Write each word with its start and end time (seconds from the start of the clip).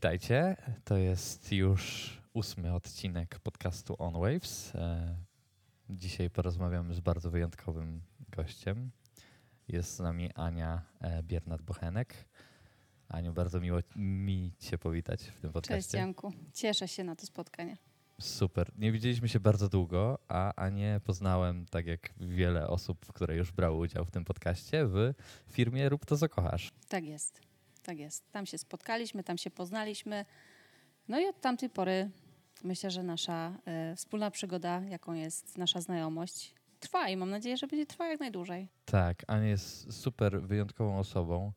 Witajcie. 0.00 0.56
To 0.84 0.96
jest 0.96 1.52
już 1.52 2.10
ósmy 2.32 2.74
odcinek 2.74 3.38
podcastu 3.38 3.96
On 3.98 4.12
Waves. 4.12 4.74
E, 4.74 5.16
dzisiaj 5.90 6.30
porozmawiamy 6.30 6.94
z 6.94 7.00
bardzo 7.00 7.30
wyjątkowym 7.30 8.00
gościem. 8.28 8.90
Jest 9.68 9.96
z 9.96 9.98
nami 9.98 10.30
Ania 10.34 10.82
e, 11.00 11.22
Biernat-Bochenek. 11.22 12.06
Aniu, 13.08 13.32
bardzo 13.32 13.60
miło 13.60 13.78
mi 13.96 14.52
Cię 14.58 14.78
powitać 14.78 15.22
w 15.22 15.40
tym 15.40 15.52
podcaście. 15.52 15.82
Cześć 15.82 15.94
Janku. 15.94 16.32
Cieszę 16.54 16.88
się 16.88 17.04
na 17.04 17.16
to 17.16 17.26
spotkanie. 17.26 17.76
Super. 18.20 18.70
Nie 18.78 18.92
widzieliśmy 18.92 19.28
się 19.28 19.40
bardzo 19.40 19.68
długo, 19.68 20.18
a 20.28 20.54
Anię 20.54 21.00
poznałem, 21.04 21.66
tak 21.66 21.86
jak 21.86 22.10
wiele 22.20 22.68
osób, 22.68 23.12
które 23.12 23.36
już 23.36 23.52
brały 23.52 23.78
udział 23.78 24.04
w 24.04 24.10
tym 24.10 24.24
podcaście, 24.24 24.86
w 24.86 25.14
firmie 25.48 25.88
Rób 25.88 26.06
to, 26.06 26.16
co 26.16 26.28
kochasz. 26.28 26.72
Tak 26.88 27.04
jest. 27.04 27.49
Tak 27.82 27.98
jest. 27.98 28.32
Tam 28.32 28.46
się 28.46 28.58
spotkaliśmy, 28.58 29.24
tam 29.24 29.38
się 29.38 29.50
poznaliśmy. 29.50 30.24
No 31.08 31.20
i 31.20 31.26
od 31.26 31.40
tamtej 31.40 31.70
pory 31.70 32.10
myślę, 32.64 32.90
że 32.90 33.02
nasza 33.02 33.56
e, 33.64 33.96
wspólna 33.96 34.30
przygoda, 34.30 34.80
jaką 34.80 35.12
jest 35.12 35.58
nasza 35.58 35.80
znajomość, 35.80 36.54
trwa 36.80 37.08
i 37.08 37.16
mam 37.16 37.30
nadzieję, 37.30 37.56
że 37.56 37.66
będzie 37.66 37.86
trwała 37.86 38.10
jak 38.10 38.20
najdłużej. 38.20 38.68
Tak, 38.84 39.24
Ania 39.26 39.48
jest 39.48 39.92
super 39.92 40.42
wyjątkową 40.42 40.98
osobą 40.98 41.52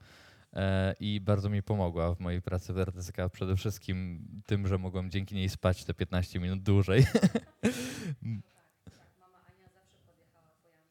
e, 0.54 0.95
i 1.00 1.22
bardzo 1.22 1.50
mi 1.50 1.64
pomogła 1.64 2.16
w 2.16 2.20
mojej 2.20 2.42
pracy 2.42 2.73
w 2.73 2.78
RTSK. 2.78 3.17
Przede 3.31 3.55
wszystkim 3.55 4.28
tym, 4.45 4.67
że 4.67 4.78
mogłem 4.78 5.12
dzięki 5.12 5.36
niej 5.36 5.50
spać 5.50 5.86
te 5.86 5.94
15 5.94 6.40
minut 6.40 6.64
dłużej. 6.64 7.06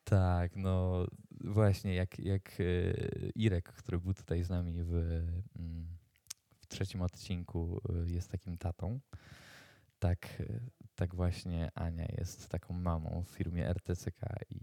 Tak, 0.04 0.56
no 0.56 1.04
właśnie, 1.44 1.94
jak, 1.94 2.18
jak 2.18 2.60
e, 2.60 2.64
Irek, 3.34 3.72
który 3.72 3.98
był 3.98 4.14
tutaj 4.14 4.42
z 4.42 4.50
nami 4.50 4.82
w, 4.82 4.94
mm, 5.58 5.86
w 6.58 6.66
trzecim 6.66 7.02
odcinku, 7.02 7.80
e, 7.88 8.10
jest 8.10 8.30
takim 8.30 8.58
tatą, 8.58 9.00
tak, 9.98 10.40
e, 10.40 10.60
tak 10.94 11.14
właśnie 11.14 11.70
Ania 11.74 12.06
jest 12.18 12.48
taką 12.48 12.74
mamą 12.74 13.24
w 13.26 13.30
firmie 13.30 13.68
RTCK 13.68 14.20
i, 14.50 14.60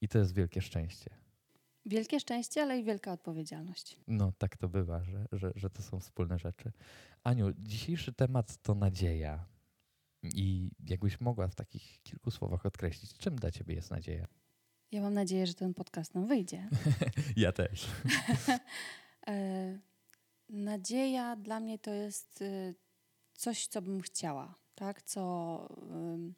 i 0.00 0.08
to 0.08 0.18
jest 0.18 0.34
wielkie 0.34 0.60
szczęście. 0.60 1.10
Wielkie 1.86 2.20
szczęście, 2.20 2.62
ale 2.62 2.78
i 2.78 2.84
wielka 2.84 3.12
odpowiedzialność. 3.12 3.96
No, 4.08 4.32
tak 4.38 4.56
to 4.56 4.68
bywa, 4.68 5.04
że, 5.04 5.26
że, 5.32 5.52
że 5.56 5.70
to 5.70 5.82
są 5.82 6.00
wspólne 6.00 6.38
rzeczy. 6.38 6.72
Aniu, 7.24 7.52
dzisiejszy 7.58 8.12
temat 8.12 8.62
to 8.62 8.74
nadzieja. 8.74 9.46
I 10.22 10.70
jakbyś 10.88 11.20
mogła 11.20 11.48
w 11.48 11.54
takich 11.54 12.02
kilku 12.02 12.30
słowach 12.30 12.66
odkreślić, 12.66 13.14
czym 13.18 13.36
dla 13.36 13.50
ciebie 13.50 13.74
jest 13.74 13.90
nadzieja? 13.90 14.26
Ja 14.92 15.02
mam 15.02 15.14
nadzieję, 15.14 15.46
że 15.46 15.54
ten 15.54 15.74
podcast 15.74 16.14
nam 16.14 16.26
wyjdzie. 16.26 16.68
ja 17.36 17.52
też. 17.52 17.86
e, 19.28 19.78
nadzieja 20.48 21.36
dla 21.36 21.60
mnie 21.60 21.78
to 21.78 21.90
jest 21.90 22.42
y, 22.42 22.74
coś, 23.34 23.66
co 23.66 23.82
bym 23.82 24.00
chciała, 24.00 24.54
tak? 24.74 25.02
Co 25.02 25.56
um, 25.90 26.34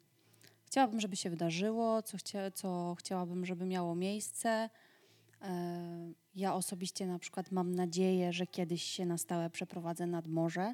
chciałabym, 0.65 0.99
żeby 0.99 1.15
się 1.15 1.29
wydarzyło, 1.29 2.01
co, 2.01 2.17
chcia, 2.17 2.51
co 2.51 2.95
chciałabym, 2.99 3.45
żeby 3.45 3.65
miało 3.65 3.95
miejsce. 3.95 4.69
E, 5.41 6.13
ja 6.35 6.55
osobiście 6.55 7.07
na 7.07 7.19
przykład 7.19 7.51
mam 7.51 7.75
nadzieję, 7.75 8.33
że 8.33 8.47
kiedyś 8.47 8.83
się 8.83 9.05
na 9.05 9.17
stałe 9.17 9.49
przeprowadzę 9.49 10.07
nad 10.07 10.27
morze. 10.27 10.73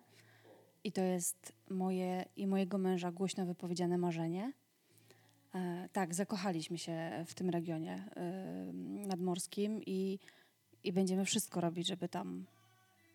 I 0.83 0.91
to 0.91 1.01
jest 1.01 1.53
moje 1.69 2.25
i 2.35 2.47
mojego 2.47 2.77
męża 2.77 3.11
głośno 3.11 3.45
wypowiedziane 3.45 3.97
marzenie. 3.97 4.53
E, 5.55 5.89
tak, 5.93 6.15
zakochaliśmy 6.15 6.77
się 6.77 7.25
w 7.27 7.33
tym 7.33 7.49
regionie 7.49 8.03
e, 8.15 8.73
nadmorskim 9.07 9.81
i, 9.85 10.19
i 10.83 10.93
będziemy 10.93 11.25
wszystko 11.25 11.61
robić, 11.61 11.87
żeby 11.87 12.09
tam, 12.09 12.45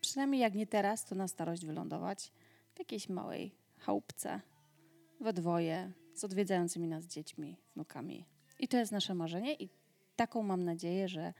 przynajmniej 0.01 0.41
jak 0.41 0.55
nie 0.55 0.67
teraz, 0.67 1.05
to 1.05 1.15
na 1.15 1.27
starość 1.27 1.65
wylądować 1.65 2.31
w 2.75 2.79
jakiejś 2.79 3.09
małej 3.09 3.55
chałupce, 3.77 4.41
we 5.21 5.33
dwoje, 5.33 5.91
z 6.13 6.23
odwiedzającymi 6.23 6.87
nas 6.87 7.05
dziećmi, 7.05 7.57
wnukami. 7.75 8.25
I 8.59 8.67
to 8.67 8.77
jest 8.77 8.91
nasze 8.91 9.13
marzenie 9.13 9.53
i 9.53 9.69
taką 10.15 10.43
mam 10.43 10.63
nadzieję, 10.63 11.07
że... 11.07 11.33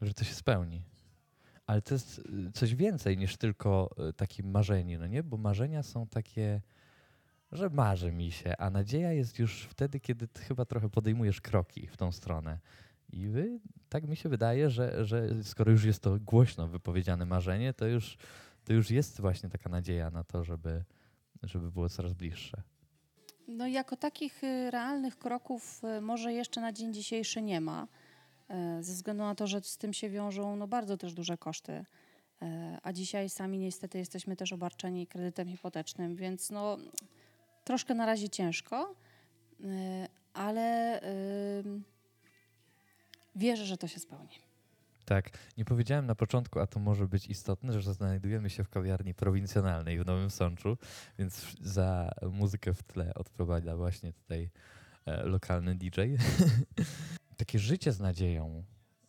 Że 0.00 0.14
to 0.14 0.24
się 0.24 0.34
spełni. 0.34 0.82
Ale 1.66 1.82
to 1.82 1.94
jest 1.94 2.18
y, 2.18 2.52
coś 2.52 2.74
więcej 2.74 3.16
niż 3.18 3.36
tylko 3.36 3.90
y, 4.08 4.12
takie 4.12 4.42
marzenie, 4.42 4.98
no 4.98 5.06
nie? 5.06 5.22
Bo 5.22 5.36
marzenia 5.36 5.82
są 5.82 6.06
takie 6.06 6.60
że 7.52 7.70
marzy 7.70 8.12
mi 8.12 8.32
się, 8.32 8.56
a 8.56 8.70
nadzieja 8.70 9.12
jest 9.12 9.38
już 9.38 9.62
wtedy, 9.62 10.00
kiedy 10.00 10.28
chyba 10.48 10.64
trochę 10.64 10.88
podejmujesz 10.88 11.40
kroki 11.40 11.86
w 11.86 11.96
tą 11.96 12.12
stronę. 12.12 12.58
I 13.12 13.28
wy, 13.28 13.60
tak 13.88 14.08
mi 14.08 14.16
się 14.16 14.28
wydaje, 14.28 14.70
że, 14.70 15.04
że 15.04 15.44
skoro 15.44 15.72
już 15.72 15.84
jest 15.84 16.02
to 16.02 16.18
głośno 16.18 16.68
wypowiedziane 16.68 17.26
marzenie, 17.26 17.74
to 17.74 17.86
już, 17.86 18.18
to 18.64 18.72
już 18.72 18.90
jest 18.90 19.20
właśnie 19.20 19.48
taka 19.48 19.70
nadzieja 19.70 20.10
na 20.10 20.24
to, 20.24 20.44
żeby, 20.44 20.84
żeby 21.42 21.72
było 21.72 21.88
coraz 21.88 22.12
bliższe. 22.12 22.62
No 23.48 23.66
jako 23.66 23.96
takich 23.96 24.44
y, 24.44 24.70
realnych 24.70 25.18
kroków 25.18 25.80
y, 25.98 26.00
może 26.00 26.32
jeszcze 26.32 26.60
na 26.60 26.72
dzień 26.72 26.94
dzisiejszy 26.94 27.42
nie 27.42 27.60
ma, 27.60 27.88
y, 28.78 28.82
ze 28.82 28.92
względu 28.92 29.22
na 29.22 29.34
to, 29.34 29.46
że 29.46 29.60
z 29.62 29.76
tym 29.78 29.92
się 29.92 30.10
wiążą 30.10 30.56
no, 30.56 30.68
bardzo 30.68 30.96
też 30.96 31.14
duże 31.14 31.38
koszty. 31.38 31.84
A 32.82 32.92
dzisiaj 32.92 33.28
sami 33.28 33.58
niestety 33.58 33.98
jesteśmy 33.98 34.36
też 34.36 34.52
obarczeni 34.52 35.06
kredytem 35.06 35.48
hipotecznym, 35.48 36.16
więc 36.16 36.50
no, 36.50 36.78
Troszkę 37.68 37.94
na 37.94 38.06
razie 38.06 38.28
ciężko, 38.28 38.94
y, 39.60 39.64
ale 40.34 41.00
y, 41.02 41.64
wierzę, 43.36 43.66
że 43.66 43.76
to 43.76 43.88
się 43.88 44.00
spełni. 44.00 44.38
Tak, 45.04 45.30
nie 45.56 45.64
powiedziałem 45.64 46.06
na 46.06 46.14
początku, 46.14 46.60
a 46.60 46.66
to 46.66 46.80
może 46.80 47.08
być 47.08 47.26
istotne, 47.26 47.80
że 47.80 47.94
znajdujemy 47.94 48.50
się 48.50 48.64
w 48.64 48.68
kawiarni 48.68 49.14
prowincjonalnej 49.14 49.98
w 49.98 50.06
Nowym 50.06 50.30
Sączu, 50.30 50.76
więc 51.18 51.56
za 51.60 52.10
muzykę 52.32 52.74
w 52.74 52.82
tle 52.82 53.14
odpowiada 53.14 53.76
właśnie 53.76 54.12
tutaj 54.12 54.50
e, 55.06 55.22
lokalny 55.22 55.74
DJ. 55.74 56.00
Takie 57.36 57.58
życie 57.58 57.92
z 57.92 58.00
nadzieją 58.00 58.64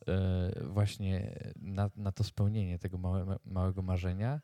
e, 0.07 0.51
właśnie 0.63 1.39
na, 1.55 1.89
na 1.95 2.11
to 2.11 2.23
spełnienie 2.23 2.79
tego 2.79 2.97
małe, 2.97 3.37
małego 3.45 3.81
marzenia 3.81 4.41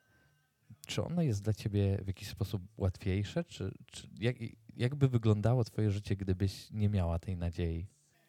czy 0.86 1.04
ono 1.04 1.22
jest 1.22 1.44
dla 1.44 1.54
ciebie 1.54 1.98
w 2.04 2.08
jakiś 2.08 2.28
sposób 2.28 2.62
łatwiejsze? 2.78 3.44
Czy, 3.44 3.72
czy 3.92 4.08
jak, 4.20 4.36
jak 4.78 4.96
by 4.96 5.08
wyglądało 5.08 5.64
twoje 5.64 5.92
życie, 5.92 6.16
gdybyś 6.16 6.72
nie 6.72 6.90
miała 6.90 7.20
tej 7.20 7.38
nadziei? 7.38 7.86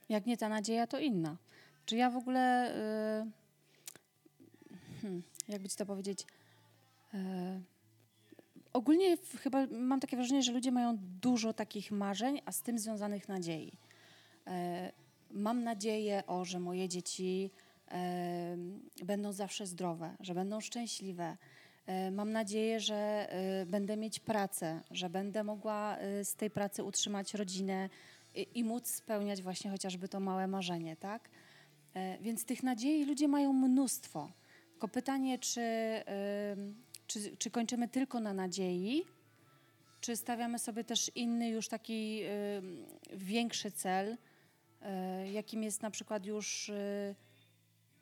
Jak 0.09 0.27
nie 0.27 0.37
ta 0.37 0.49
nadzieja, 0.49 0.87
to 0.87 0.99
inna. 0.99 1.37
Czy 1.87 1.97
ja 1.97 2.11
w 2.11 2.17
ogóle, 2.17 2.73
yy, 4.71 4.81
hmm, 5.03 5.23
jakby 5.49 5.69
ci 5.69 5.77
to 5.77 5.87
powiedzieć, 5.87 6.27
yy, 7.13 7.21
ogólnie 8.73 9.17
chyba 9.17 9.67
mam 9.67 10.01
takie 10.01 10.17
wrażenie, 10.17 10.43
że 10.43 10.53
ludzie 10.53 10.73
mają 10.73 10.99
dużo 11.21 11.53
takich 11.53 11.91
marzeń, 11.91 12.41
a 12.45 12.53
z 12.53 12.63
tym 12.63 12.79
związanych 12.79 13.29
nadziei. 13.29 13.73
Yy, 14.47 14.53
mam 15.31 15.65
nadzieję, 15.65 16.23
o, 16.27 16.45
że 16.45 16.61
moje 16.61 16.89
dzieci 16.89 17.51
będą 19.05 19.33
zawsze 19.33 19.67
zdrowe, 19.67 20.17
że 20.21 20.35
będą 20.35 20.61
szczęśliwe, 20.61 21.37
mam 22.13 22.33
nadzieję, 22.33 22.81
że 22.81 22.95
e, 22.95 23.67
będę 23.67 23.97
mieć 23.97 24.21
pracę, 24.21 24.81
że 24.91 25.11
będę 25.11 25.45
mogła 25.45 25.97
e, 25.99 26.25
z 26.25 26.35
tej 26.35 26.51
pracy 26.51 26.85
utrzymać 26.85 27.35
rodzinę 27.35 27.89
i, 28.35 28.49
i 28.55 28.65
móc 28.65 28.87
spełniać 28.87 29.43
właśnie 29.43 29.71
chociażby 29.71 30.09
to 30.09 30.21
małe 30.21 30.47
marzenie, 30.47 30.97
tak? 30.97 31.29
Więc 32.21 32.45
tych 32.45 32.63
nadziei 32.63 33.05
ludzie 33.05 33.29
mają 33.29 33.53
mnóstwo. 33.53 34.31
Tylko 34.71 34.89
pytanie, 34.89 35.39
czy, 35.39 35.63
czy, 37.07 37.37
czy 37.37 37.51
kończymy 37.51 37.89
tylko 37.89 38.21
na 38.21 38.35
nadziei, 38.35 39.05
czy 40.01 40.17
stawiamy 40.17 40.59
sobie 40.59 40.85
też 40.85 41.11
inny, 41.15 41.49
już 41.49 41.69
taki 41.69 42.21
większy 43.13 43.71
cel, 43.71 44.17
jakim 45.33 45.63
jest 45.63 45.83
na 45.83 45.91
przykład 45.91 46.27
już 46.27 46.71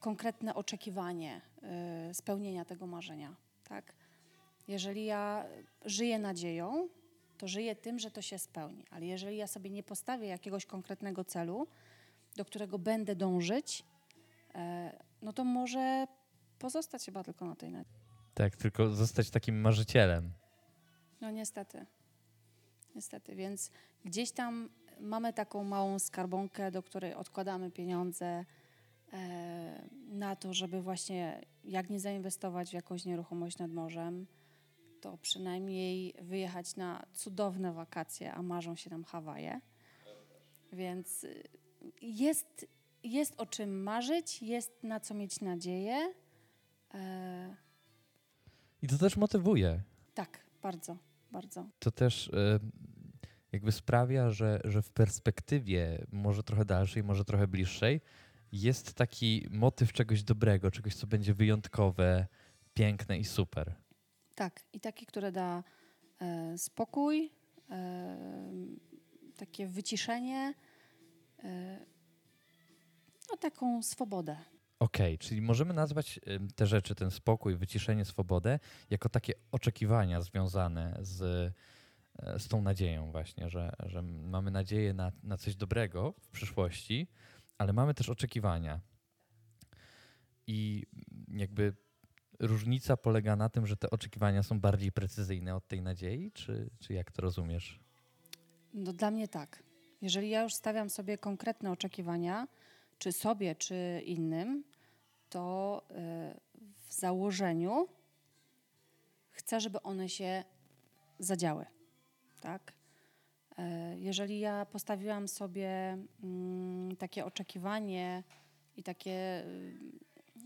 konkretne 0.01 0.55
oczekiwanie 0.55 1.41
spełnienia 2.13 2.65
tego 2.65 2.87
marzenia 2.87 3.44
tak? 3.65 3.95
Jeżeli 4.69 5.05
ja 5.05 5.45
żyję 5.85 6.19
nadzieją, 6.19 6.89
to 7.39 7.49
żyję 7.49 7.77
tym, 7.77 7.99
że 7.99 8.11
to 8.11 8.23
się 8.23 8.39
spełni. 8.39 8.85
Ale 8.91 9.07
jeżeli 9.07 9.37
ja 9.37 9.47
sobie 9.47 9.71
nie 9.71 9.83
postawię 9.83 10.27
jakiegoś 10.27 10.67
konkretnego 10.67 11.25
celu, 11.25 11.67
do 12.37 12.45
którego 12.45 12.79
będę 12.79 13.17
dążyć, 13.17 13.85
e, 14.55 14.93
no 15.23 15.33
to 15.33 15.45
może 15.45 16.07
pozostać 16.59 17.05
chyba 17.05 17.25
tylko 17.25 17.45
na 17.45 17.57
tej 17.57 17.71
nadziei. 17.71 17.95
Tak, 18.35 18.57
tylko 18.57 18.89
zostać 18.91 19.31
takim 19.31 19.61
marzycielem. 19.61 20.33
No 21.21 21.31
niestety. 21.31 21.87
Niestety, 22.95 23.37
więc 23.37 23.71
gdzieś 24.05 24.33
tam 24.33 24.69
mamy 25.01 25.33
taką 25.33 25.65
małą 25.65 25.99
skarbonkę, 25.99 26.71
do 26.71 26.83
której 26.83 27.15
odkładamy 27.15 27.71
pieniądze, 27.71 28.45
E, 29.15 29.89
na 30.15 30.37
to, 30.37 30.55
żeby 30.55 30.83
właśnie 30.83 31.41
jak 31.65 31.91
nie 31.91 32.01
zainwestować 32.01 32.71
w 32.71 32.73
jakąś 32.73 33.05
nieruchomość 33.05 33.59
nad 33.59 33.71
morzem, 33.71 34.27
to 35.01 35.19
przynajmniej 35.19 36.15
wyjechać 36.23 36.77
na 36.77 37.07
cudowne 37.13 37.73
wakacje, 37.73 38.33
a 38.33 38.43
marzą 38.43 38.77
się 38.77 38.91
nam 38.91 39.05
Hawaje. 39.05 39.61
Więc 40.73 41.25
y, 41.25 41.43
jest, 42.03 42.67
jest 43.03 43.35
o 43.41 43.47
czym 43.47 43.83
marzyć, 43.83 44.43
jest 44.43 44.83
na 44.83 45.01
co 45.01 45.15
mieć 45.15 45.41
nadzieję. 45.41 46.15
I 48.83 48.87
to 48.87 48.99
też 48.99 49.17
motywuje. 49.17 49.83
bardzo, 50.63 50.97
bardzo. 51.33 51.67
To 51.79 51.91
też 51.91 52.29
e, 52.29 52.59
jakby 53.53 53.73
sprawia, 53.73 54.31
że, 54.31 54.61
że 54.65 54.83
w 54.83 54.91
perspektywie 54.91 56.07
może 56.13 56.43
trochę 56.43 56.65
dalszej, 56.65 57.05
może 57.05 57.25
trochę 57.25 57.47
bliższej 57.47 58.01
jest 58.55 58.95
taki 58.95 59.47
motyw 59.51 59.93
czegoś 59.93 60.23
dobrego, 60.23 60.71
czegoś, 60.71 60.95
co 60.95 61.07
będzie 61.07 61.35
wyjątkowe, 61.35 62.27
piękne 62.75 63.19
i 63.19 63.25
super. 63.25 63.75
Tak, 64.35 64.61
i 64.73 64.81
taki, 64.81 65.07
które 65.07 65.33
da 65.33 65.65
e, 66.21 66.59
spokój, 66.59 67.33
e, 67.71 68.17
takie 69.37 69.67
wyciszenie, 69.67 70.55
e, 71.45 71.79
no 73.31 73.37
taką 73.37 73.83
swobodę. 73.83 74.37
Okej, 74.79 75.19
czyli 75.19 75.43
możemy 75.43 75.75
nazwać 75.75 76.21
ym, 76.29 76.49
te 76.49 76.67
rzeczy, 76.67 76.95
ten 76.95 77.11
spokój, 77.11 77.57
wyciszenie, 77.57 78.05
swobodę, 78.05 78.59
jako 78.91 79.09
takie 79.09 79.33
oczekiwania 79.53 80.21
związane 80.21 80.99
z, 81.01 81.23
e, 82.19 82.39
z 82.39 82.49
tą 82.49 82.63
nadzieją 82.63 83.13
właśnie, 83.13 83.49
że, 83.51 83.73
że 83.87 84.03
mamy 84.03 84.51
nadzieję 84.51 84.95
na, 84.95 85.13
na 85.23 85.37
coś 85.37 85.57
dobrego 85.57 86.15
w 86.21 86.29
przyszłości, 86.29 87.09
ale 87.59 87.73
mamy 87.73 87.95
też 87.95 88.09
oczekiwania. 88.09 88.81
I 90.47 90.83
jakby 91.29 91.75
różnica 92.41 92.97
polega 92.97 93.37
na 93.37 93.49
tym, 93.49 93.67
że 93.67 93.77
te 93.77 93.91
oczekiwania 93.91 94.43
są 94.43 94.61
bardziej 94.61 94.93
precyzyjne 94.93 95.57
od 95.57 95.69
tej 95.69 95.83
nadziei, 95.83 96.33
czy, 96.33 96.71
czy 96.79 96.93
jak 96.93 97.13
to 97.13 97.23
rozumiesz? 97.23 97.81
No 98.75 98.93
dla 98.93 99.11
mnie 99.11 99.29
tak. 99.29 99.63
Jeżeli 100.03 100.31
ja 100.31 100.43
już 100.43 100.55
stawiam 100.55 100.91
sobie 100.91 101.19
konkretne 101.19 101.71
oczekiwania, 101.71 102.49
czy 102.99 103.13
sobie, 103.13 103.55
czy 103.55 104.03
innym, 104.05 104.65
to 105.31 105.83
e, 105.91 106.41
w 106.89 106.93
założeniu 106.93 107.89
chcę, 109.31 109.61
żeby 109.61 109.83
one 109.83 110.09
się 110.09 110.45
zadziały. 111.19 111.67
Tak? 112.41 112.73
E, 113.59 113.97
Jeżeli 113.99 114.41
ja 114.41 114.67
postawiłam 114.67 115.29
sobie 115.29 115.99
mm, 116.23 116.97
takie 116.97 117.25
oczekiwanie 117.25 118.23
i 118.77 118.83
takie, 118.83 119.45
y, 119.47 119.79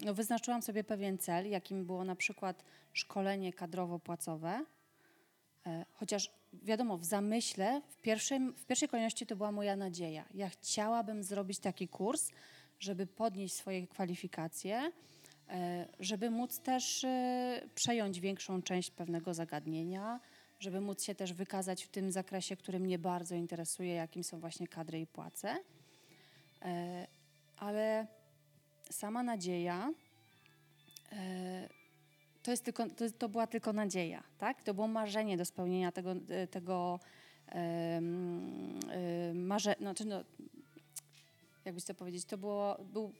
no 0.05 0.15
wyznaczyłam 0.15 0.63
sobie 0.63 0.85
pewien 0.85 1.19
cel, 1.19 1.51
jakim 1.51 1.87
było 1.87 2.05
na 2.05 2.17
przykład 2.17 2.65
szkolenie 2.93 3.53
kadrowo-płacowe, 3.53 4.65
e, 5.67 5.85
chociaż 5.93 6.31
wiadomo, 6.53 6.99
w 6.99 7.05
zamyśle, 7.05 7.83
w, 7.89 8.01
pierwszym, 8.01 8.55
w 8.55 8.67
pierwszej 8.67 8.89
kolejności 8.89 9.27
to 9.27 9.37
była 9.37 9.53
moja 9.53 9.77
nadzieja. 9.77 10.25
Ja 10.35 10.49
chciałabym 10.49 11.23
zrobić 11.23 11.59
taki 11.59 11.89
kurs, 11.89 12.31
żeby 12.81 13.07
podnieść 13.07 13.55
swoje 13.55 13.87
kwalifikacje, 13.87 14.93
e, 15.49 15.89
żeby 16.01 16.31
móc 16.31 16.61
też 16.61 17.05
e, 17.05 17.63
przejąć 17.75 18.21
większą 18.21 18.63
część 18.63 18.91
pewnego 18.91 19.35
zagadnienia, 19.35 20.21
żeby 20.59 20.81
móc 20.81 21.03
się 21.03 21.15
też 21.15 21.33
wykazać 21.33 21.85
w 21.85 21.89
tym 21.89 22.13
zakresie, 22.13 22.57
który 22.57 22.81
mnie 22.81 22.99
bardzo 22.99 23.35
interesuje, 23.35 23.95
jakim 23.95 24.25
są 24.25 24.41
właśnie 24.41 24.69
kadry 24.69 25.01
i 25.01 25.07
płace. 25.07 25.57
E, 26.63 27.07
Ale 27.57 28.07
sama 28.91 29.23
nadzieja 29.23 29.93
e, 31.13 31.69
to, 32.43 32.51
jest 32.51 32.65
tylko, 32.65 32.91
to, 32.91 33.11
to 33.19 33.29
była 33.29 33.47
tylko 33.47 33.73
nadzieja, 33.73 34.23
tak? 34.39 34.63
To 34.63 34.75
było 34.75 34.89
marzenie 34.89 35.37
do 35.37 35.45
spełnienia 35.45 35.93
tego, 35.93 36.13
e, 36.29 36.47
tego 36.47 37.01
marze, 39.35 39.75
znaczy 39.81 40.05
no, 40.05 40.25
jakbyś 41.65 41.85
to 41.85 41.95
powiedzieć, 41.95 42.25
to 42.25 42.39
było, 42.39 42.79
był 42.93 43.13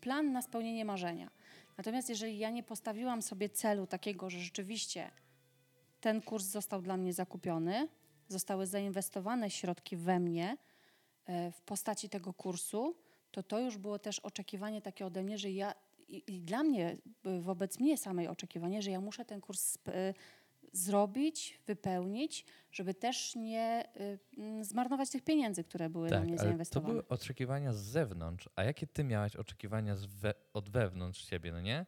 plan 0.00 0.32
na 0.32 0.42
spełnienie 0.42 0.84
marzenia. 0.84 1.30
Natomiast 1.76 2.08
jeżeli 2.08 2.38
ja 2.38 2.50
nie 2.50 2.62
postawiłam 2.62 3.22
sobie 3.22 3.48
celu 3.48 3.86
takiego, 3.86 4.30
że 4.30 4.40
rzeczywiście 4.40 5.10
ten 6.06 6.22
kurs 6.22 6.44
został 6.44 6.82
dla 6.82 6.96
mnie 6.96 7.12
zakupiony, 7.12 7.88
zostały 8.28 8.66
zainwestowane 8.66 9.50
środki 9.50 9.96
we 9.96 10.20
mnie 10.20 10.56
e, 11.26 11.52
w 11.52 11.60
postaci 11.60 12.08
tego 12.08 12.32
kursu, 12.32 12.96
to 13.30 13.42
to 13.42 13.60
już 13.60 13.78
było 13.78 13.98
też 13.98 14.18
oczekiwanie 14.18 14.82
takie 14.82 15.06
ode 15.06 15.22
mnie, 15.22 15.38
że 15.38 15.50
ja 15.50 15.74
i, 16.08 16.22
i 16.34 16.40
dla 16.40 16.62
mnie, 16.62 16.96
y, 17.26 17.40
wobec 17.40 17.80
mnie 17.80 17.98
samej 17.98 18.28
oczekiwanie, 18.28 18.82
że 18.82 18.90
ja 18.90 19.00
muszę 19.00 19.24
ten 19.24 19.40
kurs 19.40 19.76
y, 19.76 19.80
zrobić, 20.72 21.60
wypełnić, 21.66 22.44
żeby 22.72 22.94
też 22.94 23.36
nie 23.36 23.88
y, 24.60 24.64
zmarnować 24.64 25.10
tych 25.10 25.22
pieniędzy, 25.22 25.64
które 25.64 25.90
były 25.90 26.10
na 26.10 26.20
mnie 26.20 26.26
Tak, 26.26 26.30
ale 26.30 26.38
to 26.38 26.44
zainwestowane. 26.44 26.92
były 26.92 27.08
oczekiwania 27.08 27.72
z 27.72 27.80
zewnątrz. 27.80 28.48
A 28.56 28.64
jakie 28.64 28.86
ty 28.86 29.04
miałaś 29.04 29.36
oczekiwania 29.36 29.96
we, 30.20 30.34
od 30.52 30.68
wewnątrz 30.68 31.28
siebie, 31.28 31.52
no 31.52 31.60
nie? 31.60 31.86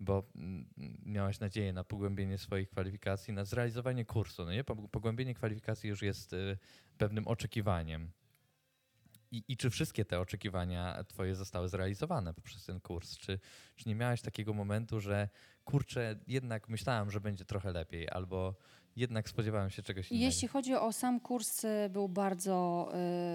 Bo 0.00 0.22
mm, 0.36 0.66
miałaś 1.06 1.40
nadzieję 1.40 1.72
na 1.72 1.84
pogłębienie 1.84 2.38
swoich 2.38 2.68
kwalifikacji, 2.68 3.34
na 3.34 3.44
zrealizowanie 3.44 4.04
kursu, 4.04 4.44
no 4.44 4.52
nie? 4.52 4.64
Po- 4.64 4.76
Pogłębienie 4.88 5.34
kwalifikacji 5.34 5.88
już 5.88 6.02
jest 6.02 6.32
y, 6.32 6.58
pewnym 6.98 7.28
oczekiwaniem. 7.28 8.10
I, 9.32 9.44
I 9.48 9.56
czy 9.56 9.70
wszystkie 9.70 10.04
te 10.04 10.20
oczekiwania 10.20 11.04
twoje 11.08 11.34
zostały 11.34 11.68
zrealizowane 11.68 12.34
poprzez 12.34 12.64
ten 12.64 12.80
kurs? 12.80 13.16
Czy, 13.18 13.38
czy 13.76 13.88
nie 13.88 13.94
miałaś 13.94 14.22
takiego 14.22 14.54
momentu, 14.54 15.00
że 15.00 15.28
kurczę, 15.64 16.16
jednak 16.26 16.68
myślałam, 16.68 17.10
że 17.10 17.20
będzie 17.20 17.44
trochę 17.44 17.72
lepiej, 17.72 18.08
albo 18.10 18.54
jednak 18.96 19.28
spodziewałem 19.28 19.70
się 19.70 19.82
czegoś 19.82 20.10
innego? 20.10 20.24
Jeśli 20.24 20.48
chodzi 20.48 20.74
o 20.74 20.92
sam 20.92 21.20
kurs, 21.20 21.64
y, 21.64 21.88
był 21.90 22.08
bardzo 22.08 22.88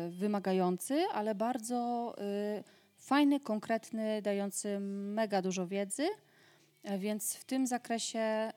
y, 0.07 0.12
wymagający, 0.12 1.06
ale 1.13 1.35
bardzo 1.35 2.13
y, 2.59 2.63
fajny, 2.97 3.39
konkretny, 3.39 4.21
dający 4.21 4.79
mega 4.79 5.41
dużo 5.41 5.67
wiedzy, 5.67 6.07
więc 6.98 7.36
w 7.36 7.46
tym 7.46 7.68
zakresie 7.68 8.52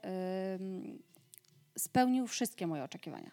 spełnił 1.78 2.26
wszystkie 2.26 2.66
moje 2.66 2.84
oczekiwania. 2.84 3.30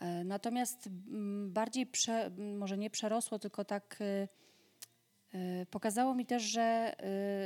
E, 0.00 0.24
Natomiast 0.24 0.86
mm, 0.86 1.52
bardziej, 1.52 1.86
prze, 1.86 2.24
m, 2.24 2.58
może 2.58 2.78
nie 2.78 2.90
przerosło, 2.90 3.38
tylko 3.38 3.64
tak 3.64 3.98
y, 4.00 4.28
y, 5.34 5.66
pokazało 5.70 6.14
mi 6.14 6.26
też, 6.26 6.42
że 6.42 6.94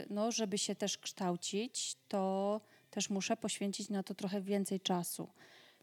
y, 0.05 0.07
no, 0.11 0.33
żeby 0.33 0.59
się 0.59 0.75
też 0.75 0.99
kształcić, 0.99 1.97
to 2.09 2.61
też 2.91 3.11
muszę 3.11 3.37
poświęcić 3.37 3.89
na 3.89 4.03
to 4.03 4.15
trochę 4.15 4.41
więcej 4.41 4.81
czasu. 4.81 5.29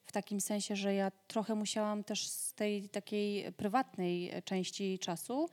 W 0.06 0.12
takim 0.12 0.41
sensie, 0.41 0.75
że 0.75 0.94
ja 0.94 1.12
trochę 1.27 1.56
musiałam 1.56 2.03
też 2.03 2.27
z 2.27 2.53
tej 2.53 2.89
takiej 2.89 3.51
prywatnej 3.51 4.32
części 4.46 5.00
czasu 5.00 5.50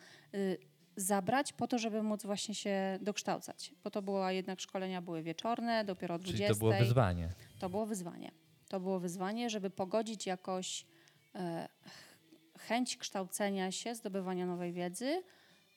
zabrać 0.97 1.53
po 1.53 1.67
to, 1.67 1.79
żeby 1.79 2.03
móc 2.03 2.23
właśnie 2.23 2.55
się 2.55 2.99
dokształcać. 3.03 3.75
Bo 3.85 3.91
to 3.91 4.03
była 4.03 4.33
jednak 4.33 4.61
szkolenia 4.61 5.03
były 5.03 5.23
wieczorne, 5.23 5.85
dopiero 5.85 6.15
o 6.15 6.19
20. 6.19 6.47
Czyli 6.47 6.55
to 6.55 6.59
było 6.59 6.79
wyzwanie. 6.79 7.29
To 7.59 7.71
było 7.71 7.87
wyzwanie. 7.87 8.31
To 8.69 8.81
było 8.81 9.01
wyzwanie, 9.01 9.51
żeby 9.51 9.71
pogodzić 9.71 10.27
jakoś 10.27 10.87
e, 11.35 11.69
ch- 11.85 12.59
chęć 12.59 12.97
kształcenia 12.97 13.73
się, 13.73 13.95
zdobywania 13.95 14.47
nowej 14.47 14.73
wiedzy 14.73 15.23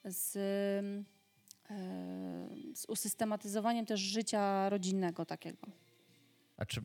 z, 0.06 0.36
e, 1.70 1.76
z 2.76 2.86
usystematyzowaniem 2.88 3.86
też 3.86 4.00
życia 4.00 4.70
rodzinnego 4.70 5.26
takiego. 5.26 5.68
A 6.58 6.66
czy 6.66 6.82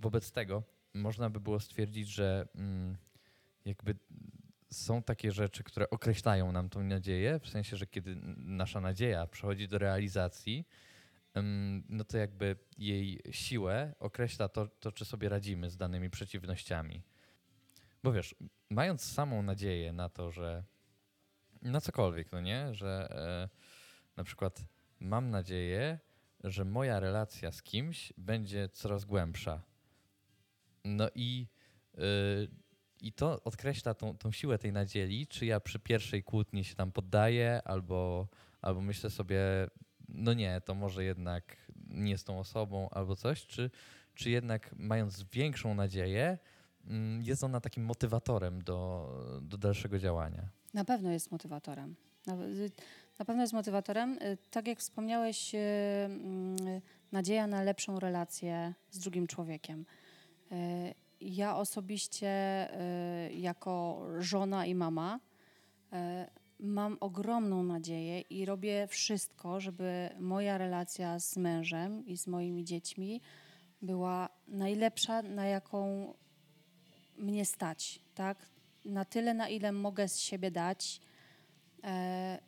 wobec 0.00 0.32
tego 0.32 0.62
można 0.94 1.30
by 1.30 1.40
było 1.40 1.60
stwierdzić, 1.60 2.08
że 2.08 2.48
mm, 2.54 2.96
jakby 3.64 3.94
są 4.72 5.02
takie 5.02 5.32
rzeczy, 5.32 5.64
które 5.64 5.90
określają 5.90 6.52
nam 6.52 6.68
tą 6.68 6.82
nadzieję, 6.82 7.38
w 7.38 7.48
sensie, 7.48 7.76
że 7.76 7.86
kiedy 7.86 8.16
nasza 8.36 8.80
nadzieja 8.80 9.26
przechodzi 9.26 9.68
do 9.68 9.78
realizacji, 9.78 10.66
no 11.88 12.04
to 12.04 12.18
jakby 12.18 12.56
jej 12.78 13.20
siłę 13.30 13.94
określa 13.98 14.48
to, 14.48 14.66
to, 14.66 14.92
czy 14.92 15.04
sobie 15.04 15.28
radzimy 15.28 15.70
z 15.70 15.76
danymi 15.76 16.10
przeciwnościami. 16.10 17.02
Bo 18.02 18.12
wiesz, 18.12 18.34
mając 18.70 19.04
samą 19.04 19.42
nadzieję 19.42 19.92
na 19.92 20.08
to, 20.08 20.30
że 20.30 20.64
na 21.62 21.80
cokolwiek, 21.80 22.32
no 22.32 22.40
nie, 22.40 22.74
że 22.74 23.08
e, 23.10 23.48
na 24.16 24.24
przykład 24.24 24.64
mam 25.00 25.30
nadzieję, 25.30 25.98
że 26.44 26.64
moja 26.64 27.00
relacja 27.00 27.52
z 27.52 27.62
kimś 27.62 28.12
będzie 28.18 28.68
coraz 28.68 29.04
głębsza. 29.04 29.62
No 30.84 31.08
i, 31.14 31.46
y, 31.94 31.98
i 33.02 33.12
to 33.12 33.44
odkreśla 33.44 33.94
tą, 33.94 34.16
tą 34.16 34.32
siłę 34.32 34.58
tej 34.58 34.72
nadziei, 34.72 35.26
czy 35.26 35.46
ja 35.46 35.60
przy 35.60 35.78
pierwszej 35.78 36.22
kłótni 36.22 36.64
się 36.64 36.74
tam 36.74 36.92
poddaję, 36.92 37.60
albo, 37.64 38.28
albo 38.62 38.80
myślę 38.80 39.10
sobie, 39.10 39.40
no 40.08 40.32
nie, 40.32 40.60
to 40.64 40.74
może 40.74 41.04
jednak 41.04 41.56
nie 41.88 42.18
z 42.18 42.24
tą 42.24 42.38
osobą, 42.38 42.88
albo 42.90 43.16
coś, 43.16 43.46
czy, 43.46 43.70
czy 44.14 44.30
jednak 44.30 44.74
mając 44.76 45.22
większą 45.22 45.74
nadzieję, 45.74 46.38
mm, 46.84 47.22
jest 47.22 47.44
ona 47.44 47.60
takim 47.60 47.84
motywatorem 47.84 48.62
do, 48.62 49.08
do 49.42 49.56
dalszego 49.58 49.98
działania. 49.98 50.48
Na 50.74 50.84
pewno 50.84 51.10
jest 51.10 51.30
motywatorem. 51.30 51.94
Na, 52.26 52.34
y, 52.34 52.70
na 53.18 53.24
pewno 53.24 53.42
jest 53.42 53.52
motywatorem. 53.52 54.18
Y, 54.22 54.38
Tak 54.50 54.66
jak 54.66 54.78
wspomniałeś, 54.78 55.54
y, 55.54 55.58
mm, 55.58 56.80
nadzieja 57.12 57.46
na 57.46 57.62
lepszą 57.62 58.00
relację 58.00 58.74
z 58.90 58.98
drugim 58.98 59.26
człowiekiem. 59.26 59.84
Y, 61.22 61.28
Ja 61.28 61.56
osobiście, 61.56 62.68
y, 63.28 63.32
jako 63.32 64.02
żona 64.18 64.66
i 64.66 64.74
mama, 64.74 65.20
y, 65.92 65.96
mam 66.58 66.96
ogromną 67.00 67.62
nadzieję 67.62 68.20
i 68.20 68.44
robię 68.44 68.86
wszystko, 68.86 69.60
żeby 69.60 70.10
moja 70.20 70.58
relacja 70.58 71.18
z 71.18 71.36
mężem 71.36 72.06
i 72.06 72.16
z 72.16 72.26
moimi 72.26 72.64
dziećmi 72.64 73.20
była 73.82 74.28
najlepsza, 74.48 75.22
na 75.22 75.46
jaką 75.46 76.14
mnie 77.16 77.44
stać, 77.44 78.00
tak? 78.14 78.38
Na 78.84 79.04
tyle, 79.04 79.34
na 79.34 79.48
ile 79.48 79.72
mogę 79.72 80.08
z 80.08 80.18
siebie 80.18 80.50
dać. 80.50 81.00
E, 81.84 82.38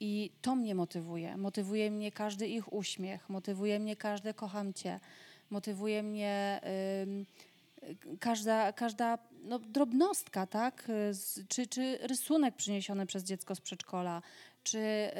I 0.00 0.30
to 0.42 0.54
mnie 0.56 0.74
motywuje. 0.74 1.36
Motywuje 1.36 1.90
mnie 1.90 2.12
każdy 2.12 2.48
ich 2.48 2.72
uśmiech, 2.72 3.28
motywuje 3.28 3.78
mnie 3.78 3.96
każde 3.96 4.34
kocham 4.34 4.72
cię, 4.74 5.00
motywuje 5.50 6.02
mnie 6.02 6.60
ym, 7.02 7.26
każda, 8.20 8.72
każda 8.72 9.18
no, 9.42 9.58
drobnostka, 9.58 10.46
tak? 10.46 10.88
Czy, 11.48 11.66
czy 11.66 11.98
rysunek 12.02 12.56
przyniesiony 12.56 13.06
przez 13.06 13.24
dziecko 13.24 13.54
z 13.54 13.60
przedszkola, 13.60 14.22
czy 14.62 14.78
y, 14.78 15.10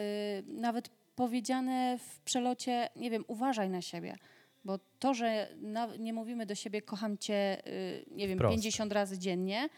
nawet 0.46 0.88
powiedziane 1.16 1.98
w 1.98 2.20
przelocie, 2.20 2.88
nie 2.96 3.10
wiem, 3.10 3.24
uważaj 3.26 3.70
na 3.70 3.82
siebie. 3.82 4.16
Bo 4.64 4.78
to, 4.98 5.14
że 5.14 5.48
na, 5.60 5.96
nie 5.96 6.12
mówimy 6.12 6.46
do 6.46 6.54
siebie 6.54 6.82
kocham 6.82 7.18
cię, 7.18 7.66
y, 7.66 8.04
nie 8.10 8.28
wiem, 8.28 8.38
Wprost. 8.38 8.52
50 8.52 8.92
razy 8.92 9.18
dziennie, 9.18 9.68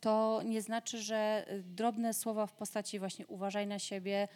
to 0.00 0.42
nie 0.44 0.62
znaczy, 0.62 0.98
że 0.98 1.46
drobne 1.64 2.14
słowa 2.14 2.46
w 2.46 2.52
postaci 2.52 2.98
właśnie 2.98 3.26
uważaj 3.26 3.66
na 3.66 3.78
siebie, 3.78 4.28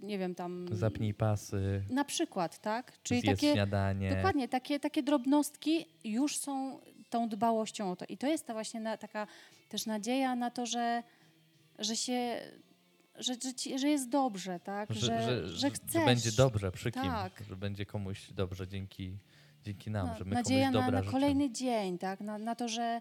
nie 0.00 0.18
wiem, 0.18 0.34
tam... 0.34 0.66
Zapnij 0.72 1.14
pasy, 1.14 1.82
Na 1.90 2.04
przykład, 2.04 2.58
tak? 2.60 2.92
Czyli 3.02 3.22
takie, 3.22 3.52
śniadanie. 3.52 4.14
dokładnie, 4.16 4.48
takie, 4.48 4.80
takie 4.80 5.02
drobnostki 5.02 5.86
już 6.04 6.36
są 6.36 6.80
tą 7.10 7.28
dbałością 7.28 7.90
o 7.90 7.96
to. 7.96 8.04
I 8.08 8.18
to 8.18 8.26
jest 8.26 8.46
ta 8.46 8.52
właśnie 8.52 8.80
na, 8.80 8.96
taka 8.96 9.26
też 9.68 9.86
nadzieja 9.86 10.34
na 10.36 10.50
to, 10.50 10.66
że, 10.66 11.02
że 11.78 11.96
się, 11.96 12.40
że, 13.18 13.34
że, 13.34 13.78
że 13.78 13.88
jest 13.88 14.08
dobrze, 14.08 14.60
tak? 14.60 14.92
Że, 14.92 15.00
że, 15.22 15.48
że, 15.48 15.70
chcesz. 15.70 16.04
będzie 16.04 16.32
dobrze 16.32 16.72
przy 16.72 16.92
kim, 16.92 17.02
Tak. 17.02 17.42
że 17.48 17.56
będzie 17.56 17.86
komuś 17.86 18.32
dobrze 18.32 18.68
dzięki, 18.68 19.18
dzięki 19.64 19.90
nam, 19.90 20.06
No, 20.06 20.14
że 20.16 20.24
my 20.24 20.34
nadzieja 20.34 20.66
komuś 20.66 20.74
na, 20.74 20.80
dobra 20.80 20.98
na 20.98 21.04
życzymy. 21.04 21.20
kolejny 21.20 21.50
dzień, 21.50 21.98
tak? 21.98 22.20
Na, 22.20 22.38
na 22.38 22.54
to, 22.54 22.68
że, 22.68 23.00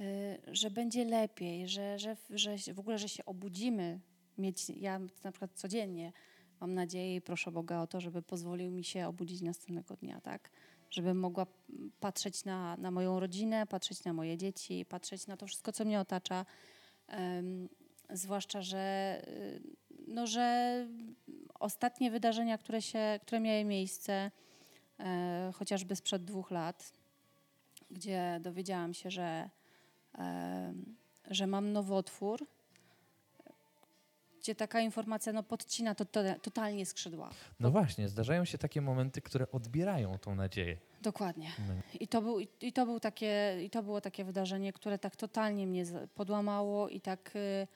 y, 0.00 0.04
że 0.52 0.70
będzie 0.70 1.04
lepiej, 1.04 1.68
że, 1.68 1.98
że, 1.98 2.16
że 2.30 2.56
w 2.74 2.78
ogóle, 2.78 2.98
że 2.98 3.08
się 3.08 3.24
obudzimy. 3.24 4.00
Mieć, 4.42 4.70
ja 4.70 4.98
na 4.98 5.32
przykład 5.32 5.50
codziennie 5.54 6.12
mam 6.60 6.74
nadzieję 6.74 7.16
i 7.16 7.20
proszę 7.20 7.52
Boga 7.52 7.80
o 7.80 7.86
to, 7.86 8.00
żeby 8.00 8.22
pozwolił 8.22 8.70
mi 8.70 8.84
się 8.84 9.08
obudzić 9.08 9.40
następnego 9.40 9.96
dnia, 9.96 10.20
tak? 10.20 10.50
Żebym 10.90 11.20
mogła 11.20 11.46
patrzeć 12.00 12.44
na, 12.44 12.76
na 12.76 12.90
moją 12.90 13.20
rodzinę, 13.20 13.66
patrzeć 13.66 14.04
na 14.04 14.12
moje 14.12 14.36
dzieci, 14.36 14.86
patrzeć 14.88 15.26
na 15.26 15.36
to 15.36 15.46
wszystko, 15.46 15.72
co 15.72 15.84
mnie 15.84 16.00
otacza. 16.00 16.46
Em, 17.08 17.68
zwłaszcza, 18.10 18.62
że, 18.62 19.22
y, 19.28 19.62
no, 20.08 20.26
że 20.26 20.86
ostatnie 21.60 22.10
wydarzenia, 22.10 22.58
które, 22.58 22.82
się, 22.82 23.20
które 23.22 23.40
miały 23.40 23.64
miejsce, 23.64 24.30
e, 25.00 25.50
chociażby 25.54 25.96
sprzed 25.96 26.24
dwóch 26.24 26.50
lat, 26.50 26.92
gdzie 27.90 28.38
dowiedziałam 28.40 28.94
się, 28.94 29.10
że, 29.10 29.50
e, 30.18 30.74
że 31.30 31.46
mam 31.46 31.72
nowotwór, 31.72 32.46
gdzie 34.42 34.54
taka 34.54 34.80
informacja 34.80 35.32
no, 35.32 35.42
podcina 35.42 35.94
to, 35.94 36.04
to, 36.04 36.20
totalnie 36.42 36.86
skrzydła. 36.86 37.30
No 37.60 37.70
właśnie, 37.70 38.08
zdarzają 38.08 38.44
się 38.44 38.58
takie 38.58 38.80
momenty, 38.80 39.20
które 39.20 39.50
odbierają 39.50 40.18
tą 40.18 40.34
nadzieję. 40.34 40.76
Dokładnie. 41.02 41.50
No. 41.68 41.74
I 42.00 42.08
to, 42.08 42.22
był, 42.22 42.40
i, 42.60 42.72
to 42.72 42.86
był 42.86 43.00
takie, 43.00 43.58
I 43.64 43.70
to 43.70 43.82
było 43.82 44.00
takie 44.00 44.24
wydarzenie, 44.24 44.72
które 44.72 44.98
tak 44.98 45.16
totalnie 45.16 45.66
mnie 45.66 45.84
podłamało 46.14 46.88
i 46.88 47.00
tak 47.00 47.36
y, 47.36 47.66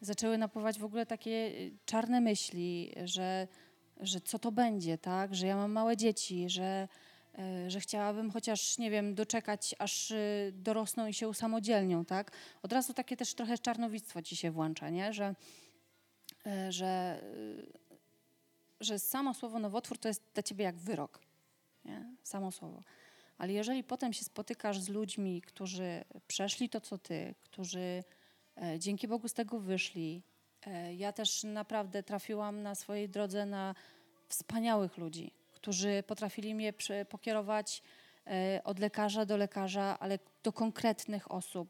zaczęły 0.00 0.38
napływać 0.38 0.78
w 0.78 0.84
ogóle 0.84 1.06
takie 1.06 1.30
y, 1.30 1.72
czarne 1.84 2.20
myśli, 2.20 2.92
że, 3.04 3.48
że 4.00 4.20
co 4.20 4.38
to 4.38 4.52
będzie, 4.52 4.98
tak? 4.98 5.34
Że 5.34 5.46
ja 5.46 5.56
mam 5.56 5.72
małe 5.72 5.96
dzieci, 5.96 6.50
że, 6.50 6.88
y, 7.66 7.70
że 7.70 7.80
chciałabym 7.80 8.30
chociaż, 8.30 8.78
nie 8.78 8.90
wiem, 8.90 9.14
doczekać, 9.14 9.74
aż 9.78 10.10
y, 10.10 10.52
dorosną 10.54 11.06
i 11.06 11.14
się 11.14 11.28
usamodzielnią, 11.28 12.04
tak? 12.04 12.32
Od 12.62 12.72
razu 12.72 12.94
takie 12.94 13.16
też 13.16 13.34
trochę 13.34 13.58
czarnowictwo 13.58 14.22
ci 14.22 14.36
się 14.36 14.50
włącza, 14.50 14.90
nie? 14.90 15.12
Że, 15.12 15.34
że, 16.68 17.20
y, 17.22 17.66
że 18.80 18.98
samo 18.98 19.34
słowo 19.34 19.58
nowotwór 19.58 19.98
to 19.98 20.08
jest 20.08 20.22
dla 20.34 20.42
ciebie 20.42 20.64
jak 20.64 20.76
wyrok, 20.76 21.20
nie? 21.84 22.04
Samo 22.22 22.52
słowo. 22.52 22.82
Ale 23.38 23.52
jeżeli 23.52 23.84
potem 23.84 24.12
się 24.12 24.24
spotykasz 24.24 24.80
z 24.80 24.88
ludźmi, 24.88 25.42
którzy 25.42 26.04
przeszli 26.28 26.68
to, 26.68 26.80
co 26.80 26.98
ty, 26.98 27.34
którzy 27.44 28.04
e, 28.62 28.78
dzięki 28.78 29.08
Bogu 29.08 29.28
z 29.28 29.34
tego 29.34 29.60
wyszli, 29.60 30.22
e, 30.66 30.94
ja 30.94 31.12
też 31.12 31.44
naprawdę 31.44 32.02
trafiłam 32.02 32.62
na 32.62 32.74
swojej 32.74 33.08
drodze 33.08 33.46
na 33.46 33.74
wspaniałych 34.28 34.98
ludzi, 34.98 35.30
którzy 35.52 36.04
potrafili 36.06 36.54
mnie 36.54 36.72
pokierować 37.08 37.82
e, 38.26 38.60
od 38.64 38.78
lekarza 38.78 39.26
do 39.26 39.36
lekarza, 39.36 39.98
ale 40.00 40.18
do 40.42 40.52
konkretnych 40.52 41.30
osób. 41.32 41.68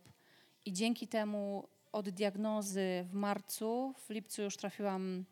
I 0.64 0.72
dzięki 0.72 1.08
temu 1.08 1.68
od 1.92 2.08
diagnozy 2.08 3.04
w 3.08 3.12
marcu, 3.12 3.94
w 3.98 4.10
lipcu 4.10 4.42
już 4.42 4.56
trafiłam 4.56 5.24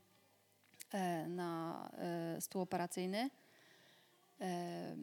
e, 0.93 1.29
na 1.29 1.91
e, 1.99 2.41
stół 2.41 2.63
operacyjny. 2.63 3.31
E, 4.41 4.97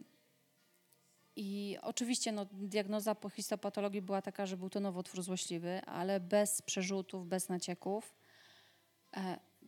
I 1.36 1.78
oczywiście 1.82 2.32
no, 2.32 2.46
diagnoza 2.52 3.14
po 3.14 3.30
histopatologii 3.30 4.02
była 4.02 4.22
taka, 4.22 4.46
że 4.46 4.56
był 4.56 4.70
to 4.70 4.80
nowotwór 4.80 5.22
złośliwy, 5.22 5.84
ale 5.84 6.20
bez 6.20 6.62
przerzutów, 6.62 7.26
bez 7.26 7.48
nacieków. 7.48 8.14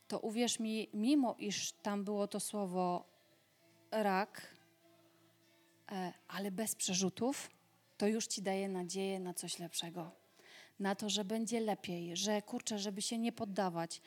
To 0.08 0.20
uwierz 0.20 0.60
mi, 0.60 0.88
mimo 0.94 1.36
iż 1.38 1.72
tam 1.72 2.04
było 2.04 2.28
to 2.28 2.40
słowo 2.40 3.04
rak, 3.90 4.54
ale 6.28 6.50
bez 6.50 6.74
przerzutów, 6.74 7.50
to 7.96 8.06
już 8.06 8.26
ci 8.26 8.42
daje 8.42 8.68
nadzieję 8.68 9.20
na 9.20 9.34
coś 9.34 9.58
lepszego. 9.58 10.23
Na 10.80 10.94
to, 10.94 11.10
że 11.10 11.24
będzie 11.24 11.60
lepiej, 11.60 12.16
że 12.16 12.42
kurczę, 12.42 12.78
żeby 12.78 13.02
się 13.02 13.18
nie 13.18 13.32
poddawać. 13.32 14.00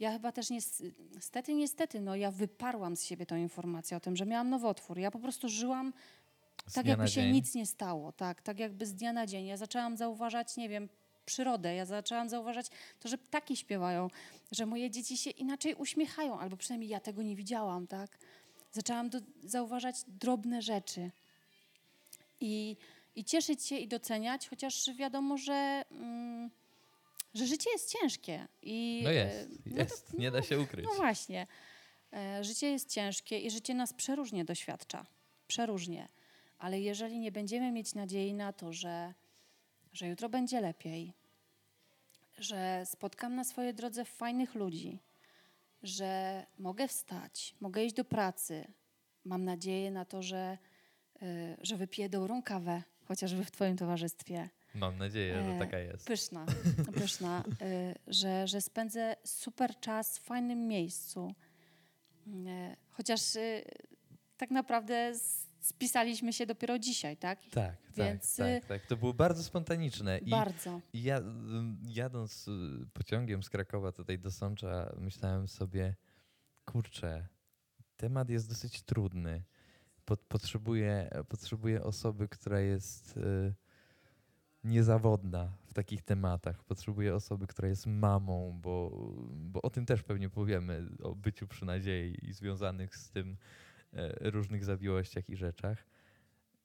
Ja 0.00 0.12
chyba 0.12 0.32
też 0.32 0.50
nies- 0.50 0.82
niestety, 1.14 1.54
niestety, 1.54 2.00
no 2.00 2.16
ja 2.16 2.30
wyparłam 2.30 2.96
z 2.96 3.04
siebie 3.04 3.26
tą 3.26 3.36
informację 3.36 3.96
o 3.96 4.00
tym, 4.00 4.16
że 4.16 4.26
miałam 4.26 4.50
nowotwór. 4.50 4.98
Ja 4.98 5.10
po 5.10 5.18
prostu 5.18 5.48
żyłam 5.48 5.92
Z 6.66 6.72
tak 6.72 6.86
jakby 6.86 7.08
się 7.08 7.22
dzień. 7.22 7.32
nic 7.32 7.54
nie 7.54 7.66
stało, 7.66 8.12
tak, 8.12 8.42
tak 8.42 8.58
jakby 8.58 8.86
z 8.86 8.94
dnia 8.94 9.12
na 9.12 9.26
dzień. 9.26 9.46
Ja 9.46 9.56
zaczęłam 9.56 9.96
zauważać, 9.96 10.56
nie 10.56 10.68
wiem, 10.68 10.88
przyrodę, 11.26 11.74
ja 11.74 11.86
zaczęłam 11.86 12.28
zauważać 12.28 12.66
to, 13.00 13.08
że 13.08 13.18
ptaki 13.18 13.56
śpiewają, 13.56 14.08
że 14.52 14.66
moje 14.66 14.90
dzieci 14.90 15.16
się 15.16 15.30
inaczej 15.30 15.74
uśmiechają, 15.74 16.38
albo 16.38 16.56
przynajmniej 16.56 16.90
ja 16.90 17.00
tego 17.00 17.22
nie 17.22 17.36
widziałam, 17.36 17.86
tak. 17.86 18.18
Zaczęłam 18.72 19.10
do, 19.10 19.18
zauważać 19.44 19.96
drobne 20.08 20.62
rzeczy 20.62 21.10
i, 22.40 22.76
i 23.16 23.24
cieszyć 23.24 23.64
się 23.66 23.76
i 23.76 23.88
doceniać, 23.88 24.48
chociaż 24.48 24.90
wiadomo, 24.96 25.36
że, 25.38 25.84
mm, 25.90 26.50
że 27.34 27.46
życie 27.46 27.70
jest 27.70 27.92
ciężkie. 27.92 28.48
I, 28.62 29.00
No 29.04 29.10
e, 29.10 29.14
jest, 29.14 29.48
no 29.66 29.72
to- 29.76 29.82
jest, 29.82 30.14
nie 30.18 30.30
da 30.30 30.42
się 30.42 30.60
ukryć. 30.60 30.84
no 30.86 30.94
właśnie. 30.94 31.46
E, 32.12 32.44
Życie 32.44 32.70
jest 32.70 32.88
ciężkie 32.90 33.38
i 33.38 33.50
życie 33.50 33.74
nas 33.74 33.92
przeróżnie 33.92 34.44
doświadcza. 34.44 35.06
Przeróżnie. 35.48 36.08
Ale 36.58 36.80
jeżeli 36.80 37.18
nie 37.18 37.32
będziemy 37.32 37.72
mieć 37.72 37.94
nadziei 37.94 38.34
na 38.34 38.52
to, 38.52 38.72
że, 38.72 39.14
że 39.92 40.08
jutro 40.08 40.28
będzie 40.28 40.60
lepiej, 40.60 41.12
że 42.38 42.82
spotkam 42.86 43.34
na 43.34 43.44
swojej 43.44 43.74
drodze 43.74 44.04
fajnych 44.04 44.54
ludzi, 44.54 44.98
że 45.82 46.46
mogę 46.58 46.88
wstać, 46.88 47.54
mogę 47.60 47.84
iść 47.84 47.94
do 47.94 48.04
pracy, 48.04 48.64
mam 49.24 49.44
nadzieję 49.44 49.90
na 49.90 50.04
to, 50.04 50.22
że, 50.22 50.58
y, 51.22 51.56
że 51.62 51.76
wypiję 51.76 52.08
dobrą 52.08 52.42
kawę, 52.42 52.82
chociażby 53.08 53.44
w 53.44 53.50
Twoim 53.50 53.76
towarzystwie, 53.76 54.48
Mam 54.74 54.98
nadzieję, 54.98 55.44
że 55.44 55.50
E, 55.50 55.58
taka 55.58 55.78
jest. 55.78 56.06
Pyszna, 56.06 56.46
pyszna, 57.00 57.44
y, 57.62 57.94
że, 58.06 58.46
że 58.48 58.60
spędzę 58.60 59.16
super 59.24 59.80
czas 59.80 60.18
w 60.18 60.22
fajnym 60.22 60.68
miejscu. 60.68 61.34
Y, 62.26 62.30
Chociaż 62.90 63.36
y, 63.36 63.64
tak 64.36 64.50
naprawdę 64.50 65.12
spisaliśmy 65.60 66.32
się 66.32 66.46
dopiero 66.46 66.78
dzisiaj, 66.78 67.16
tak? 67.16 67.38
Tak, 67.50 67.76
Więc, 67.96 68.36
tak, 68.36 68.46
tak, 68.60 68.66
tak. 68.66 68.86
To 68.86 68.96
było 68.96 69.14
bardzo 69.14 69.42
spontaniczne. 69.44 70.18
I 70.18 70.30
Bardzo. 70.30 70.80
I 70.92 71.02
Ja 71.02 71.20
jadąc 71.86 72.46
pociągiem 72.92 73.42
z 73.42 73.50
Krakowa 73.50 73.92
tutaj 73.92 74.18
do 74.18 74.30
Sącza, 74.30 74.92
myślałem 74.98 75.48
sobie, 75.48 75.94
kurczę, 76.64 77.28
temat 77.96 78.30
jest 78.30 78.48
dosyć 78.48 78.82
trudny. 78.82 79.42
Pot, 80.04 80.20
potrzebuję, 80.20 81.10
potrzebuję 81.28 81.82
osoby, 81.82 82.28
która 82.28 82.60
jest 82.60 83.16
y, 83.16 83.54
niezawodna 84.64 85.52
w 85.66 85.74
takich 85.74 86.02
tematach. 86.02 86.64
Potrzebuję 86.64 87.14
osoby, 87.14 87.46
która 87.46 87.68
jest 87.68 87.86
mamą, 87.86 88.58
bo, 88.62 88.90
bo 89.30 89.62
o 89.62 89.70
tym 89.70 89.86
też 89.86 90.02
pewnie 90.02 90.30
powiemy, 90.30 90.86
o 91.02 91.14
byciu 91.14 91.46
przy 91.46 91.64
nadziei 91.64 92.16
i 92.22 92.32
związanych 92.32 92.96
z 92.96 93.10
tym 93.10 93.36
e, 93.92 94.30
różnych 94.30 94.64
zawiłościach 94.64 95.28
i 95.28 95.36
rzeczach. 95.36 95.84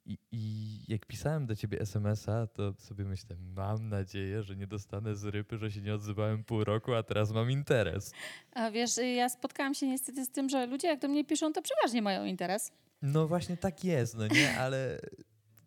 I, 0.06 0.18
I 0.32 0.80
jak 0.88 1.06
pisałem 1.06 1.46
do 1.46 1.56
ciebie 1.56 1.80
SMS-a, 1.80 2.48
to 2.48 2.74
sobie 2.74 3.06
myślę, 3.06 3.36
mam 3.56 3.90
nadzieję, 3.90 4.44
że 4.44 4.56
nie 4.56 4.68
dostanę 4.68 5.16
z 5.16 5.26
rypy, 5.26 5.58
że 5.58 5.72
się 5.72 5.82
nie 5.82 5.96
odzywałem 5.96 6.44
pół 6.44 6.64
roku, 6.64 6.94
a 6.94 7.04
teraz 7.04 7.32
mam 7.32 7.52
interes. 7.52 8.14
A 8.52 8.72
wiesz, 8.72 8.98
ja 9.16 9.30
spotkałam 9.30 9.74
się 9.74 9.88
niestety 9.88 10.26
z 10.26 10.30
tym, 10.30 10.50
że 10.50 10.66
ludzie 10.66 10.88
jak 10.88 11.00
do 11.00 11.08
mnie 11.08 11.26
piszą, 11.26 11.54
to 11.54 11.62
przeważnie 11.62 12.02
mają 12.02 12.26
interes. 12.26 12.72
No 13.02 13.28
właśnie 13.28 13.58
tak 13.58 13.84
jest, 13.84 14.16
no 14.16 14.28
nie, 14.28 14.60
ale 14.60 15.00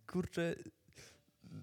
kurczę, 0.07 0.55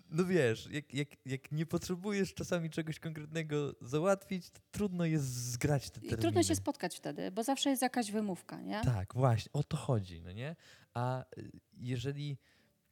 no 0.09 0.25
wiesz, 0.25 0.67
jak, 0.71 0.93
jak, 0.93 1.07
jak 1.25 1.51
nie 1.51 1.65
potrzebujesz 1.65 2.33
czasami 2.33 2.69
czegoś 2.69 2.99
konkretnego 2.99 3.73
załatwić, 3.81 4.49
to 4.49 4.59
trudno 4.71 5.05
jest 5.05 5.25
zgrać 5.25 5.89
te 5.89 5.99
I 5.99 6.01
terminy. 6.01 6.21
trudno 6.21 6.43
się 6.43 6.55
spotkać 6.55 6.97
wtedy, 6.97 7.31
bo 7.31 7.43
zawsze 7.43 7.69
jest 7.69 7.81
jakaś 7.81 8.11
wymówka, 8.11 8.61
nie? 8.61 8.81
Tak, 8.81 9.13
właśnie, 9.13 9.51
o 9.53 9.63
to 9.63 9.77
chodzi, 9.77 10.21
no 10.21 10.31
nie? 10.31 10.55
A 10.93 11.23
y, 11.37 11.51
jeżeli 11.77 12.37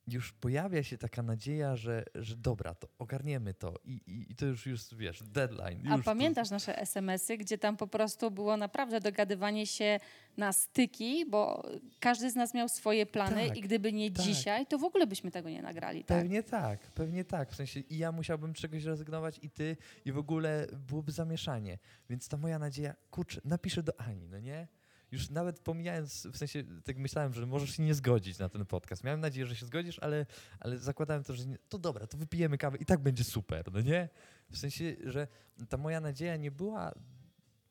już 0.07 0.33
pojawia 0.33 0.83
się 0.83 0.97
taka 0.97 1.23
nadzieja, 1.23 1.75
że, 1.75 2.03
że 2.15 2.35
dobra, 2.35 2.75
to 2.75 2.87
ogarniemy 2.99 3.53
to 3.53 3.73
i, 3.83 3.91
i, 3.93 4.31
i 4.31 4.35
to 4.35 4.45
już, 4.45 4.65
już 4.65 4.95
wiesz, 4.95 5.23
deadline. 5.23 5.87
A 5.91 5.97
pamiętasz 5.97 6.49
nasze 6.49 6.77
SMS-y, 6.79 7.37
gdzie 7.37 7.57
tam 7.57 7.77
po 7.77 7.87
prostu 7.87 8.31
było 8.31 8.57
naprawdę 8.57 8.99
dogadywanie 8.99 9.67
się 9.67 9.99
na 10.37 10.53
styki, 10.53 11.25
bo 11.25 11.69
każdy 11.99 12.31
z 12.31 12.35
nas 12.35 12.53
miał 12.53 12.69
swoje 12.69 13.05
plany 13.05 13.47
Tak, 13.47 13.57
i 13.57 13.61
gdyby 13.61 13.93
nie 13.93 14.11
tak. 14.11 14.25
dzisiaj, 14.25 14.65
to 14.65 14.77
w 14.77 14.83
ogóle 14.83 15.07
byśmy 15.07 15.31
tego 15.31 15.49
nie 15.49 15.61
nagrali, 15.61 16.01
To, 16.03 16.07
tak? 16.07 16.17
pewnie 16.17 16.43
tak, 16.43 16.79
pewnie 16.91 17.25
tak. 17.25 17.51
W 17.51 17.55
sensie 17.55 17.79
i 17.79 17.97
ja 17.97 18.11
musiałbym 18.11 18.53
czegoś 18.53 18.83
rezygnować 18.83 19.39
i 19.41 19.49
ty 19.49 19.77
i 20.05 20.11
w 20.11 20.17
ogóle 20.17 20.67
byłoby 20.87 21.11
zamieszanie. 21.11 21.77
Więc 22.09 22.27
ta 22.27 22.37
moja 22.37 22.59
nadzieja, 22.59 22.95
kurczę, 23.11 23.41
napiszę 23.45 23.83
do 23.83 23.99
Ani, 24.01 24.27
no 24.27 24.39
nie? 24.39 24.67
Już 25.15 25.29
nawet 25.29 25.59
pomijając, 25.59 26.27
w 26.27 26.37
sensie 26.37 26.63
tak 26.83 26.97
myślałem, 26.97 27.33
że 27.33 27.45
możesz 27.45 27.69
się 27.69 27.83
nie 27.83 27.93
zgodzić 27.93 28.39
na 28.39 28.49
ten 28.49 28.65
podcast. 28.65 29.03
Miałem 29.03 29.19
nadzieję, 29.19 29.45
że 29.45 29.55
się 29.55 29.65
zgodzisz, 29.65 29.99
ale, 29.99 30.25
ale 30.59 30.77
zakładałem 30.77 31.23
to, 31.23 31.33
że 31.33 31.45
nie, 31.45 31.57
to 31.69 31.79
dobra, 31.79 32.07
to 32.07 32.17
wypijemy 32.17 32.57
kawę 32.57 32.77
i 32.77 32.85
tak 32.85 32.99
będzie 32.99 33.23
super, 33.23 33.73
no 33.73 33.81
nie? 33.81 34.09
W 34.49 34.57
sensie, 34.57 34.95
że 35.03 35.27
ta 35.69 35.77
moja 35.77 35.99
nadzieja 36.01 36.37
nie 36.37 36.51
była 36.51 36.91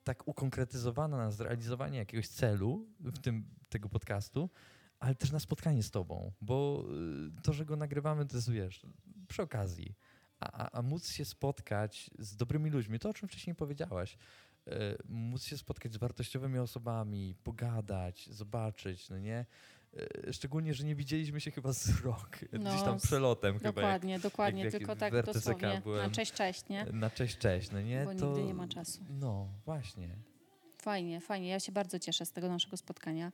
tak 0.05 0.29
ukonkretyzowana 0.29 1.17
na 1.17 1.31
zrealizowanie 1.31 1.99
jakiegoś 1.99 2.29
celu 2.29 2.87
w 3.01 3.19
tym 3.19 3.45
tego 3.69 3.89
podcastu, 3.89 4.51
ale 4.99 5.15
też 5.15 5.33
na 5.33 5.41
spotkanie 5.41 5.83
z 5.83 5.91
tobą, 5.91 6.33
bo 6.41 6.85
y, 7.39 7.43
to, 7.43 7.53
że 7.53 7.65
go 7.65 7.77
nagrywamy, 7.77 8.27
to 8.27 8.37
jest, 8.37 8.51
wiesz, 8.51 8.87
przy 9.29 9.43
okazji. 9.43 9.95
A, 10.41 10.53
a, 10.53 10.79
a 10.79 10.83
móc 10.83 11.09
się 11.09 11.25
spotkać 11.25 12.11
z 12.19 12.37
dobrymi 12.37 12.71
ludźmi, 12.71 12.99
to 12.99 13.09
o 13.09 13.15
czym 13.15 13.29
wcześniej 13.29 13.57
powiedziałaś, 13.57 14.19
móc 15.09 15.45
się 15.45 15.57
spotkać 15.59 15.93
z 15.93 15.97
wartościowymi 15.97 16.59
osobami, 16.59 17.35
pogadać, 17.45 18.27
zobaczyć, 18.31 19.11
no 19.11 19.19
nie? 19.19 19.47
Y, 20.27 20.33
Szczególnie, 20.33 20.75
że 20.75 20.85
nie 20.85 20.95
widzieliśmy 20.95 21.41
się 21.41 21.51
chyba 21.51 21.73
z 21.73 22.01
rok, 22.01 22.39
No, 22.53 22.59
gdzieś 22.71 22.83
tam 22.83 22.97
s- 22.97 23.03
przelotem 23.03 23.55
chyba. 23.59 23.67
jak- 23.69 23.75
Dokładnie, 23.75 24.19
dokładnie, 24.19 24.63
jak 24.65 24.73
tylko 24.73 24.97
tak 24.97 25.25
dosłownie 25.27 25.81
byłem. 25.85 26.07
na 26.07 26.11
cześć, 26.15 26.33
cześć, 26.33 26.69
nie? 26.69 26.85
Na 26.93 27.11
cześć, 27.11 27.39
cześć, 27.39 27.71
no 27.71 27.81
nie? 27.81 28.05
Bo 28.05 28.15
to, 28.15 28.27
nigdy 28.27 28.43
nie 28.45 28.55
ma 28.55 28.69
czasu. 28.69 29.01
No, 29.11 29.49
właśnie. 29.65 30.09
Fajnie, 30.83 31.21
fajnie. 31.21 31.49
Ja 31.49 31.61
się 31.61 31.73
bardzo 31.73 31.99
cieszę 31.99 32.27
z 32.27 32.33
tego 32.33 32.49
naszego 32.49 32.77
spotkania. 32.77 33.33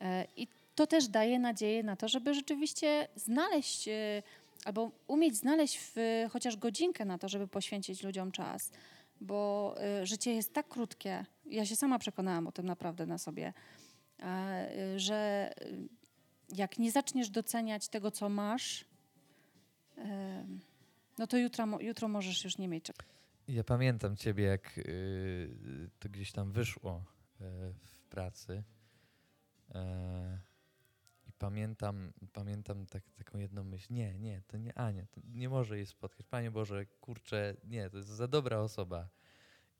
E, 0.00 0.26
I 0.36 0.48
to 0.74 0.86
też 0.86 1.08
daje 1.08 1.38
nadzieję 1.38 1.82
na 1.82 1.96
to, 1.96 2.08
żeby 2.08 2.34
rzeczywiście 2.34 3.08
znaleźć 3.16 3.88
e, 3.88 4.22
albo 4.64 4.90
umieć 5.06 5.36
znaleźć 5.36 5.78
w, 5.78 5.94
chociaż 6.30 6.56
godzinkę 6.56 7.04
na 7.04 7.18
to, 7.18 7.28
żeby 7.28 7.48
poświęcić 7.48 8.02
ludziom 8.02 8.32
czas. 8.32 8.70
Bo 9.22 9.74
e, 9.78 10.06
życie 10.06 10.34
jest 10.34 10.54
tak 10.54 10.68
krótkie. 10.68 11.26
Ja 11.46 11.66
się 11.66 11.76
sama 11.76 11.98
przekonałam 11.98 12.46
o 12.46 12.52
tym 12.52 12.66
naprawdę 12.66 13.06
na 13.06 13.18
sobie, 13.18 13.52
e, 14.22 14.68
że 14.96 15.50
e, 15.60 15.66
jak 16.56 16.78
nie 16.78 16.92
zaczniesz 16.92 17.30
doceniać 17.30 17.88
tego, 17.88 18.10
co 18.10 18.28
masz, 18.28 18.84
e, 19.98 20.44
no 21.18 21.26
to 21.26 21.36
jutro, 21.36 21.80
jutro 21.80 22.08
możesz 22.08 22.44
już 22.44 22.58
nie 22.58 22.68
mieć 22.68 22.84
czego. 22.84 23.02
Ja 23.48 23.64
pamiętam 23.64 24.16
ciebie, 24.16 24.44
jak 24.44 24.78
y, 24.78 25.90
to 25.98 26.08
gdzieś 26.08 26.32
tam 26.32 26.52
wyszło 26.52 27.04
y, 27.40 27.44
w 27.84 28.04
pracy. 28.10 28.62
Pamiętam, 31.42 32.12
pamiętam 32.32 32.86
tak, 32.86 33.02
taką 33.10 33.38
jedną 33.38 33.64
myśl. 33.64 33.94
Nie, 33.94 34.14
nie, 34.14 34.42
to 34.46 34.56
nie 34.56 34.78
Ania, 34.78 35.06
to 35.06 35.20
nie 35.34 35.48
może 35.48 35.76
jej 35.76 35.86
spotkać. 35.86 36.26
Panie 36.26 36.50
Boże, 36.50 36.86
kurczę, 36.86 37.56
nie, 37.64 37.90
to 37.90 37.96
jest 37.96 38.08
za 38.08 38.28
dobra 38.28 38.58
osoba. 38.58 39.08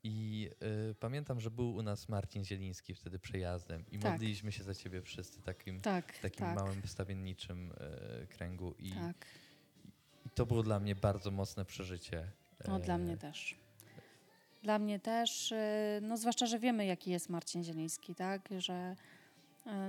I 0.03 0.49
y, 0.91 0.95
pamiętam, 0.95 1.39
że 1.39 1.51
był 1.51 1.75
u 1.75 1.81
nas 1.81 2.09
Marcin 2.09 2.45
Zieliński 2.45 2.93
wtedy 2.93 3.19
przejazdem 3.19 3.85
i 3.91 3.99
Tak. 3.99 4.11
modliliśmy 4.11 4.51
się 4.51 4.63
za 4.63 4.75
ciebie 4.75 5.01
wszyscy 5.01 5.41
takim, 5.41 5.81
Tak, 5.81 6.17
takim 6.17 6.39
tak, 6.45 6.55
małym 6.55 6.81
wstawienniczym 6.81 7.71
y, 7.71 8.27
kręgu. 8.27 8.75
I, 8.79 8.91
tak. 8.91 9.25
I 10.25 10.29
to 10.29 10.45
było 10.45 10.63
dla 10.63 10.79
mnie 10.79 10.95
bardzo 10.95 11.31
mocne 11.31 11.65
przeżycie. 11.65 12.31
No, 12.67 12.79
dla 12.79 12.95
E, 12.95 12.97
mnie 12.97 13.17
też. 13.17 13.55
Dla 14.63 14.79
mnie 14.79 14.99
też, 14.99 15.51
y, 15.51 15.55
no 16.01 16.17
zwłaszcza, 16.17 16.45
że 16.45 16.59
wiemy, 16.59 16.85
jaki 16.85 17.11
jest 17.11 17.29
Marcin 17.29 17.63
Zieliński, 17.63 18.15
tak? 18.15 18.49
Że 18.57 18.95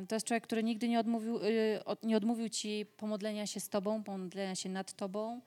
to 0.08 0.14
jest 0.14 0.26
człowiek, 0.26 0.44
który 0.44 0.62
nigdy 0.62 0.88
nie 0.88 1.00
odmówił, 1.00 1.36
y, 1.36 1.80
nie 2.02 2.16
odmówił 2.16 2.48
ci 2.48 2.86
pomodlenia 2.96 3.46
się 3.46 3.60
z 3.60 3.68
tobą, 3.68 4.02
pomodlenia 4.02 4.54
się 4.54 4.68
nad 4.68 4.92
tobą, 4.92 5.40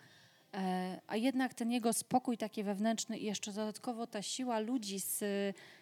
e, 0.54 1.02
a 1.08 1.16
jednak 1.16 1.54
ten 1.54 1.72
jego 1.72 1.94
spokój 1.94 2.38
taki 2.38 2.64
wewnętrzny 2.64 3.18
i 3.18 3.26
jeszcze 3.26 3.52
dodatkowo 3.52 4.08
ta 4.08 4.22
siła 4.22 4.60
ludzi, 4.60 5.00
z, 5.00 5.24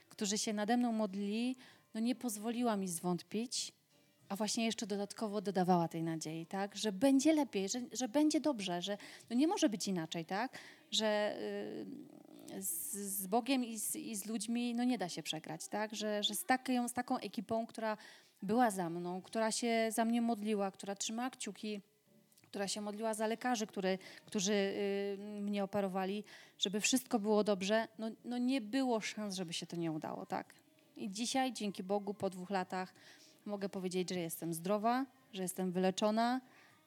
którzy 0.09 0.37
się 0.37 0.53
nade 0.53 0.77
mną 0.77 0.91
modlili, 0.91 1.55
no 1.93 1.99
nie 1.99 2.15
pozwoliła 2.15 2.77
mi 2.77 2.87
zwątpić, 2.87 3.71
a 4.29 4.35
właśnie 4.35 4.65
jeszcze 4.65 4.87
dodatkowo 4.87 5.41
dodawała 5.41 5.87
tej 5.87 6.03
nadziei, 6.03 6.45
tak? 6.45 6.75
Że 6.75 6.91
będzie 6.91 7.33
lepiej, 7.33 7.69
że, 7.69 7.81
że 7.91 8.07
będzie 8.07 8.41
dobrze, 8.41 8.81
że 8.81 8.97
no 9.29 9.35
nie 9.35 9.47
może 9.47 9.69
być 9.69 9.87
inaczej, 9.87 10.25
tak? 10.25 10.57
Że 10.91 11.37
y, 12.51 12.63
z, 12.63 12.91
z 12.93 13.27
Bogiem 13.27 13.65
i 13.65 13.79
z, 13.79 13.95
i 13.95 14.15
z 14.15 14.25
ludźmi 14.25 14.75
no 14.75 14.83
nie 14.83 14.97
da 14.97 15.09
się 15.09 15.23
przegrać, 15.23 15.67
tak? 15.67 15.95
Że, 15.95 16.23
że 16.23 16.35
z, 16.35 16.45
taką, 16.45 16.87
z 16.87 16.93
taką 16.93 17.17
ekipą, 17.17 17.65
która 17.67 17.97
była 18.45 18.71
za 18.71 18.89
mną, 18.89 19.21
która 19.21 19.51
się 19.51 19.91
za 19.91 20.05
mnie 20.05 20.21
modliła, 20.21 20.71
która 20.71 20.95
trzymała 20.95 21.29
kciuki, 21.29 21.81
która 22.41 22.67
się 22.67 22.81
modliła 22.81 23.13
za 23.13 23.27
lekarzy, 23.27 23.67
który, 23.67 23.97
którzy 24.25 24.53
y, 24.53 25.17
mnie 25.41 25.63
operowali, 25.63 26.23
żeby 26.59 26.81
wszystko 26.81 27.19
było 27.19 27.43
dobrze, 27.43 27.87
no, 27.99 28.11
no 28.25 28.37
nie 28.37 28.61
było 28.61 29.01
szans, 29.01 29.35
żeby 29.35 29.53
się 29.53 29.65
to 29.65 29.75
nie 29.75 29.91
udało, 29.91 30.25
tak? 30.25 30.53
I 30.95 31.11
dzisiaj, 31.11 31.53
dzięki 31.53 31.83
Bogu, 31.83 32.13
po 32.13 32.29
dwóch 32.29 32.49
latach 32.49 32.93
mogę 33.45 33.69
powiedzieć, 33.69 34.09
że 34.09 34.19
jestem 34.19 34.53
zdrowa, 34.53 35.05
że 35.33 35.41
jestem 35.41 35.71
wyleczona, 35.71 36.41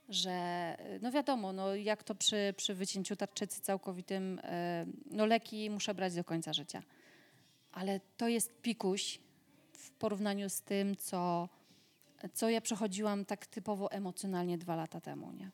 że 0.09 0.77
y, 0.97 1.01
no 1.03 1.11
wiadomo, 1.13 1.53
no 1.53 1.75
jak 1.75 2.03
to 2.03 2.15
przy, 2.15 2.55
przy 2.57 2.75
wycięciu 2.75 3.17
tarczycy 3.17 3.61
całkowitym, 3.61 4.39
y, 4.39 4.43
no 5.11 5.27
leki 5.27 5.71
muszę 5.71 5.95
brać 5.95 6.15
do 6.15 6.25
końca 6.25 6.53
życia. 6.53 6.83
Ale 7.73 8.01
to 8.17 8.29
jest 8.29 8.61
pikuś 8.63 9.21
w 9.79 9.91
porównaniu 9.91 10.49
z 10.49 10.63
tym, 10.63 10.97
co, 10.97 11.49
co 12.35 12.51
ja 12.51 12.61
przechodziłam 12.61 13.25
tak 13.25 13.47
typowo 13.47 13.91
emocjonalnie 13.91 14.59
dwa 14.59 14.77
lata 14.77 15.01
temu, 15.01 15.33
nie? 15.33 15.51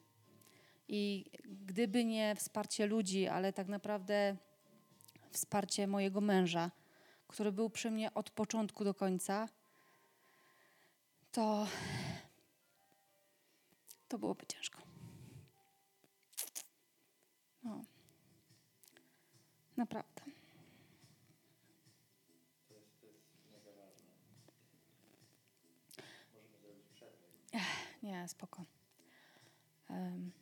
I 0.89 1.25
gdyby 1.67 2.05
nie 2.05 2.35
wsparcie 2.37 2.87
ludzi, 2.87 3.29
ale 3.29 3.53
tak 3.53 3.69
naprawdę 3.69 4.37
wsparcie 5.31 5.87
mojego 5.87 6.21
męża, 6.21 6.71
który 7.29 7.53
był 7.53 7.71
przy 7.71 7.91
mnie 7.91 8.15
od 8.15 8.31
początku 8.31 8.85
do 8.85 8.95
końca, 8.95 9.49
to 11.33 11.67
to 14.09 14.19
byłoby 14.19 14.47
ciężko. 14.47 14.83
No. 17.65 17.85
Naprawdę. 19.77 20.13
Nie, 28.05 28.29
spoko. 28.29 28.64
Em, 29.90 30.33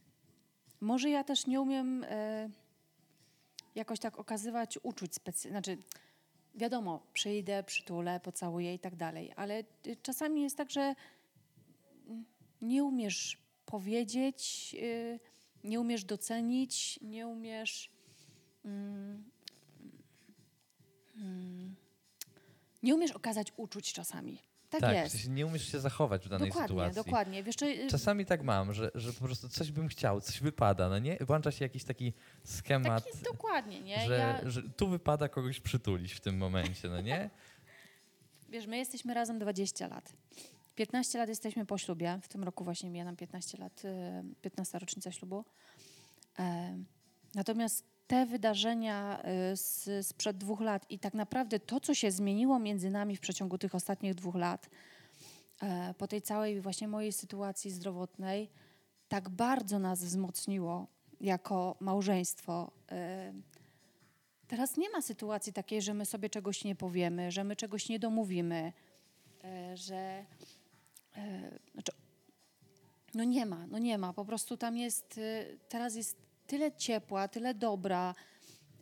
może 0.81 1.11
ja 1.11 1.25
też 1.25 1.47
nie 1.47 1.61
umiem 1.61 2.05
e, 2.05 2.49
jakoś 3.75 3.99
tak 3.99 4.19
okazywać 4.19 4.79
uczuć 4.83 5.15
specjalnych. 5.15 5.65
Znaczy, 5.65 5.83
wiadomo, 6.55 7.07
przyjdę, 7.13 7.63
przytulę, 7.63 8.21
pocałuję 8.21 8.75
i 8.75 8.79
tak 8.79 8.97
dalej, 8.97 9.33
ale 9.37 9.65
y, 9.87 9.97
czasami 10.03 10.43
jest 10.43 10.57
tak, 10.57 10.71
że 10.71 10.95
nie 12.63 12.85
umiesz 12.85 13.39
powiedzieć, 13.67 14.75
y, 14.79 15.21
nie 15.65 15.81
umiesz 15.81 16.05
docenić, 16.05 17.01
nie 17.03 17.27
umiesz. 17.27 17.91
mm, 18.65 19.31
mm, 21.17 21.77
nie 22.83 22.95
umiesz 22.95 23.11
okazać 23.11 23.53
uczuć 23.57 23.93
czasami. 23.93 24.52
Tak, 24.73 24.81
tak, 24.81 24.91
w 24.91 24.95
jest. 24.95 25.13
sensie 25.13 25.31
nie 25.31 25.47
umiesz 25.47 25.73
się 25.73 25.81
zachować 25.81 26.27
w 26.27 26.29
danej 26.29 26.49
dokładnie, 26.49 26.69
sytuacji. 26.69 26.95
dokładnie. 27.05 27.45
Czy, 27.59 27.67
y, 27.67 27.89
Czasami 27.91 28.27
tak 28.27 28.43
mam, 28.43 28.73
że, 28.73 28.91
że 28.95 29.13
po 29.13 29.25
prostu 29.25 29.49
coś 29.49 29.71
bym 29.73 29.89
chciał, 29.89 30.21
coś 30.21 30.41
wypada, 30.41 30.89
no 30.89 30.99
nie? 30.99 31.17
Włącza 31.21 31.51
się 31.51 31.65
jakiś 31.65 31.85
taki 31.85 32.13
schemat, 32.45 33.05
taki 33.05 33.19
dokładnie, 33.25 33.81
nie? 33.81 34.07
że, 34.07 34.19
Ja, 34.19 34.51
że 34.51 34.63
tu 34.63 34.89
wypada 34.89 35.29
kogoś 35.29 35.61
przytulić 35.61 36.13
w 36.13 36.21
tym 36.21 36.37
momencie, 36.37 36.89
no 36.89 37.01
nie? 37.01 37.31
Wiesz, 38.49 38.67
my 38.67 38.77
jesteśmy 38.77 39.15
razem 39.15 39.39
20 39.39 39.87
lat. 39.89 40.13
15 40.75 41.19
lat 41.19 41.29
jesteśmy 41.29 41.67
po 41.67 41.79
ślubie. 41.79 42.19
W 42.23 42.29
tym 42.29 42.45
roku 42.45 42.65
właśnie 42.65 42.91
mija 42.91 43.05
nam 43.05 43.17
15 43.17 43.59
lat, 43.59 43.83
y, 43.85 43.89
15 44.43 44.79
rocznica 44.79 45.13
ślubu. 45.13 45.45
E, 46.39 46.77
Natomiast 47.35 47.85
te 48.13 48.27
wydarzenia 48.27 49.23
y, 49.53 49.57
z, 49.57 50.07
sprzed 50.07 50.37
dwóch 50.37 50.61
lat 50.61 50.91
i 50.91 50.99
tak 50.99 51.15
naprawdę 51.15 51.61
to, 51.61 51.81
co 51.81 51.95
się 51.95 52.11
zmieniło 52.11 52.59
między 52.59 52.91
nami 52.91 53.17
w 53.17 53.21
przeciągu 53.21 53.59
tych 53.59 53.75
ostatnich 53.75 54.15
dwóch 54.15 54.35
lat, 54.35 54.71
e, 55.63 55.95
po 55.99 56.07
tej 56.07 56.23
całej 56.23 56.61
właśnie 56.61 56.89
mojej 56.89 57.13
sytuacji 57.13 57.71
zdrowotnej 57.71 58.51
tak 59.09 59.29
bardzo 59.29 59.79
nas 59.79 60.05
wzmocniło 60.05 60.87
jako 61.21 61.77
małżeństwo. 61.81 62.71
E, 62.91 63.33
teraz 64.49 64.77
nie 64.77 64.91
ma 64.91 65.03
sytuacji 65.03 65.53
takiej, 65.53 65.83
że 65.83 65.95
my 65.95 66.07
sobie 66.07 66.31
czegoś 66.31 66.65
nie 66.65 66.75
powiemy, 66.75 67.31
że 67.31 67.45
my 67.45 67.57
czegoś 67.57 67.89
nie 67.89 67.99
domówimy, 67.99 68.73
e, 69.45 69.77
że 69.77 70.25
znaczy, 71.73 71.93
no 73.15 73.25
nie 73.25 73.47
ma, 73.47 73.67
no 73.67 73.79
nie 73.79 73.99
ma. 73.99 74.13
Po 74.13 74.25
prostu 74.25 74.57
tam 74.57 74.77
jest, 74.77 75.19
e, 75.19 75.45
teraz 75.69 75.95
jest 75.95 76.32
tyle 76.53 76.73
ciepła, 76.73 77.29
tyle 77.29 77.55
dobra. 77.55 78.15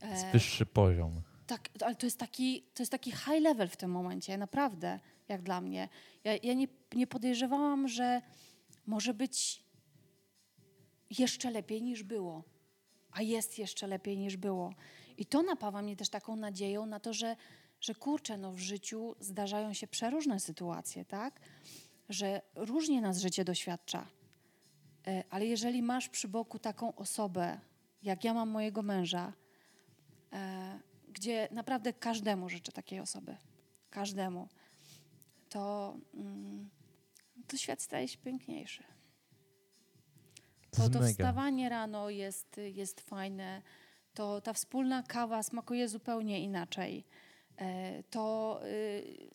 e, 0.03 0.11
Jest 0.11 0.27
wyższy 0.27 0.67
poziom. 0.67 1.23
tak, 1.47 1.69
ale 1.81 1.95
to 1.97 2.07
jest 2.07 2.19
taki, 2.19 2.63
to 2.75 2.83
jest 2.83 2.93
taki 2.93 3.11
high 3.11 3.41
level 3.43 3.69
w 3.69 3.77
tym 3.77 3.91
momencie, 3.91 4.39
naprawdę, 4.39 5.01
jak 5.29 5.43
dla 5.43 5.61
mnie. 5.61 5.89
Ja, 6.25 6.33
ja 6.43 6.55
nie, 6.55 6.69
nie 6.95 7.07
podejrzewałam, 7.07 7.89
że 7.89 8.23
może 8.87 9.15
być 9.15 9.65
jeszcze 11.19 11.51
lepiej 11.51 11.83
niż 11.83 12.03
było, 12.03 12.45
a 13.13 13.23
jest 13.23 13.59
jeszcze 13.59 13.87
lepiej 13.87 14.19
niż 14.19 14.37
było. 14.37 14.75
I 15.19 15.27
to 15.27 15.43
napawa 15.43 15.83
mnie 15.83 15.97
też 15.97 16.09
taką 16.09 16.37
nadzieją 16.37 16.87
na 16.87 17.01
to, 17.01 17.13
że, 17.13 17.37
że 17.81 17.95
kurczę, 17.95 18.37
no 18.39 18.53
w 18.53 18.59
życiu 18.59 19.15
zdarzają 19.21 19.73
się 19.73 19.87
przeróżne 19.87 20.41
sytuacje, 20.41 21.05
tak? 21.05 21.41
Że 22.09 22.43
różnie 22.55 23.01
nas 23.01 23.19
życie 23.21 23.45
doświadcza. 23.45 24.07
E, 25.07 25.25
Ale 25.31 25.47
jeżeli 25.47 25.83
masz 25.83 26.09
przy 26.09 26.29
boku 26.29 26.59
taką 26.59 26.95
osobę, 26.95 27.61
jak 28.03 28.25
ja 28.25 28.35
mam 28.35 28.49
mojego 28.49 28.83
męża, 28.83 29.33
e, 30.33 30.81
gdzie 31.09 31.49
naprawdę 31.51 31.93
każdemu 31.93 32.49
życzę 32.49 32.73
takiej 32.73 33.01
osoby, 33.01 33.37
każdemu, 33.91 34.49
to, 35.49 35.97
mm, 36.15 36.71
to 37.47 37.57
świat 37.57 37.83
staje 37.83 38.09
się 38.09 38.19
piękniejszy. 38.19 38.83
To 40.71 40.91
To, 40.91 41.03
wstawanie 41.03 41.69
rano 41.69 42.11
jest, 42.11 42.61
jest 42.75 43.01
fajne, 43.01 43.63
to 44.15 44.41
ta 44.41 44.53
wspólna 44.53 45.03
kawa 45.03 45.43
smakuje 45.43 45.89
zupełnie 45.89 46.41
inaczej. 46.41 47.05
E, 47.57 48.03
To 48.03 48.61
y, 48.67 49.31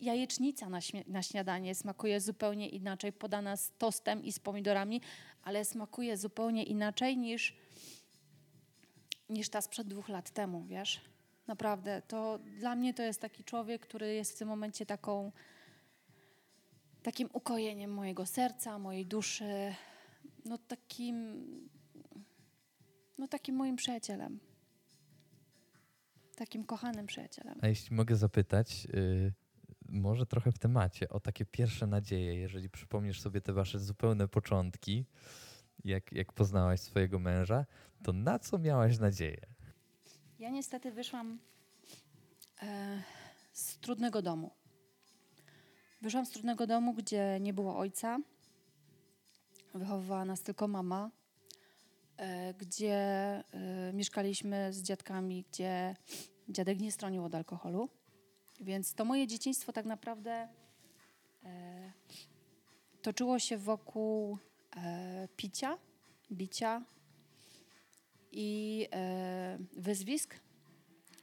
jajecznica 0.00 0.68
na, 0.68 0.78
na 1.06 1.22
śniadanie 1.22 1.74
smakuje 1.74 2.20
zupełnie 2.20 2.68
inaczej, 2.68 3.12
podana 3.12 3.56
z 3.56 3.72
tostem 3.78 4.24
i 4.24 4.32
z 4.32 4.38
pomidorami, 4.38 5.00
ale 5.42 5.64
smakuje 5.64 6.16
zupełnie 6.16 6.64
inaczej 6.64 7.16
niż, 7.16 7.56
niż 9.28 9.48
ta 9.48 9.60
sprzed 9.60 9.88
dwóch 9.88 10.08
lat 10.08 10.30
temu, 10.30 10.64
wiesz? 10.64 11.00
Naprawdę, 11.46 12.02
to 12.08 12.38
dla 12.38 12.76
mnie 12.76 12.94
to 12.94 13.02
jest 13.02 13.20
taki 13.20 13.44
człowiek, 13.44 13.82
który 13.82 14.14
jest 14.14 14.32
w 14.32 14.38
tym 14.38 14.48
momencie 14.48 14.86
taką, 14.86 15.32
takim 17.02 17.28
ukojeniem 17.32 17.90
mojego 17.90 18.26
serca, 18.26 18.78
mojej 18.78 19.06
duszy, 19.06 19.74
no 20.44 20.58
takim, 20.58 21.46
no 23.18 23.28
takim 23.28 23.56
moim 23.56 23.76
przyjacielem. 23.76 24.40
Takim 26.36 26.64
kochanym 26.64 27.06
przyjacielem. 27.06 27.58
A 27.62 27.68
jeśli 27.68 27.96
mogę 27.96 28.16
zapytać, 28.16 28.86
y, 28.94 29.32
może 29.92 30.26
trochę 30.26 30.52
w 30.52 30.58
temacie, 30.58 31.08
o 31.08 31.20
takie 31.20 31.44
pierwsze 31.44 31.86
nadzieje, 31.86 32.34
jeżeli 32.34 32.70
przypomnisz 32.70 33.20
sobie 33.20 33.40
te 33.40 33.52
wasze 33.52 33.78
zupełne 33.78 34.28
początki, 34.28 35.04
jak, 35.84 36.12
jak 36.12 36.32
poznałaś 36.32 36.80
swojego 36.80 37.18
męża, 37.18 37.66
to 38.02 38.12
na 38.12 38.38
co 38.38 38.58
miałaś 38.58 38.98
nadzieję? 38.98 39.46
Ja 40.38 40.50
niestety 40.50 40.92
wyszłam 40.92 41.38
e, 42.62 43.02
z 43.52 43.78
trudnego 43.78 44.22
domu. 44.22 44.50
Wyszłam 46.02 46.26
z 46.26 46.30
trudnego 46.30 46.66
domu, 46.66 46.94
gdzie 46.94 47.38
nie 47.40 47.54
było 47.54 47.78
ojca. 47.78 48.18
Wychowywała 49.74 50.24
nas 50.24 50.42
tylko 50.42 50.68
mama. 50.68 51.10
E, 52.16 52.54
gdzie 52.54 52.94
e, 52.94 53.44
mieszkaliśmy 53.92 54.72
z 54.72 54.82
dziadkami, 54.82 55.44
gdzie 55.52 55.96
dziadek 56.48 56.80
nie 56.80 56.92
stronił 56.92 57.24
od 57.24 57.34
alkoholu. 57.34 57.88
Więc 58.62 58.94
to 58.94 59.04
moje 59.04 59.26
dzieciństwo 59.26 59.72
tak 59.72 59.86
naprawdę 59.86 60.48
e, 61.44 61.92
toczyło 63.02 63.38
się 63.38 63.58
wokół 63.58 64.38
e, 64.76 65.28
picia, 65.36 65.78
bicia 66.32 66.82
i 68.32 68.88
e, 68.92 69.58
wyzwisk. 69.76 70.34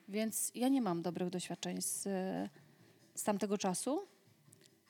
Więc 0.08 0.52
ja 0.56 0.68
nie 0.68 0.82
mam 0.82 1.02
dobrych 1.02 1.30
doświadczeń 1.30 1.82
z, 1.82 2.04
z 3.16 3.24
tamtego 3.24 3.58
czasu. 3.58 4.08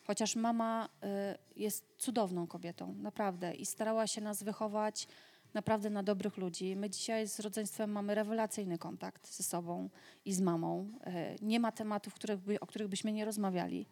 Chociaż 0.03 0.35
mama 0.35 0.89
e, 1.03 1.37
jest 1.55 1.85
cudowną 1.97 2.47
kobietą, 2.47 2.93
naprawdę. 2.93 3.53
I 3.55 3.65
starała 3.65 4.07
się 4.07 4.21
nas 4.21 4.43
wychować 4.43 5.07
naprawdę 5.53 5.89
na 5.89 6.03
dobrych 6.03 6.37
ludzi. 6.37 6.75
My 6.75 6.89
dzisiaj 6.89 7.27
z 7.27 7.39
rodzeństwem 7.39 7.91
mamy 7.91 8.15
rewelacyjny 8.15 8.77
kontakt 8.77 9.27
ze 9.27 9.43
sobą 9.43 9.89
i 10.25 10.33
z 10.33 10.41
mamą. 10.41 10.91
E, 11.03 11.35
nie 11.41 11.59
ma 11.59 11.71
tematów, 11.71 12.13
których 12.13 12.39
by, 12.39 12.59
o 12.59 12.67
których 12.67 12.87
byśmy 12.87 13.13
nie 13.13 13.25
rozmawiali. 13.25 13.85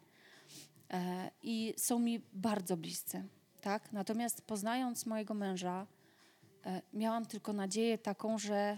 E, 0.93 1.31
I 1.43 1.73
są 1.77 1.99
mi 1.99 2.21
bardzo 2.33 2.77
bliscy. 2.77 3.23
Tak? 3.61 3.91
Natomiast 3.91 4.41
poznając 4.41 5.05
mojego 5.05 5.33
męża, 5.33 5.87
e, 6.65 6.81
miałam 6.93 7.25
tylko 7.25 7.53
nadzieję 7.53 7.97
taką, 7.97 8.37
że 8.37 8.77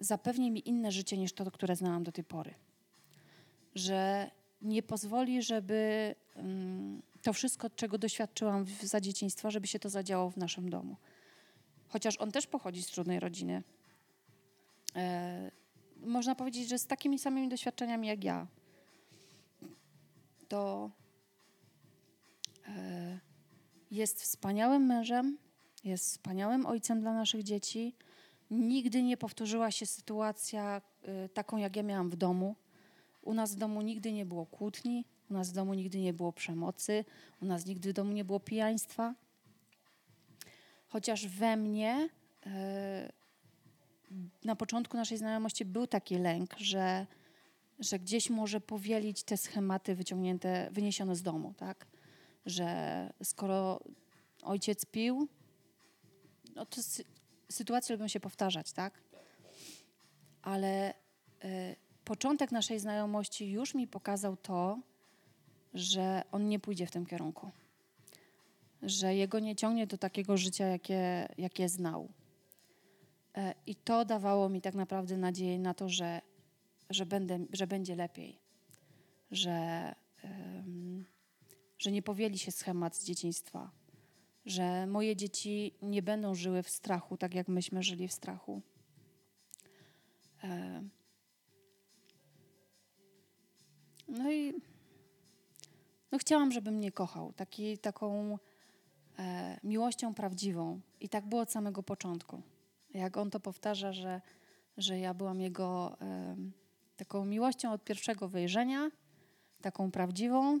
zapewni 0.00 0.50
mi 0.50 0.68
inne 0.68 0.92
życie 0.92 1.18
niż 1.18 1.32
to, 1.32 1.50
które 1.50 1.76
znałam 1.76 2.04
do 2.04 2.12
tej 2.12 2.24
pory. 2.24 2.54
Że 3.74 4.30
nie 4.62 4.82
pozwoli, 4.82 5.42
żeby 5.42 6.14
mm, 6.34 7.02
to 7.26 7.32
wszystko, 7.32 7.70
czego 7.70 7.98
doświadczyłam 7.98 8.64
w, 8.64 8.82
za 8.82 9.00
dzieciństwa, 9.00 9.50
żeby 9.50 9.66
się 9.66 9.78
to 9.78 9.88
zadziało 9.88 10.30
w 10.30 10.36
naszym 10.36 10.70
domu. 10.70 10.96
Chociaż 11.88 12.16
on 12.16 12.32
też 12.32 12.46
pochodzi 12.46 12.82
z 12.82 12.86
trudnej 12.86 13.20
rodziny. 13.20 13.62
E, 14.96 15.50
można 15.96 16.34
powiedzieć, 16.34 16.68
że 16.68 16.78
z 16.78 16.86
takimi 16.86 17.18
samymi 17.18 17.48
doświadczeniami 17.48 18.08
jak 18.08 18.24
ja. 18.24 18.46
To 20.48 20.90
e, 22.68 23.20
jest 23.90 24.22
wspaniałym 24.22 24.86
mężem, 24.86 25.38
jest 25.84 26.04
wspaniałym 26.04 26.66
ojcem 26.66 27.00
dla 27.00 27.14
naszych 27.14 27.42
dzieci. 27.42 27.94
Nigdy 28.50 29.02
nie 29.02 29.16
powtórzyła 29.16 29.70
się 29.70 29.86
sytuacja 29.86 30.82
y, 31.24 31.28
taką, 31.28 31.56
jak 31.56 31.76
ja 31.76 31.82
miałam 31.82 32.10
w 32.10 32.16
domu. 32.16 32.56
U 33.22 33.34
nas 33.34 33.54
w 33.54 33.58
domu 33.58 33.82
nigdy 33.82 34.12
nie 34.12 34.26
było 34.26 34.46
kłótni, 34.46 35.04
u 35.30 35.34
nas 35.34 35.50
w 35.50 35.54
domu 35.54 35.74
nigdy 35.74 35.98
nie 35.98 36.12
było 36.12 36.32
przemocy, 36.32 37.04
u 37.42 37.46
nas 37.46 37.66
nigdy 37.66 37.90
w 37.90 37.92
domu 37.92 38.12
nie 38.12 38.24
było 38.24 38.40
pijaństwa. 38.40 39.14
Chociaż 40.88 41.26
we 41.26 41.56
mnie 41.56 42.08
y, 42.46 42.50
na 44.44 44.56
początku 44.56 44.96
naszej 44.96 45.18
znajomości 45.18 45.64
był 45.64 45.86
taki 45.86 46.18
lęk, 46.18 46.54
że, 46.58 47.06
że 47.78 47.98
gdzieś 47.98 48.30
może 48.30 48.60
powielić 48.60 49.22
te 49.22 49.36
schematy 49.36 49.94
wyciągnięte, 49.94 50.68
wyniesione 50.72 51.16
z 51.16 51.22
domu, 51.22 51.54
tak? 51.56 51.86
Że 52.46 53.12
skoro 53.22 53.80
ojciec 54.42 54.86
pił, 54.86 55.28
no 56.54 56.66
to 56.66 56.80
sy- 56.80 57.04
sytuacje 57.50 57.96
lubią 57.96 58.08
się 58.08 58.20
powtarzać, 58.20 58.72
tak? 58.72 59.02
Ale 60.42 60.94
y, 61.44 61.76
początek 62.04 62.52
naszej 62.52 62.78
znajomości 62.78 63.50
już 63.50 63.74
mi 63.74 63.86
pokazał 63.86 64.36
to, 64.36 64.78
że 65.76 66.22
on 66.32 66.48
nie 66.48 66.58
pójdzie 66.58 66.86
w 66.86 66.90
tym 66.90 67.06
kierunku. 67.06 67.50
Że 68.82 69.14
jego 69.14 69.38
nie 69.38 69.56
ciągnie 69.56 69.86
do 69.86 69.98
takiego 69.98 70.36
życia, 70.36 70.66
jakie, 70.66 71.28
jakie 71.38 71.68
znał. 71.68 72.08
E, 73.34 73.54
I 73.66 73.74
to 73.74 74.04
dawało 74.04 74.48
mi 74.48 74.60
tak 74.60 74.74
naprawdę 74.74 75.16
nadzieję 75.16 75.58
na 75.58 75.74
to, 75.74 75.88
że, 75.88 76.20
że, 76.90 77.06
będę, 77.06 77.38
że 77.52 77.66
będzie 77.66 77.96
lepiej. 77.96 78.38
Że, 79.30 79.94
em, 80.22 81.04
że 81.78 81.92
nie 81.92 82.02
powieli 82.02 82.38
się 82.38 82.52
schemat 82.52 82.96
z 82.96 83.04
dzieciństwa. 83.04 83.70
Że 84.46 84.86
moje 84.86 85.16
dzieci 85.16 85.74
nie 85.82 86.02
będą 86.02 86.34
żyły 86.34 86.62
w 86.62 86.70
strachu, 86.70 87.16
tak 87.16 87.34
jak 87.34 87.48
myśmy 87.48 87.82
żyli 87.82 88.08
w 88.08 88.12
strachu. 88.12 88.62
E, 90.44 90.82
No 94.08 94.32
i 94.32 94.54
no 96.12 96.18
chciałam, 96.18 96.52
żeby 96.52 96.70
mnie 96.70 96.92
kochał, 96.92 97.32
taki, 97.32 97.78
taką 97.78 98.38
e, 99.18 99.58
miłością 99.64 100.14
prawdziwą. 100.14 100.80
I 101.00 101.08
tak 101.08 101.26
było 101.26 101.42
od 101.42 101.52
samego 101.52 101.82
początku. 101.82 102.42
Jak 102.94 103.16
on 103.16 103.30
to 103.30 103.40
powtarza, 103.40 103.92
że, 103.92 104.20
że 104.76 104.98
ja 104.98 105.14
byłam 105.14 105.40
jego 105.40 105.96
em, 106.00 106.52
taką 106.96 107.24
miłością 107.24 107.72
od 107.72 107.84
pierwszego 107.84 108.28
wejrzenia, 108.28 108.90
taką 109.62 109.90
prawdziwą. 109.90 110.60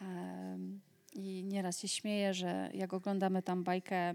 Em, 0.00 0.80
I 1.12 1.44
nieraz 1.44 1.78
się 1.78 1.88
śmieję, 1.88 2.34
że 2.34 2.70
jak 2.74 2.94
oglądamy 2.94 3.42
tam 3.42 3.64
bajkę 3.64 4.14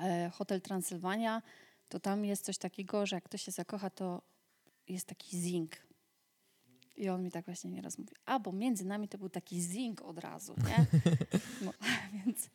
e, 0.00 0.30
Hotel 0.30 0.60
Transylwania, 0.60 1.42
to 1.88 2.00
tam 2.00 2.24
jest 2.24 2.44
coś 2.44 2.58
takiego, 2.58 3.06
że 3.06 3.16
jak 3.16 3.24
ktoś 3.24 3.42
się 3.42 3.52
zakocha, 3.52 3.90
to 3.90 4.22
jest 4.88 5.06
taki 5.06 5.38
zing. 5.38 5.87
I 6.98 7.08
on 7.08 7.22
mi 7.22 7.30
tak 7.30 7.44
właśnie 7.44 7.70
nieraz 7.70 7.98
mówi, 7.98 8.14
a 8.26 8.38
bo 8.38 8.52
między 8.52 8.84
nami 8.84 9.08
to 9.08 9.18
był 9.18 9.28
taki 9.28 9.60
zing 9.60 10.02
od 10.02 10.18
razu, 10.18 10.54
nie? 10.68 10.86
No, 11.64 11.72
więc, 12.14 12.50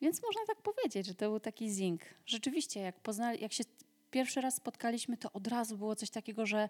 więc 0.00 0.22
można 0.22 0.40
tak 0.46 0.62
powiedzieć, 0.62 1.06
że 1.06 1.14
to 1.14 1.30
był 1.30 1.40
taki 1.40 1.70
zing. 1.70 2.00
Rzeczywiście, 2.26 2.80
jak, 2.80 3.00
poznali, 3.00 3.42
jak 3.42 3.52
się 3.52 3.64
pierwszy 4.10 4.40
raz 4.40 4.54
spotkaliśmy, 4.54 5.16
to 5.16 5.32
od 5.32 5.46
razu 5.46 5.78
było 5.78 5.96
coś 5.96 6.10
takiego, 6.10 6.46
że, 6.46 6.68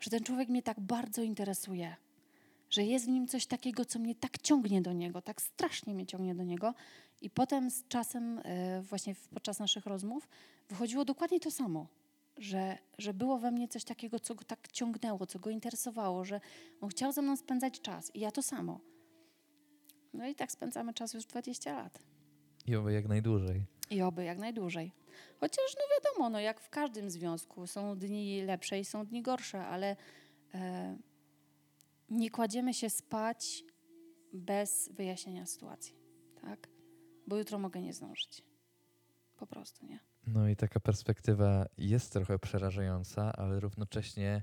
że 0.00 0.10
ten 0.10 0.24
człowiek 0.24 0.48
mnie 0.48 0.62
tak 0.62 0.80
bardzo 0.80 1.22
interesuje. 1.22 1.96
Że 2.70 2.84
jest 2.84 3.04
w 3.04 3.08
nim 3.08 3.28
coś 3.28 3.46
takiego, 3.46 3.84
co 3.84 3.98
mnie 3.98 4.14
tak 4.14 4.38
ciągnie 4.38 4.82
do 4.82 4.92
niego, 4.92 5.22
tak 5.22 5.42
strasznie 5.42 5.94
mnie 5.94 6.06
ciągnie 6.06 6.34
do 6.34 6.44
niego. 6.44 6.74
I 7.20 7.30
potem 7.30 7.70
z 7.70 7.88
czasem, 7.88 8.40
e, 8.44 8.82
właśnie 8.82 9.14
podczas 9.34 9.58
naszych 9.58 9.86
rozmów, 9.86 10.28
wychodziło 10.68 11.04
dokładnie 11.04 11.40
to 11.40 11.50
samo 11.50 11.86
że, 12.38 12.78
że 12.98 13.14
było 13.14 13.38
we 13.38 13.50
mnie 13.50 13.68
coś 13.68 13.84
takiego, 13.84 14.20
co 14.20 14.34
go 14.34 14.44
tak 14.44 14.72
ciągnęło, 14.72 15.26
co 15.26 15.38
go 15.38 15.50
interesowało, 15.50 16.24
że 16.24 16.40
on 16.80 16.88
chciał 16.88 17.12
ze 17.12 17.22
mną 17.22 17.36
spędzać 17.36 17.80
czas 17.80 18.14
i 18.14 18.20
ja 18.20 18.30
to 18.30 18.42
samo. 18.42 18.80
No 20.12 20.26
i 20.26 20.34
tak 20.34 20.52
spędzamy 20.52 20.94
czas 20.94 21.14
już 21.14 21.26
20 21.26 21.72
lat. 21.72 21.98
I 22.66 22.76
oby 22.76 22.92
jak 22.92 23.08
najdłużej. 23.08 23.66
I 23.90 24.02
oby 24.02 24.24
jak 24.24 24.38
najdłużej. 24.38 24.92
Chociaż 25.40 25.76
no 25.76 25.82
wiadomo, 25.96 26.30
no 26.30 26.40
jak 26.40 26.60
w 26.60 26.68
każdym 26.68 27.10
związku 27.10 27.66
są 27.66 27.98
dni 27.98 28.42
lepsze 28.42 28.80
i 28.80 28.84
są 28.84 29.06
dni 29.06 29.22
gorsze, 29.22 29.66
ale 29.66 29.96
e, 30.54 30.96
nie 32.10 32.30
kładziemy 32.30 32.74
się 32.74 32.90
spać 32.90 33.64
bez 34.32 34.88
wyjaśnienia 34.92 35.46
sytuacji, 35.46 35.94
tak? 36.42 36.68
Bo 37.26 37.36
jutro 37.36 37.58
mogę 37.58 37.82
nie 37.82 37.92
zdążyć. 37.92 38.44
Po 39.36 39.46
prostu, 39.46 39.86
nie? 39.86 40.00
No 40.32 40.48
i 40.48 40.56
taka 40.56 40.80
perspektywa 40.80 41.66
jest 41.78 42.12
trochę 42.12 42.38
przerażająca, 42.38 43.32
ale 43.32 43.60
równocześnie 43.60 44.42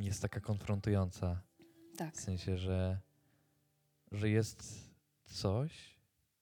jest 0.00 0.22
taka 0.22 0.40
konfrontująca. 0.40 1.42
Tak. 1.96 2.14
W 2.16 2.20
sensie, 2.20 2.56
że, 2.58 2.98
że 4.12 4.28
jest 4.30 4.88
coś, 5.24 5.96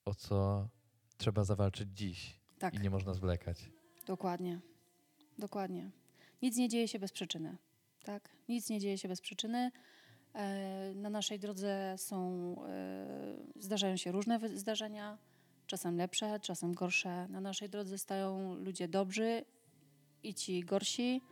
o 0.05 0.15
co 0.15 0.69
trzeba 1.17 1.45
zawalczyć 1.45 1.89
dziś 1.95 2.41
Tak, 2.59 2.75
i 2.75 2.79
nie 2.79 2.91
można 2.91 3.15
zwlekać. 3.15 3.71
dokładnie. 4.07 4.61
Dokładnie. 5.39 5.91
Nic 6.43 6.57
nie 6.57 6.69
dzieje 6.69 6.89
się 6.89 6.99
bez 6.99 7.13
przyczyny. 7.13 7.57
Tak? 8.05 8.29
Nic 8.49 8.71
nie 8.71 8.81
dzieje 8.81 8.99
się 8.99 9.09
bez 9.09 9.21
przyczyny. 9.21 9.71
E, 10.35 10.93
Na 10.95 11.11
naszej 11.11 11.39
drodze 11.39 11.95
są, 11.99 12.57
e, 12.67 13.37
zdarzają 13.61 13.97
się 13.97 14.13
różne 14.13 14.41
zdarzenia, 14.59 15.19
czasem 15.67 15.97
lepsze, 15.97 16.41
czasem 16.41 16.75
gorsze. 16.75 17.29
Na 17.29 17.41
naszej 17.41 17.69
drodze 17.69 17.99
stają 17.99 18.55
ludzie 18.55 18.89
dobrzy 18.89 19.45
i 20.23 20.35
ci 20.35 20.61
gorsi, 20.61 21.23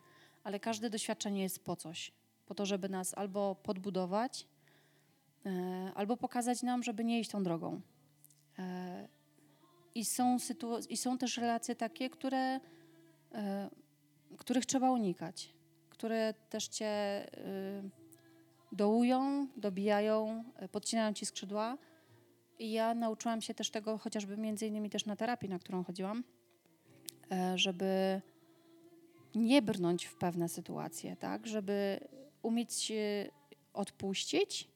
ale 0.45 0.61
każde 0.61 0.91
doświadczenie 0.91 1.43
jest 1.43 1.65
po 1.65 1.77
coś. 1.77 2.13
Po 2.47 2.55
to, 2.55 2.67
żeby 2.67 2.89
nas 2.89 3.15
albo 3.15 3.55
podbudować, 3.55 4.47
e, 5.47 5.93
albo 5.95 6.17
pokazać 6.17 6.63
nam, 6.63 6.83
żeby 6.83 7.05
nie 7.05 7.21
iść 7.21 7.31
tą 7.31 7.43
drogą. 7.43 7.81
E, 8.59 9.09
I 9.95 10.05
są, 10.05 10.37
sytu- 10.37 10.87
i 10.89 10.97
są 10.97 11.19
też 11.19 11.37
relacje 11.37 11.75
takie, 11.75 12.11
które, 12.11 12.61
e, 13.35 13.71
których 14.39 14.67
trzeba 14.67 14.91
unikać, 14.91 15.55
które 15.91 16.35
też 16.51 16.69
cię 16.69 16.87
e, 16.87 17.25
dołują, 18.73 19.49
dobijają, 19.57 20.45
podcinają 20.73 21.13
ci 21.13 21.27
skrzydła. 21.27 21.79
I 22.59 22.73
ja 22.73 22.95
nauczyłam 22.95 23.41
się 23.43 23.55
też 23.55 23.71
tego, 23.71 23.99
chociażby 23.99 24.37
między 24.37 24.67
innymi 24.67 24.91
też 24.91 25.07
na 25.07 25.17
terapii, 25.17 25.49
na 25.49 25.59
którą 25.59 25.85
chodziłam, 25.85 26.25
e, 27.33 27.59
żeby 27.59 28.21
nie 29.35 29.63
brnąć 29.63 30.05
w 30.05 30.17
pewne 30.17 30.49
sytuacje, 30.49 31.17
tak? 31.17 31.47
Żeby 31.47 32.01
umieć 32.43 32.93
odpuścić, 33.73 34.69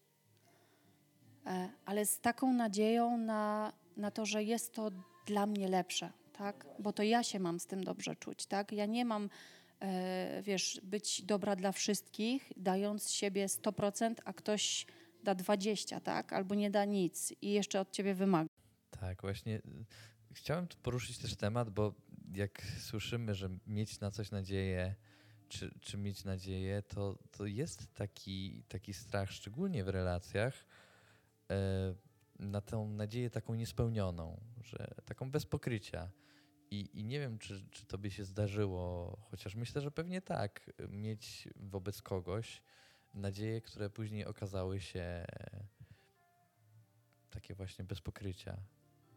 e, 1.47 1.69
ale 1.85 2.07
z 2.07 2.21
taką 2.21 2.53
nadzieją 2.53 3.19
na, 3.19 3.73
na 3.97 4.11
to, 4.11 4.27
że 4.27 4.43
jest 4.43 4.75
to 4.75 4.91
dla 5.27 5.47
mnie 5.47 5.69
lepsze, 5.69 6.13
tak? 6.33 6.67
Bo 6.79 6.93
to 6.93 7.03
ja 7.03 7.23
się 7.23 7.41
mam 7.41 7.61
z 7.61 7.67
tym 7.67 7.85
dobrze 7.85 8.17
czuć, 8.17 8.47
tak? 8.47 8.73
Ja 8.73 8.87
nie 8.87 9.05
mam, 9.05 9.31
e, 9.81 10.43
wiesz, 10.43 10.81
być 10.83 11.23
dobra 11.23 11.57
dla 11.57 11.73
wszystkich, 11.73 12.53
dając 12.57 13.11
siebie 13.11 13.47
100%, 13.49 14.15
a 14.25 14.33
ktoś 14.33 14.87
da 15.25 15.35
20, 15.35 16.01
tak? 16.01 16.33
Albo 16.33 16.55
nie 16.55 16.71
da 16.71 16.85
nic 16.85 17.35
i 17.43 17.53
jeszcze 17.53 17.81
od 17.81 17.91
ciebie 17.91 18.15
wymaga. 18.15 18.49
Tak, 18.91 19.23
właśnie 19.23 19.57
y, 19.57 19.63
chciałem 20.33 20.67
poruszyć 20.83 21.19
też 21.19 21.37
temat, 21.37 21.71
bo 21.71 21.95
jak 22.35 22.63
słyszymy, 22.81 23.35
że 23.35 23.49
mieć 23.67 24.01
na 24.01 24.11
coś 24.11 24.31
nadzieję, 24.31 24.95
czy, 25.49 25.71
czy 25.81 25.97
mieć 25.97 26.25
nadzieję, 26.25 26.83
to, 26.83 27.19
to 27.31 27.47
jest 27.47 27.95
taki, 27.95 28.63
taki 28.69 28.95
strach, 28.95 29.31
szczególnie 29.31 29.85
w 29.85 29.89
relacjach, 29.89 30.67
e, 31.51 31.95
na 32.39 32.61
tę 32.61 32.77
nadzieję 32.77 33.31
taką 33.31 33.55
niespełnioną, 33.55 34.41
że 34.65 34.95
taką 35.05 35.31
bez 35.31 35.47
pokrycia. 35.47 36.11
I, 36.71 37.01
I 37.01 37.05
nie 37.05 37.21
wiem, 37.21 37.39
czy, 37.39 37.69
czy 37.71 37.87
tobie 37.87 38.11
się 38.11 38.25
zdarzyło, 38.25 39.17
chociaż 39.31 39.55
myślę, 39.55 39.81
że 39.81 39.91
pewnie 39.91 40.23
tak, 40.23 40.71
mieć 40.89 41.49
wobec 41.57 42.03
kogoś 42.03 42.63
nadzieje, 43.15 43.61
które 43.61 43.91
później 43.91 44.25
okazały 44.25 44.81
się 44.81 45.01
e, 45.01 45.25
takie 47.31 47.55
właśnie 47.55 47.85
bez 47.85 48.01
pokrycia. 48.01 48.57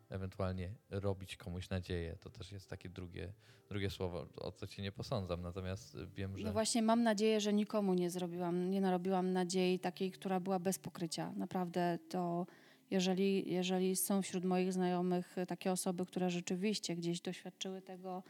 Ewentualnie 0.09 0.73
robić 0.89 1.37
komuś 1.37 1.69
nadzieję. 1.69 2.15
To 2.19 2.29
też 2.29 2.51
jest 2.51 2.69
takie 2.69 2.89
drugie, 2.89 3.33
drugie 3.69 3.89
słowo, 3.89 4.27
o 4.35 4.51
co 4.51 4.67
cię 4.67 4.81
nie 4.81 4.91
posądzam. 4.91 5.41
Natomiast 5.41 5.97
wiem, 6.15 6.37
że. 6.37 6.45
No 6.45 6.53
właśnie 6.53 6.81
mam 6.81 7.03
nadzieję, 7.03 7.41
że 7.41 7.53
nikomu 7.53 7.93
nie 7.93 8.09
zrobiłam, 8.09 8.69
nie 8.69 8.81
narobiłam 8.81 9.33
nadziei 9.33 9.79
takiej, 9.79 10.11
która 10.11 10.39
była 10.39 10.59
bez 10.59 10.79
pokrycia. 10.79 11.31
Naprawdę 11.31 11.99
to, 12.09 12.45
jeżeli, 12.91 13.53
jeżeli 13.53 13.95
są 13.95 14.21
wśród 14.21 14.45
moich 14.45 14.73
znajomych 14.73 15.35
takie 15.47 15.71
osoby, 15.71 16.05
które 16.05 16.29
rzeczywiście 16.29 16.95
gdzieś 16.95 17.21
doświadczyły 17.21 17.81
tego 17.81 18.23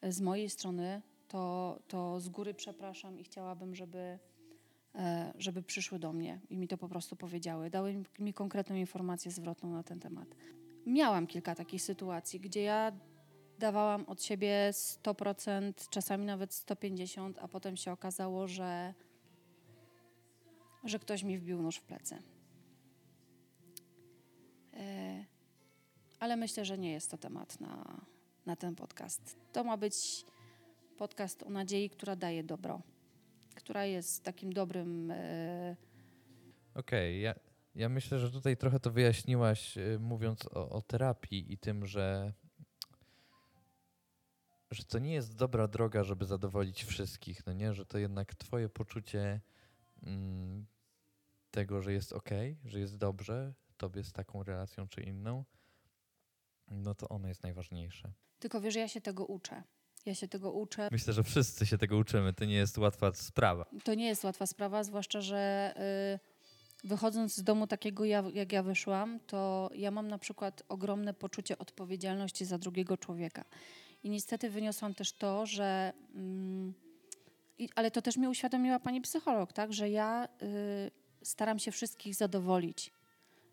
e, 0.00 0.12
z 0.12 0.20
mojej 0.20 0.50
strony, 0.50 1.02
to, 1.28 1.78
to 1.88 2.20
z 2.20 2.28
góry 2.28 2.54
przepraszam 2.54 3.18
i 3.18 3.24
chciałabym, 3.24 3.74
żeby, 3.74 3.98
e, 3.98 4.18
żeby 5.38 5.62
przyszły 5.62 5.98
do 5.98 6.12
mnie 6.12 6.40
i 6.50 6.56
mi 6.56 6.68
to 6.68 6.78
po 6.78 6.88
prostu 6.88 7.16
powiedziały. 7.16 7.70
Dały 7.70 7.94
mi- 7.94 8.04
mi 8.18 8.34
konkretną 8.34 8.76
informację 8.76 9.30
zwrotną 9.30 9.70
na 9.72 9.82
ten 9.82 10.00
temat. 10.00 10.28
Miałam 10.86 11.26
kilka 11.26 11.54
takich 11.54 11.82
sytuacji, 11.82 12.40
gdzie 12.40 12.62
ja 12.62 12.92
dawałam 13.58 14.04
od 14.04 14.22
siebie 14.22 14.70
100%, 14.72 15.88
czasami 15.90 16.26
nawet 16.26 16.50
150%, 16.52 17.34
a 17.40 17.48
potem 17.48 17.76
się 17.76 17.92
okazało, 17.92 18.48
że, 18.48 18.94
że 20.84 20.98
ktoś 20.98 21.22
mi 21.22 21.38
wbił 21.38 21.62
nóż 21.62 21.76
w 21.76 21.82
plecy. 21.82 22.18
E, 24.74 25.24
Ale 26.20 26.36
myślę, 26.36 26.64
że 26.64 26.78
nie 26.78 26.92
jest 26.92 27.10
to 27.10 27.18
temat 27.18 27.60
na, 27.60 28.00
na 28.46 28.56
ten 28.56 28.74
podcast. 28.74 29.36
To 29.52 29.64
ma 29.64 29.76
być 29.76 30.24
podcast 30.98 31.42
o 31.42 31.50
nadziei, 31.50 31.90
która 31.90 32.16
daje 32.16 32.44
dobro, 32.44 32.80
która 33.54 33.84
jest 33.84 34.24
takim 34.24 34.52
dobrym. 34.52 35.10
e, 35.10 35.76
Okej, 36.74 37.20
ja, 37.20 37.34
ja 37.74 37.88
myślę, 37.88 38.18
że 38.18 38.30
tutaj 38.30 38.56
trochę 38.56 38.80
to 38.80 38.90
wyjaśniłaś, 38.90 39.78
y, 39.78 39.98
mówiąc 40.00 40.46
o, 40.46 40.70
o 40.70 40.82
terapii 40.82 41.52
i 41.52 41.58
tym, 41.58 41.86
że, 41.86 42.32
że 44.70 44.84
to 44.84 44.98
nie 44.98 45.14
jest 45.14 45.36
dobra 45.36 45.68
droga, 45.68 46.04
żeby 46.04 46.24
zadowolić 46.24 46.84
wszystkich, 46.84 47.46
no 47.46 47.52
nie? 47.52 47.74
Że 47.74 47.86
to 47.86 47.98
jednak 47.98 48.34
twoje 48.34 48.68
poczucie 48.68 49.40
mm, 50.02 50.66
tego, 51.50 51.82
że 51.82 51.92
jest 51.92 52.12
ok, 52.12 52.30
że 52.64 52.80
jest 52.80 52.96
dobrze 52.96 53.54
tobie 53.76 54.04
z 54.04 54.12
taką 54.12 54.42
relacją 54.42 54.88
czy 54.88 55.02
inną, 55.02 55.44
no 56.68 56.94
to 56.94 57.08
ono 57.08 57.28
jest 57.28 57.42
najważniejsze. 57.42 58.12
Tylko 58.38 58.60
wiesz, 58.60 58.74
ja 58.74 58.88
się 58.88 59.00
tego 59.00 59.26
uczę. 59.26 59.62
Ja 60.06 60.14
się 60.14 60.28
tego 60.28 60.52
uczę. 60.52 60.88
Myślę, 60.92 61.12
że 61.12 61.22
wszyscy 61.22 61.66
się 61.66 61.78
tego 61.78 61.96
uczymy. 61.96 62.32
To 62.32 62.44
nie 62.44 62.54
jest 62.54 62.78
łatwa 62.78 63.12
sprawa. 63.14 63.66
To 63.84 63.94
nie 63.94 64.06
jest 64.06 64.24
łatwa 64.24 64.46
sprawa, 64.46 64.84
zwłaszcza, 64.84 65.20
że 65.20 65.74
y, 66.84 66.88
wychodząc 66.88 67.34
z 67.36 67.42
domu 67.42 67.66
takiego, 67.66 68.04
ja, 68.04 68.24
jak 68.34 68.52
ja 68.52 68.62
wyszłam, 68.62 69.20
to 69.26 69.70
ja 69.74 69.90
mam 69.90 70.08
na 70.08 70.18
przykład 70.18 70.62
ogromne 70.68 71.14
poczucie 71.14 71.58
odpowiedzialności 71.58 72.44
za 72.44 72.58
drugiego 72.58 72.96
człowieka. 72.96 73.44
I 74.02 74.10
niestety 74.10 74.50
wyniosłam 74.50 74.94
też 74.94 75.12
to, 75.12 75.46
że. 75.46 75.92
Mm, 76.14 76.74
i, 77.58 77.68
ale 77.74 77.90
to 77.90 78.02
też 78.02 78.16
mi 78.16 78.28
uświadomiła 78.28 78.80
pani 78.80 79.00
psycholog, 79.00 79.52
tak, 79.52 79.72
że 79.72 79.90
ja 79.90 80.28
y, 80.42 80.90
staram 81.22 81.58
się 81.58 81.72
wszystkich 81.72 82.14
zadowolić 82.14 82.92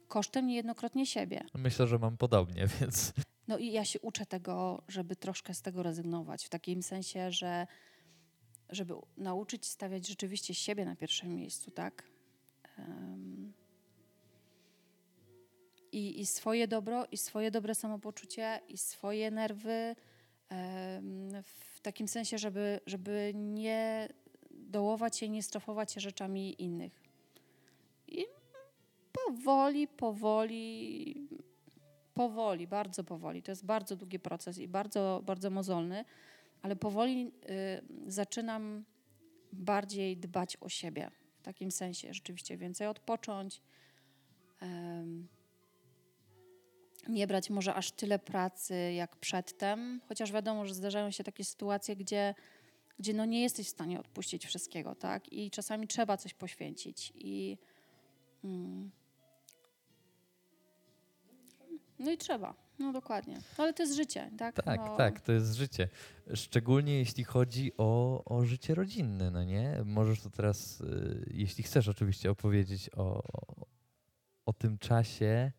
kosztem 0.09 0.47
niejednokrotnie 0.47 1.05
siebie. 1.05 1.43
Myślę, 1.53 1.88
że 1.88 1.99
mam 1.99 2.17
podobnie, 2.17 2.67
więc 2.81 3.13
No 3.49 3.57
i 3.57 3.71
ja 3.71 3.85
się 3.85 3.99
uczę 3.99 4.25
tego, 4.25 4.81
żeby 4.88 5.15
troszkę 5.15 5.53
z 5.53 5.62
tego 5.62 5.83
rezygnować, 5.83 6.45
w 6.45 6.49
takim 6.49 6.83
sensie, 6.83 7.31
że 7.31 7.67
żeby 8.69 8.93
nauczyć 9.17 9.65
stawiać 9.65 10.07
rzeczywiście 10.07 10.53
siebie 10.53 10.85
na 10.85 10.95
pierwszym 10.95 11.35
miejscu, 11.35 11.71
tak? 11.71 12.03
Em, 12.77 13.53
I, 15.91 16.19
I 16.19 16.25
swoje 16.25 16.67
dobro, 16.67 17.05
i 17.12 17.17
swoje 17.17 17.51
dobre 17.51 17.75
samopoczucie, 17.75 18.59
i 18.67 18.77
swoje 18.77 19.31
nerwy, 19.31 19.95
em, 20.49 21.43
w 21.43 21.79
takim 21.81 22.07
sensie, 22.07 22.38
żeby, 22.38 22.79
żeby 22.85 23.31
nie 23.35 24.09
dołować 24.51 25.17
się, 25.17 25.29
nie 25.29 25.43
strofować 25.43 25.91
się 25.91 26.01
rzeczami 26.01 26.62
innych. 26.62 27.03
I 28.07 28.25
powoli, 29.12 29.88
powoli, 29.88 31.27
powoli, 32.19 32.67
bardzo 32.67 33.03
powoli. 33.03 33.43
To 33.43 33.51
jest 33.51 33.65
bardzo 33.65 33.95
długi 33.95 34.19
proces 34.19 34.58
i 34.58 34.67
bardzo, 34.67 35.21
bardzo 35.25 35.49
mozolny, 35.49 36.05
ale 36.62 36.75
powoli 36.75 37.32
y, 38.08 38.12
zaczynam 38.12 38.86
bardziej 39.53 40.17
dbać 40.17 40.58
o 40.62 40.69
siebie. 40.69 41.12
W 41.39 41.41
takim 41.41 41.71
sensie 41.71 42.13
rzeczywiście 42.13 42.58
więcej 42.58 42.88
odpocząć. 42.88 43.62
em, 44.62 45.27
nie 47.08 47.27
brać 47.27 47.49
może 47.49 47.73
aż 47.73 47.91
tyle 47.91 48.19
pracy 48.19 48.93
jak 48.93 49.15
przedtem, 49.15 50.01
chociaż 50.08 50.32
wiadomo, 50.32 50.65
że 50.65 50.73
zdarzają 50.73 51.12
się 51.12 51.23
takie 51.23 51.43
sytuacje, 51.43 51.95
gdzie, 51.95 52.36
gdzie 52.99 53.13
no 53.13 53.25
nie 53.25 53.41
jesteś 53.41 53.67
w 53.67 53.69
stanie 53.69 53.99
odpuścić 53.99 54.45
wszystkiego, 54.45 54.95
tak? 54.95 55.34
I 55.34 55.51
czasami 55.51 55.88
trzeba 55.88 56.17
coś 56.17 56.34
poświęcić. 56.34 57.13
I, 57.15 57.58
mm, 58.43 58.91
no 61.99 62.12
i 62.12 62.17
trzeba, 62.17 62.53
no 62.79 62.93
dokładnie. 62.93 63.41
Ale 63.57 63.73
to 63.73 63.83
jest 63.83 63.95
życie, 63.95 64.31
tak? 64.38 64.55
Tak, 64.55 64.79
no, 64.79 64.97
tak, 64.97 65.21
to 65.21 65.31
jest 65.31 65.55
życie. 65.55 65.89
Szczególnie 66.33 66.97
jeśli 66.99 67.23
chodzi 67.23 67.71
o, 67.77 68.23
o 68.25 68.45
życie 68.45 68.75
rodzinne, 68.75 69.31
no 69.31 69.43
nie? 69.43 69.81
Możesz 69.85 70.21
to 70.21 70.29
teraz, 70.29 70.81
y, 70.81 71.31
jeśli 71.33 71.63
chcesz 71.63 71.88
oczywiście, 71.88 72.31
opowiedzieć 72.31 72.89
o, 72.89 73.23
o, 73.33 73.65
o 74.45 74.53
tym 74.53 74.77
czasie 74.77 75.51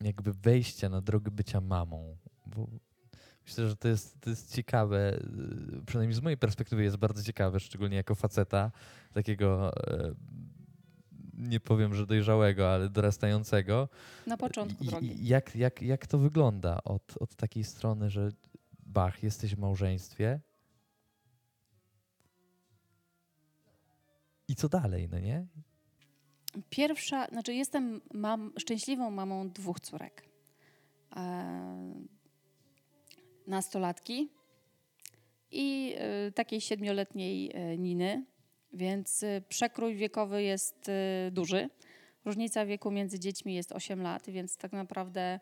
jakby 0.00 0.32
wejścia 0.32 0.88
na 0.88 1.00
drogę 1.00 1.30
bycia 1.30 1.60
mamą. 1.60 2.16
Bo 2.46 2.68
myślę, 3.46 3.68
że 3.68 3.76
to 3.76 3.88
jest, 3.88 4.20
to 4.20 4.30
jest 4.30 4.54
ciekawe, 4.54 5.20
y, 5.78 5.86
przynajmniej 5.86 6.14
z 6.14 6.22
mojej 6.22 6.36
perspektywy 6.36 6.82
jest 6.82 6.96
bardzo 6.96 7.22
ciekawe, 7.22 7.60
szczególnie 7.60 7.96
jako 7.96 8.14
faceta, 8.14 8.70
takiego 9.12 9.72
e, 9.76 10.14
nie 11.40 11.60
powiem, 11.60 11.94
że 11.94 12.06
dojrzałego, 12.06 12.72
ale 12.72 12.88
dorastającego. 12.88 13.88
Na 14.26 14.36
początku 14.36 14.84
drogi. 14.84 15.26
Jak, 15.26 15.56
jak, 15.56 15.82
jak 15.82 16.06
to 16.06 16.18
wygląda 16.18 16.84
od, 16.84 17.16
od 17.20 17.36
takiej 17.36 17.64
strony, 17.64 18.10
że 18.10 18.28
bach, 18.86 19.22
jesteś 19.22 19.54
w 19.54 19.58
małżeństwie 19.58 20.40
i 24.48 24.54
co 24.54 24.68
dalej, 24.68 25.08
no 25.08 25.18
nie? 25.18 25.46
Pierwsza, 26.70 27.26
znaczy 27.26 27.54
jestem 27.54 28.00
mam, 28.14 28.52
szczęśliwą 28.58 29.10
mamą 29.10 29.50
dwóch 29.50 29.80
córek. 29.80 30.24
E, 31.16 31.94
nastolatki 33.46 34.28
i 35.50 35.94
e, 35.98 36.32
takiej 36.32 36.60
siedmioletniej 36.60 37.50
e, 37.54 37.78
Niny, 37.78 38.24
więc 38.72 39.22
e, 39.22 39.40
przekrój 39.48 39.94
wiekowy 39.94 40.42
jest 40.42 40.88
e, 40.88 41.30
duży. 41.30 41.68
Różnica 42.24 42.66
wieku 42.66 42.90
między 42.90 43.18
dziećmi 43.18 43.54
jest 43.54 43.72
8 43.72 44.02
lat, 44.02 44.30
więc 44.30 44.56
tak 44.56 44.72
naprawdę. 44.72 45.40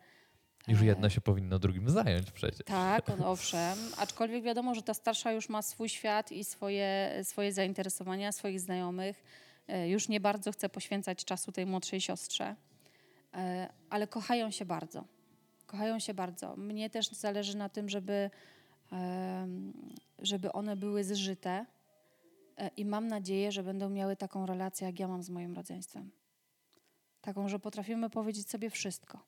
Już 0.68 0.80
e, 0.80 0.84
jedno 0.84 1.10
się 1.10 1.20
powinno 1.20 1.58
drugim 1.58 1.90
zająć 1.90 2.30
przecież. 2.30 2.66
Tak, 2.66 3.08
on, 3.10 3.22
owszem. 3.22 3.78
Aczkolwiek 3.96 4.42
wiadomo, 4.44 4.74
że 4.74 4.82
ta 4.82 4.94
starsza 4.94 5.32
już 5.32 5.48
ma 5.48 5.62
swój 5.62 5.88
świat 5.88 6.32
i 6.32 6.44
swoje, 6.44 7.20
swoje 7.22 7.52
zainteresowania, 7.52 8.32
swoich 8.32 8.60
znajomych. 8.60 9.24
E, 9.68 9.88
Już 9.88 10.08
nie 10.08 10.20
bardzo 10.20 10.52
chce 10.52 10.68
poświęcać 10.68 11.24
czasu 11.24 11.52
tej 11.52 11.66
młodszej 11.66 12.00
siostrze, 12.00 12.56
E, 13.34 13.68
ale 13.90 14.06
kochają 14.06 14.50
się 14.50 14.64
bardzo. 14.64 15.04
Kochają 15.66 15.98
się 15.98 16.14
bardzo. 16.14 16.56
Mnie 16.56 16.90
też 16.90 17.08
zależy 17.08 17.56
na 17.56 17.68
tym, 17.68 17.88
żeby, 17.88 18.30
żeby 20.18 20.52
one 20.52 20.76
były 20.76 21.04
zżyte 21.04 21.66
i 22.76 22.84
mam 22.84 23.06
nadzieję, 23.08 23.52
że 23.52 23.62
będą 23.62 23.90
miały 23.90 24.16
taką 24.16 24.46
relację, 24.46 24.86
jak 24.86 25.00
ja 25.00 25.08
mam 25.08 25.22
z 25.22 25.30
moim 25.30 25.54
rodzeństwem. 25.54 26.10
Taką, 27.20 27.48
że 27.48 27.58
potrafimy 27.58 28.10
powiedzieć 28.10 28.50
sobie 28.50 28.70
wszystko. 28.70 29.24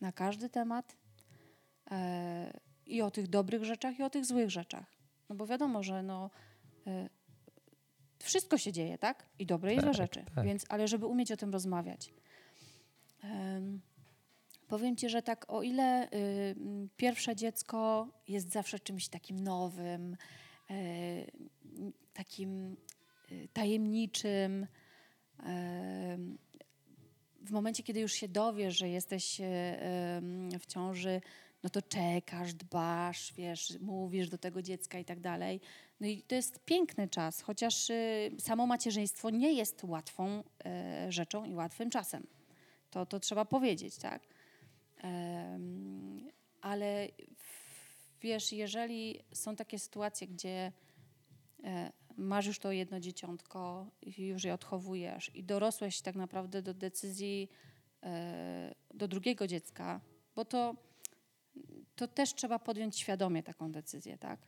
Na 0.00 0.12
każdy 0.12 0.48
temat, 0.48 0.96
e, 1.90 2.60
i 2.86 3.02
o 3.02 3.10
tych 3.10 3.28
dobrych 3.28 3.64
rzeczach, 3.64 3.98
i 3.98 4.02
o 4.02 4.10
tych 4.10 4.24
złych 4.24 4.50
rzeczach. 4.50 4.86
No 5.28 5.36
bo 5.36 5.46
wiadomo, 5.46 5.82
że 5.82 6.02
no, 6.02 6.30
e, 6.86 7.08
wszystko 8.18 8.58
się 8.58 8.72
dzieje, 8.72 8.98
tak? 8.98 9.26
I 9.38 9.46
dobre, 9.46 9.74
i 9.74 9.76
złe 9.76 9.84
Tak, 9.86 9.94
rzeczy. 9.94 10.24
tak. 10.34 10.44
Więc, 10.44 10.64
ale 10.68 10.88
żeby 10.88 11.06
umieć 11.06 11.32
o 11.32 11.36
tym 11.36 11.50
rozmawiać. 11.52 12.14
Em, 13.22 13.80
powiem 14.68 14.96
Ci, 14.96 15.08
że 15.08 15.22
tak 15.22 15.52
o 15.52 15.62
ile 15.62 16.08
y, 16.12 16.56
pierwsze 16.96 17.36
dziecko 17.36 18.08
jest 18.28 18.52
zawsze 18.52 18.80
czymś 18.80 19.08
takim 19.08 19.40
nowym, 19.44 20.16
e, 20.70 20.74
m, 20.74 21.26
takim 22.16 22.76
y, 23.32 23.48
tajemniczym, 23.52 24.66
em, 25.38 26.38
w 27.40 27.50
momencie, 27.50 27.82
kiedy 27.82 28.00
już 28.00 28.12
się 28.12 28.28
dowiesz, 28.28 28.78
że 28.78 28.88
jesteś 28.88 29.40
em, 29.40 30.50
w 30.60 30.66
ciąży, 30.66 31.20
no 31.62 31.70
to 31.70 31.82
czekasz, 31.82 32.54
dbasz, 32.54 33.32
wiesz, 33.32 33.78
mówisz 33.80 34.28
do 34.28 34.38
tego 34.38 34.62
dziecka 34.62 34.98
i 34.98 35.04
tak 35.04 35.20
dalej. 35.20 35.60
No 36.00 36.06
i 36.06 36.22
to 36.22 36.34
jest 36.34 36.64
piękny 36.64 37.08
czas, 37.08 37.40
chociaż 37.40 37.90
y, 37.90 38.30
samo 38.38 38.66
macierzyństwo 38.66 39.30
nie 39.30 39.52
jest 39.52 39.84
łatwą 39.84 40.44
e, 40.64 41.06
rzeczą 41.12 41.44
i 41.44 41.54
łatwym 41.54 41.90
czasem. 41.90 42.26
To, 42.90 43.06
to 43.06 43.20
trzeba 43.20 43.44
powiedzieć, 43.44 43.96
tak? 43.96 44.22
Ale 46.60 47.08
wiesz, 48.20 48.52
jeżeli 48.52 49.20
są 49.32 49.56
takie 49.56 49.78
sytuacje, 49.78 50.26
gdzie 50.26 50.72
e, 51.64 51.92
masz 52.16 52.46
już 52.46 52.58
to 52.58 52.72
jedno 52.72 53.00
dzieciątko 53.00 53.90
i 54.02 54.26
już 54.26 54.44
je 54.44 54.54
odchowujesz 54.54 55.30
i 55.34 55.44
dorosłeś 55.44 56.00
tak 56.00 56.14
naprawdę 56.14 56.62
do 56.62 56.74
decyzji 56.74 57.48
e, 58.02 58.74
do 58.94 59.08
drugiego 59.08 59.46
dziecka, 59.46 60.00
bo 60.34 60.44
to, 60.44 60.76
to 61.96 62.08
też 62.08 62.34
trzeba 62.34 62.58
podjąć 62.58 62.98
świadomie 62.98 63.42
taką 63.42 63.72
decyzję, 63.72 64.18
tak? 64.18 64.40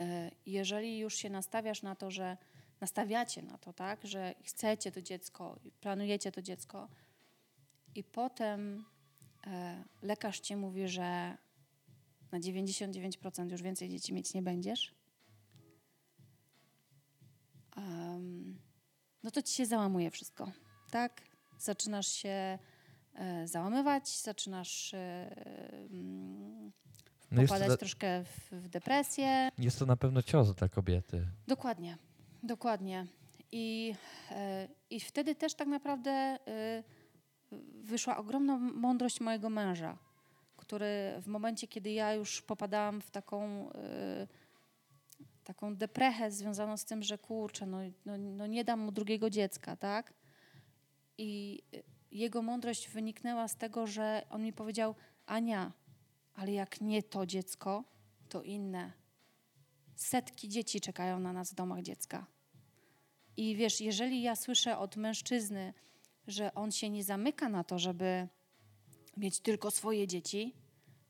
E, 0.00 0.30
Jeżeli 0.46 0.98
już 0.98 1.14
się 1.14 1.30
nastawiasz 1.30 1.82
na 1.82 1.94
to, 1.94 2.10
że 2.10 2.36
nastawiacie 2.80 3.42
na 3.42 3.58
to, 3.58 3.72
tak, 3.72 4.06
że 4.06 4.34
chcecie 4.44 4.92
to 4.92 5.02
dziecko, 5.02 5.60
planujecie 5.80 6.32
to 6.32 6.42
dziecko 6.42 6.88
i 7.94 8.04
potem 8.04 8.84
e, 9.46 9.84
lekarz 10.02 10.40
ci 10.40 10.56
mówi, 10.56 10.88
że 10.88 11.36
na 12.32 12.40
99% 12.40 13.50
już 13.50 13.62
więcej 13.62 13.88
dzieci 13.88 14.12
mieć 14.12 14.34
nie 14.34 14.42
będziesz, 14.42 14.99
no 19.22 19.30
to 19.30 19.42
ci 19.42 19.54
się 19.54 19.66
załamuje 19.66 20.10
wszystko, 20.10 20.52
tak? 20.90 21.22
Zaczynasz 21.58 22.06
się 22.08 22.58
e, 23.14 23.48
załamywać, 23.48 24.08
zaczynasz 24.22 24.94
e, 24.94 25.30
mm, 25.90 26.72
No 27.30 27.42
to, 27.42 27.48
popadać 27.48 27.68
na- 27.68 27.76
troszkę 27.76 28.24
w, 28.24 28.50
w 28.52 28.68
depresję. 28.68 29.48
jest 29.58 29.78
to 29.78 29.86
na 29.86 29.96
pewno 29.96 30.22
cios 30.22 30.54
dla 30.54 30.68
kobiety. 30.68 31.26
Dokładnie, 31.46 31.98
dokładnie. 32.42 33.06
I, 33.52 33.94
e, 34.30 34.68
I 34.90 35.00
wtedy 35.00 35.34
też 35.34 35.54
tak 35.54 35.68
naprawdę 35.68 36.38
wyszła 37.84 38.16
ogromna 38.16 38.58
mądrość 38.58 39.20
mojego 39.20 39.50
męża, 39.50 39.98
który 40.56 41.14
w 41.22 41.26
momencie, 41.26 41.68
kiedy 41.68 41.90
ja 41.90 42.14
już 42.14 42.42
popadałam 42.42 43.00
w 43.00 43.10
taką, 43.10 43.70
taką 45.50 45.76
deprechę 45.76 46.30
związaną 46.30 46.76
z 46.76 46.84
tym, 46.84 47.02
że 47.02 47.18
kurczę, 47.18 47.66
no, 47.66 47.78
no, 48.06 48.18
no 48.18 48.46
nie 48.46 48.64
dam 48.64 48.80
mu 48.80 48.92
drugiego 48.92 49.30
dziecka, 49.30 49.76
tak? 49.76 50.14
I 51.18 51.62
jego 52.10 52.42
mądrość 52.42 52.88
wyniknęła 52.88 53.48
z 53.48 53.56
tego, 53.56 53.86
że 53.86 54.22
on 54.30 54.42
mi 54.42 54.52
powiedział, 54.52 54.94
Ania, 55.26 55.72
ale 56.34 56.52
jak 56.52 56.80
nie 56.80 57.02
to 57.02 57.26
dziecko, 57.26 57.84
to 58.28 58.42
inne 58.42 58.92
setki 59.96 60.48
dzieci 60.48 60.80
czekają 60.80 61.20
na 61.20 61.32
nas 61.32 61.52
w 61.52 61.54
domach 61.54 61.82
dziecka. 61.82 62.26
I 63.36 63.56
wiesz, 63.56 63.80
jeżeli 63.80 64.22
ja 64.22 64.36
słyszę 64.36 64.78
od 64.78 64.96
mężczyzny, 64.96 65.74
że 66.26 66.54
on 66.54 66.72
się 66.72 66.90
nie 66.90 67.04
zamyka 67.04 67.48
na 67.48 67.64
to, 67.64 67.78
żeby 67.78 68.28
mieć 69.16 69.40
tylko 69.40 69.70
swoje 69.70 70.06
dzieci, 70.06 70.54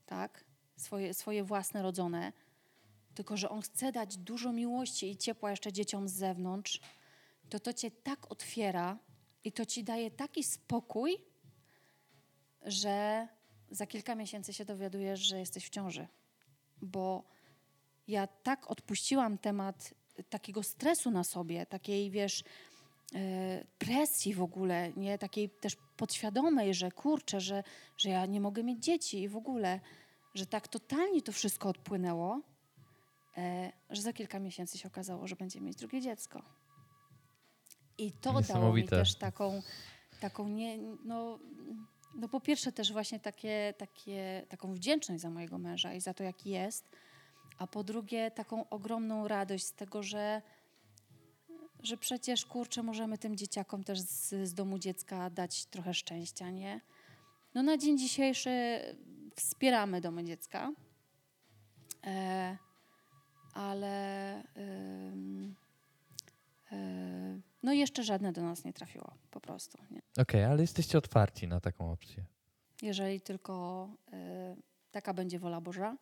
tak, 0.07 0.45
swoje, 0.77 1.15
swoje 1.15 1.45
własne 1.45 1.83
rodzone, 1.83 2.33
tylko 3.21 3.37
że 3.37 3.49
on 3.49 3.63
chce 3.63 3.93
dać 3.93 4.17
dużo 4.17 4.53
miłości 4.53 5.11
i 5.11 5.17
ciepła 5.17 5.51
jeszcze 5.51 5.73
dzieciom 5.73 6.09
z 6.09 6.13
zewnątrz, 6.13 6.81
to 7.49 7.61
to 7.61 7.73
cię 7.73 7.91
tak 7.91 8.33
otwiera 8.33 8.99
i 9.45 9.53
to 9.53 9.67
ci 9.67 9.85
daje 9.85 10.11
taki 10.11 10.45
spokój, 10.45 11.19
że 12.63 13.29
za 13.71 13.87
kilka 13.87 14.15
miesięcy 14.15 14.53
się 14.53 14.65
dowiadujesz, 14.65 15.21
że 15.21 15.39
jesteś 15.39 15.67
w 15.67 15.71
ciąży. 15.71 16.09
Bo 16.83 17.25
ja 18.09 18.27
tak 18.27 18.71
odpuściłam 18.71 19.39
temat 19.39 19.95
takiego 20.31 20.63
stresu 20.63 21.11
na 21.11 21.25
sobie, 21.25 21.67
takiej, 21.67 22.11
wiesz, 22.11 22.45
e, 23.15 23.65
presji 23.79 24.35
w 24.35 24.43
ogóle, 24.43 24.93
nie? 24.97 25.19
Takiej 25.19 25.51
też 25.51 25.77
podświadomej, 25.97 26.75
że 26.75 26.91
kurczę, 26.91 27.41
że, 27.41 27.65
że 27.97 28.09
ja 28.11 28.27
nie 28.27 28.41
mogę 28.41 28.63
mieć 28.63 28.85
dzieci 28.85 29.23
i 29.23 29.29
w 29.29 29.37
ogóle, 29.37 29.81
że 30.35 30.47
tak 30.47 30.69
totalnie 30.69 31.23
to 31.23 31.33
wszystko 31.33 31.69
odpłynęło 31.69 32.50
że 33.91 34.03
za 34.03 34.13
kilka 34.13 34.39
miesięcy 34.39 34.79
się 34.79 34.89
okazało, 34.89 35.27
że 35.27 35.37
będzie 35.37 35.61
mieć 35.61 35.77
drugie 35.77 36.01
dziecko. 36.01 36.43
I 37.99 38.13
to 38.13 38.41
dało 38.41 38.73
mi 38.73 38.89
też 38.89 39.15
taką, 39.15 39.63
taką 40.21 40.49
nie, 40.49 40.79
no, 41.05 41.39
no 42.15 42.29
po 42.29 42.41
pierwsze 42.41 42.73
też 42.73 42.93
właśnie 42.93 43.21
takie, 43.21 43.75
takie, 43.79 44.47
taką 44.49 44.75
wdzięczność 44.75 45.23
za 45.23 45.31
mojego 45.31 45.59
męża 45.59 45.95
i 45.95 46.01
za 46.01 46.15
to, 46.15 46.25
jaki 46.25 46.51
jest, 46.51 46.85
a 47.59 47.67
po 47.67 47.85
drugie 47.85 48.31
taką 48.31 48.69
ogromną 48.69 49.29
radość 49.29 49.67
z 49.67 49.73
tego, 49.73 50.03
że, 50.03 50.43
że 51.83 51.97
przecież 51.97 52.47
kurczę, 52.47 52.83
możemy 52.83 53.19
tym 53.19 53.37
dzieciakom 53.37 53.85
też 53.85 54.01
z, 54.01 54.49
z 54.49 54.55
domu 54.55 54.79
dziecka 54.79 55.31
dać 55.31 55.65
trochę 55.67 55.95
szczęścia, 55.95 56.51
nie? 56.51 56.81
No 57.55 57.63
na 57.63 57.77
dzień 57.77 57.99
dzisiejszy 57.99 58.81
wspieramy 59.37 60.01
domy 60.01 60.25
dziecka, 60.25 60.73
e, 62.07 62.57
ale 63.55 64.35
e, 64.45 65.11
no 67.63 67.73
jeszcze 67.73 68.03
żadne 68.03 68.33
do 68.33 68.43
nas 68.43 68.65
nie 68.65 68.73
trafiło 68.73 69.15
po 69.31 69.41
prostu. 69.41 69.79
Okej, 70.19 70.45
ale 70.45 70.61
jesteście 70.61 70.99
otwarci 70.99 71.49
na 71.49 71.61
taką 71.61 71.93
opcję. 71.93 72.25
Jeżeli 72.83 73.21
tylko 73.21 73.89
e, 74.13 74.57
taka 74.91 75.15
będzie 75.15 75.39
wola 75.39 75.61
Boża, 75.61 75.97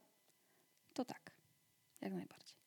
to 0.94 1.04
tak, 1.04 1.30
jak 2.00 2.12
najbardziej. 2.12 2.58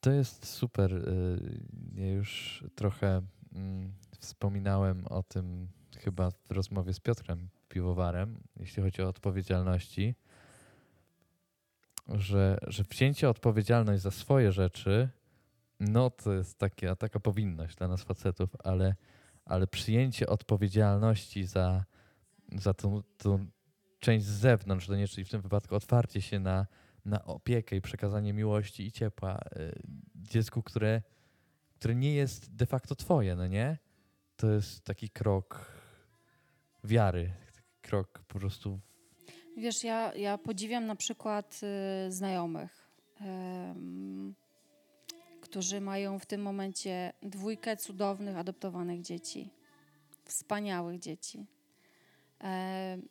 To 0.00 0.10
jest 0.10 0.46
super. 0.46 0.92
y, 0.92 1.60
Ja 1.94 2.10
już 2.10 2.64
trochę 2.74 3.22
mm, 3.54 3.92
wspominałem 4.18 5.06
o 5.06 5.22
tym 5.22 5.68
chyba 5.98 6.30
w 6.30 6.50
rozmowie 6.50 6.92
z 6.94 7.00
Piotrem 7.00 7.48
Piwowarem, 7.68 8.40
jeśli 8.56 8.82
chodzi 8.82 9.02
o 9.02 9.08
odpowiedzialności, 9.08 10.14
że, 12.10 12.58
że 12.66 12.84
wzięcie 12.84 13.28
odpowiedzialność 13.28 14.02
za 14.02 14.10
swoje 14.10 14.52
rzeczy, 14.52 15.08
no 15.80 16.10
to 16.10 16.32
jest 16.32 16.58
takie, 16.58 16.96
taka 16.96 17.20
powinność 17.20 17.76
dla 17.76 17.88
nas 17.88 18.02
facetów, 18.02 18.56
ale, 18.64 18.94
ale 19.44 19.66
przyjęcie 19.66 20.26
odpowiedzialności 20.26 21.44
za, 21.44 21.84
za 22.52 22.74
tą, 22.74 23.02
tą 23.16 23.46
część 23.98 24.26
z 24.26 24.40
zewnątrz, 24.40 24.86
czyli 25.10 25.24
w 25.24 25.30
tym 25.30 25.40
wypadku 25.40 25.74
otwarcie 25.74 26.22
się 26.22 26.40
na, 26.40 26.66
na 27.04 27.24
opiekę 27.24 27.76
i 27.76 27.80
przekazanie 27.80 28.32
miłości 28.32 28.86
i 28.86 28.92
ciepła 28.92 29.38
y, 29.56 29.82
dziecku, 30.14 30.62
które, 30.62 31.02
które 31.74 31.94
nie 31.94 32.14
jest 32.14 32.56
de 32.56 32.66
facto 32.66 32.94
twoje, 32.94 33.36
no 33.36 33.46
nie? 33.46 33.78
To 34.36 34.50
jest 34.50 34.84
taki 34.84 35.10
krok 35.10 35.72
wiary, 36.84 37.32
krok 37.82 38.22
po 38.28 38.38
prostu 38.38 38.80
Wiesz, 39.60 39.84
ja, 39.84 40.14
ja 40.14 40.38
podziwiam 40.38 40.86
na 40.86 40.96
przykład 40.96 41.60
y, 42.08 42.12
znajomych, 42.12 42.90
em, 43.20 44.34
którzy 45.40 45.80
mają 45.80 46.18
w 46.18 46.26
tym 46.26 46.42
momencie 46.42 47.12
dwójkę 47.22 47.76
cudownych, 47.76 48.36
adoptowanych 48.36 49.00
dzieci. 49.00 49.50
Wspaniałych 50.24 50.98
dzieci. 50.98 51.46
Em, 52.38 53.08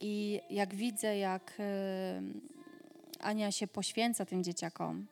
I 0.00 0.40
jak 0.50 0.74
widzę, 0.74 1.18
jak 1.18 1.58
Ania 3.20 3.52
się 3.52 3.66
poświęca 3.66 4.24
tym 4.24 4.44
dzieciakom, 4.44 5.06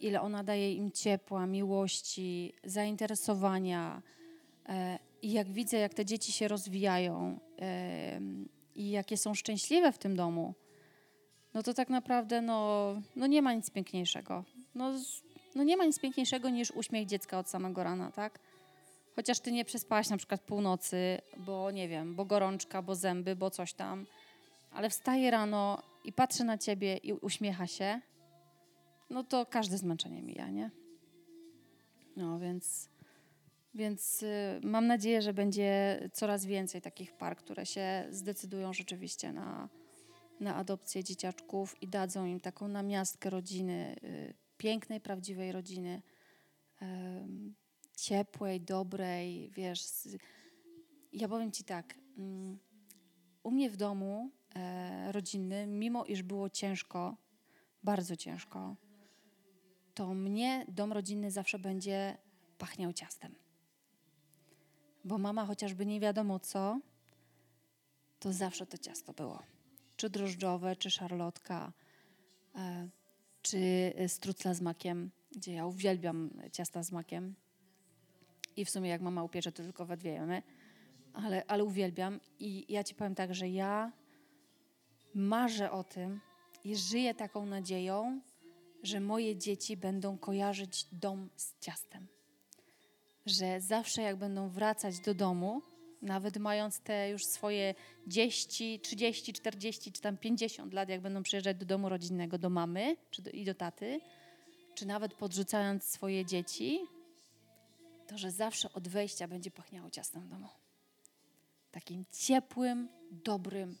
ile 0.00 0.20
ona 0.20 0.44
daje 0.44 0.72
im 0.74 0.92
ciepła, 0.92 1.46
miłości, 1.46 2.52
zainteresowania, 2.64 4.02
e, 4.68 4.98
i 5.22 5.32
jak 5.32 5.52
widzę, 5.52 5.76
jak 5.76 5.94
te 5.94 6.04
dzieci 6.04 6.32
się 6.32 6.48
rozwijają, 6.48 7.40
i 8.76 8.90
jakie 8.90 9.16
są 9.16 9.34
szczęśliwe 9.34 9.92
w 9.92 9.98
tym 9.98 10.16
domu, 10.16 10.54
no 11.54 11.62
to 11.62 11.74
tak 11.74 11.88
naprawdę 11.88 12.42
no, 12.42 12.94
no 13.16 13.26
nie 13.26 13.42
ma 13.42 13.52
nic 13.52 13.70
piękniejszego. 13.70 14.44
No, 14.74 14.92
no 15.54 15.62
nie 15.64 15.76
ma 15.76 15.84
nic 15.84 15.98
piękniejszego 15.98 16.50
niż 16.50 16.70
uśmiech 16.70 17.06
dziecka 17.06 17.38
od 17.38 17.48
samego 17.48 17.84
rana, 17.84 18.10
tak? 18.10 18.38
Chociaż 19.16 19.40
ty 19.40 19.52
nie 19.52 19.64
przespałaś 19.64 20.08
na 20.08 20.16
przykład 20.16 20.40
północy, 20.40 21.18
bo 21.36 21.70
nie 21.70 21.88
wiem, 21.88 22.14
bo 22.14 22.24
gorączka, 22.24 22.82
bo 22.82 22.94
zęby, 22.94 23.36
bo 23.36 23.50
coś 23.50 23.72
tam, 23.72 24.06
ale 24.70 24.90
wstaje 24.90 25.30
rano 25.30 25.82
i 26.04 26.12
patrzy 26.12 26.44
na 26.44 26.58
ciebie 26.58 26.96
i 26.96 27.12
uśmiecha 27.12 27.66
się, 27.66 28.00
no 29.10 29.24
to 29.24 29.46
każde 29.46 29.78
zmęczenie 29.78 30.22
mija, 30.22 30.50
nie? 30.50 30.70
No 32.16 32.38
więc, 32.38 32.88
więc 33.76 34.22
y, 34.22 34.60
mam 34.62 34.86
nadzieję, 34.86 35.22
że 35.22 35.34
będzie 35.34 36.00
coraz 36.12 36.44
więcej 36.44 36.82
takich 36.82 37.12
par, 37.12 37.36
które 37.36 37.66
się 37.66 38.06
zdecydują 38.10 38.72
rzeczywiście 38.72 39.32
na, 39.32 39.68
na 40.40 40.56
adopcję 40.56 41.04
dzieciaczków 41.04 41.82
i 41.82 41.88
dadzą 41.88 42.26
im 42.26 42.40
taką 42.40 42.68
namiastkę 42.68 43.30
rodziny, 43.30 43.96
y, 44.04 44.34
pięknej, 44.58 45.00
prawdziwej 45.00 45.52
rodziny, 45.52 46.02
ciepłej, 47.96 48.60
dobrej, 48.60 49.50
wiesz. 49.50 50.08
Ja 51.12 51.28
powiem 51.28 51.52
ci 51.52 51.64
tak, 51.64 51.94
mm, 52.18 52.58
u 53.42 53.50
mnie 53.50 53.70
w 53.70 53.76
domu 53.76 54.30
e, 54.54 55.12
rodzinnym, 55.12 55.78
mimo 55.78 56.04
iż 56.04 56.22
było 56.22 56.50
ciężko, 56.50 57.16
bardzo 57.82 58.16
ciężko, 58.16 58.76
to 59.94 60.14
mnie 60.14 60.66
dom 60.68 60.92
rodzinny 60.92 61.30
zawsze 61.30 61.58
będzie 61.58 62.18
pachniał 62.58 62.92
ciastem. 62.92 63.45
Bo 65.06 65.18
mama 65.18 65.46
chociażby 65.46 65.86
nie 65.86 66.00
wiadomo 66.00 66.38
co, 66.38 66.80
to 68.18 68.32
zawsze 68.32 68.66
to 68.66 68.78
ciasto 68.78 69.12
było. 69.12 69.42
Czy 69.96 70.10
drożdżowe, 70.10 70.76
czy 70.76 70.90
szarlotka, 70.90 71.72
e, 72.54 72.88
czy 73.42 73.92
strucla 74.08 74.54
z 74.54 74.60
makiem, 74.60 75.10
gdzie 75.36 75.52
ja 75.52 75.66
uwielbiam 75.66 76.30
ciasta 76.52 76.82
z 76.82 76.92
makiem. 76.92 77.34
I 78.56 78.64
w 78.64 78.70
sumie 78.70 78.90
jak 78.90 79.00
mama 79.00 79.22
upiecze, 79.22 79.52
to 79.52 79.62
tylko 79.62 79.86
we 79.86 79.96
dwie 79.96 80.10
jemy. 80.10 80.42
Ale, 81.12 81.44
ale 81.46 81.64
uwielbiam. 81.64 82.20
I 82.38 82.72
ja 82.72 82.84
ci 82.84 82.94
powiem 82.94 83.14
tak, 83.14 83.34
że 83.34 83.48
ja 83.48 83.92
marzę 85.14 85.70
o 85.70 85.84
tym 85.84 86.20
i 86.64 86.76
żyję 86.76 87.14
taką 87.14 87.46
nadzieją, 87.46 88.20
że 88.82 89.00
moje 89.00 89.36
dzieci 89.36 89.76
będą 89.76 90.18
kojarzyć 90.18 90.86
dom 90.92 91.28
z 91.36 91.58
ciastem. 91.60 92.15
Że 93.26 93.60
zawsze 93.60 94.02
jak 94.02 94.16
będą 94.16 94.48
wracać 94.48 95.00
do 95.00 95.14
domu, 95.14 95.62
nawet 96.02 96.36
mając 96.36 96.80
te 96.80 97.10
już 97.10 97.24
swoje 97.24 97.74
10, 98.06 98.82
30, 98.82 99.32
40 99.32 99.92
czy 99.92 100.00
tam 100.00 100.16
50 100.16 100.72
lat, 100.72 100.88
jak 100.88 101.00
będą 101.00 101.22
przyjeżdżać 101.22 101.56
do 101.56 101.66
domu 101.66 101.88
rodzinnego, 101.88 102.38
do 102.38 102.50
mamy 102.50 102.96
czy 103.10 103.22
do, 103.22 103.30
i 103.30 103.44
do 103.44 103.54
taty, 103.54 104.00
czy 104.74 104.86
nawet 104.86 105.14
podrzucając 105.14 105.84
swoje 105.84 106.24
dzieci, 106.24 106.80
to 108.06 108.18
że 108.18 108.30
zawsze 108.30 108.72
od 108.72 108.88
wejścia 108.88 109.28
będzie 109.28 109.50
pachniało 109.50 109.90
ciastem 109.90 110.22
w 110.22 110.28
domu. 110.28 110.48
Takim 111.70 112.04
ciepłym, 112.12 112.88
dobrym, 113.10 113.78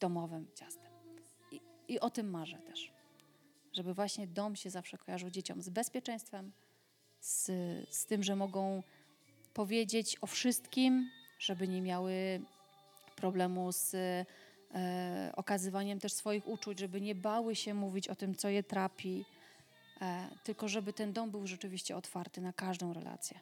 domowym 0.00 0.46
ciastem. 0.54 0.92
I, 1.50 1.60
i 1.88 2.00
o 2.00 2.10
tym 2.10 2.30
marzę 2.30 2.58
też 2.58 2.92
żeby 3.72 3.94
właśnie 3.94 4.26
dom 4.26 4.56
się 4.56 4.70
zawsze 4.70 4.98
kojarzył 4.98 5.30
dzieciom 5.30 5.62
z 5.62 5.68
bezpieczeństwem, 5.68 6.52
z, 7.22 7.50
z 7.90 8.06
tym, 8.06 8.22
że 8.22 8.36
mogą 8.36 8.82
powiedzieć 9.54 10.16
o 10.20 10.26
wszystkim, 10.26 11.10
żeby 11.38 11.68
nie 11.68 11.82
miały 11.82 12.40
problemu 13.16 13.72
z 13.72 13.94
e, 13.94 15.32
okazywaniem 15.36 16.00
też 16.00 16.12
swoich 16.12 16.48
uczuć, 16.48 16.78
żeby 16.78 17.00
nie 17.00 17.14
bały 17.14 17.56
się 17.56 17.74
mówić 17.74 18.08
o 18.08 18.14
tym, 18.14 18.34
co 18.34 18.48
je 18.48 18.62
trapi, 18.62 19.24
e, 20.00 20.28
tylko 20.44 20.68
żeby 20.68 20.92
ten 20.92 21.12
dom 21.12 21.30
był 21.30 21.46
rzeczywiście 21.46 21.96
otwarty 21.96 22.40
na 22.40 22.52
każdą 22.52 22.92
relację. 22.92 23.40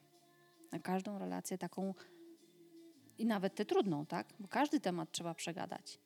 Na 0.72 0.78
każdą 0.78 1.18
relację 1.18 1.58
taką 1.58 1.94
i 3.18 3.26
nawet 3.26 3.54
tę 3.54 3.64
trudną, 3.64 4.06
tak? 4.06 4.26
Bo 4.40 4.48
każdy 4.48 4.80
temat 4.80 5.12
trzeba 5.12 5.34
przegadać. 5.34 5.98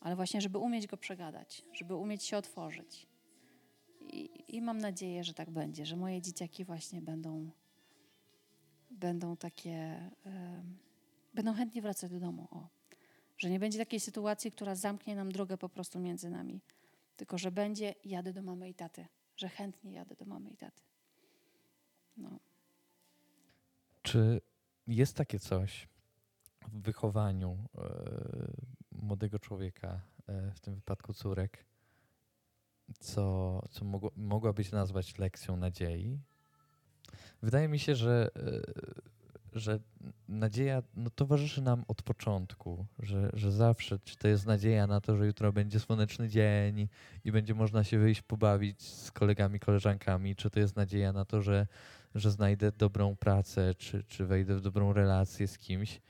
Ale 0.00 0.16
właśnie, 0.16 0.40
żeby 0.40 0.58
umieć 0.58 0.86
go 0.86 0.96
przegadać, 0.96 1.62
żeby 1.72 1.94
umieć 1.94 2.24
się 2.24 2.36
otworzyć. 2.36 3.06
I, 4.48 4.62
mam 4.62 4.78
nadzieję, 4.78 5.24
że 5.24 5.34
tak 5.34 5.50
będzie, 5.50 5.86
że 5.86 5.96
moje 5.96 6.22
dzieciaki 6.22 6.64
właśnie 6.64 7.02
będą, 7.02 7.50
będą 8.90 9.36
takie, 9.36 10.10
em, 10.24 10.78
będą 11.34 11.54
chętnie 11.54 11.82
wracać 11.82 12.10
do 12.10 12.20
domu. 12.20 12.48
O. 12.50 12.68
Że 13.38 13.50
nie 13.50 13.60
będzie 13.60 13.78
takiej 13.78 14.00
sytuacji, 14.00 14.52
która 14.52 14.74
zamknie 14.74 15.16
nam 15.16 15.32
drogę 15.32 15.58
po 15.58 15.68
prostu 15.68 15.98
między 15.98 16.30
nami, 16.30 16.60
tylko 17.16 17.38
że 17.38 17.50
będzie 17.50 17.94
jadę 18.04 18.32
do 18.32 18.42
mamy 18.42 18.68
i 18.68 18.74
taty, 18.74 19.06
że 19.36 19.48
chętnie 19.48 19.92
jadę 19.92 20.14
do 20.14 20.24
mamy 20.24 20.50
i 20.50 20.56
taty. 20.56 20.82
No. 22.16 22.38
Czy 24.02 24.40
jest 24.86 25.16
takie 25.16 25.38
coś 25.38 25.88
w 26.68 26.82
wychowaniu 26.82 27.58
e, 27.78 27.86
młodego 28.92 29.38
człowieka, 29.38 30.00
e, 30.26 30.52
w 30.52 30.60
tym 30.60 30.74
wypadku 30.74 31.14
córek, 31.14 31.64
co, 32.98 33.62
co 33.70 33.84
mogło, 33.84 34.10
mogłabyś 34.16 34.72
nazwać 34.72 35.18
lekcją 35.18 35.56
nadziei? 35.56 36.18
Wydaje 37.42 37.68
mi 37.68 37.78
się, 37.78 37.94
że, 37.94 38.30
e, 38.36 38.60
że 39.52 39.80
nadzieja 40.28 40.82
no, 40.96 41.10
towarzyszy 41.10 41.62
nam 41.62 41.84
od 41.88 42.02
początku, 42.02 42.86
że, 42.98 43.30
że 43.32 43.52
zawsze, 43.52 43.98
czy 43.98 44.16
to 44.16 44.28
jest 44.28 44.46
nadzieja 44.46 44.86
na 44.86 45.00
to, 45.00 45.16
że 45.16 45.26
jutro 45.26 45.52
będzie 45.52 45.80
słoneczny 45.80 46.28
dzień 46.28 46.88
i 47.24 47.32
będzie 47.32 47.54
można 47.54 47.84
się 47.84 47.98
wyjść 47.98 48.22
pobawić 48.22 48.82
z 48.82 49.10
kolegami, 49.10 49.60
koleżankami, 49.60 50.36
czy 50.36 50.50
to 50.50 50.60
jest 50.60 50.76
nadzieja 50.76 51.12
na 51.12 51.24
to, 51.24 51.42
że, 51.42 51.66
że 52.14 52.30
znajdę 52.30 52.72
dobrą 52.72 53.16
pracę, 53.16 53.74
czy, 53.74 54.04
czy 54.04 54.26
wejdę 54.26 54.56
w 54.56 54.60
dobrą 54.60 54.92
relację 54.92 55.48
z 55.48 55.58
kimś, 55.58 56.00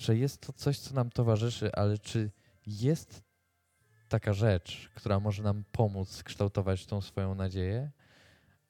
że 0.00 0.16
jest 0.16 0.40
to 0.40 0.52
coś, 0.52 0.78
co 0.78 0.94
nam 0.94 1.10
towarzyszy, 1.10 1.72
ale 1.72 1.98
czy 1.98 2.30
jest 2.66 3.25
taka 4.16 4.32
rzecz, 4.32 4.90
która 4.94 5.20
może 5.20 5.42
nam 5.42 5.64
pomóc 5.72 6.22
kształtować 6.22 6.86
tą 6.86 7.00
swoją 7.00 7.34
nadzieję? 7.34 7.90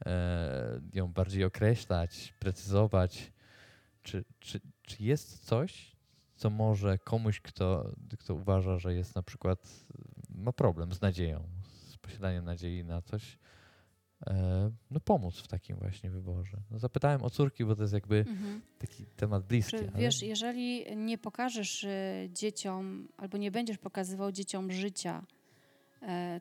e, 0.07 0.81
ją 0.95 1.13
bardziej 1.13 1.45
określać, 1.45 2.35
precyzować. 2.39 3.33
Czy, 4.03 4.25
czy, 4.41 4.61
czy 4.83 5.03
jest 5.03 5.45
coś, 5.45 5.97
co 6.37 6.51
może 6.51 6.99
komuś, 6.99 7.41
kto, 7.41 7.91
kto 8.19 8.35
uważa, 8.35 8.79
że 8.79 8.95
jest 8.95 9.15
na 9.15 9.23
przykład, 9.23 9.85
ma 10.29 10.53
problem 10.53 10.93
z 10.93 11.01
nadzieją, 11.01 11.49
z 11.65 11.97
posiadaniem 11.97 12.45
nadziei 12.45 12.85
na 12.85 13.03
coś, 13.03 13.39
e, 14.27 14.71
no 14.91 15.01
pomóc 15.01 15.37
w 15.39 15.49
takim 15.49 15.77
właśnie 15.77 16.11
wyborze. 16.11 16.57
No 16.71 16.79
zapytałem 16.79 17.23
o 17.23 17.31
córki, 17.31 17.65
bo 17.65 17.77
to 17.77 17.83
jest 17.83 17.95
jakby 17.95 18.17
Mhm. 18.17 18.63
taki 18.79 19.07
temat 19.07 19.47
bliski. 19.47 19.71
Czy, 19.71 19.89
ale- 19.91 19.99
wiesz, 19.99 20.23
jeżeli 20.23 20.97
nie 20.97 21.19
pokażesz 21.19 21.85
y, 21.85 22.29
dzieciom, 22.33 23.09
albo 23.17 23.39
nie 23.39 23.51
będziesz 23.51 23.79
pokazywał 23.79 24.33
dzieciom 24.33 24.73
życia 24.73 25.23
e, 25.33 25.36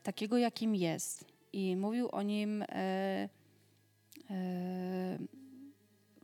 takiego, 0.04 0.38
jakim 0.38 0.76
jest, 0.76 1.26
i 1.54 1.76
mówił 1.76 2.10
o 2.12 2.22
nim 2.22 2.62
e, 2.62 2.66
e, 2.70 3.30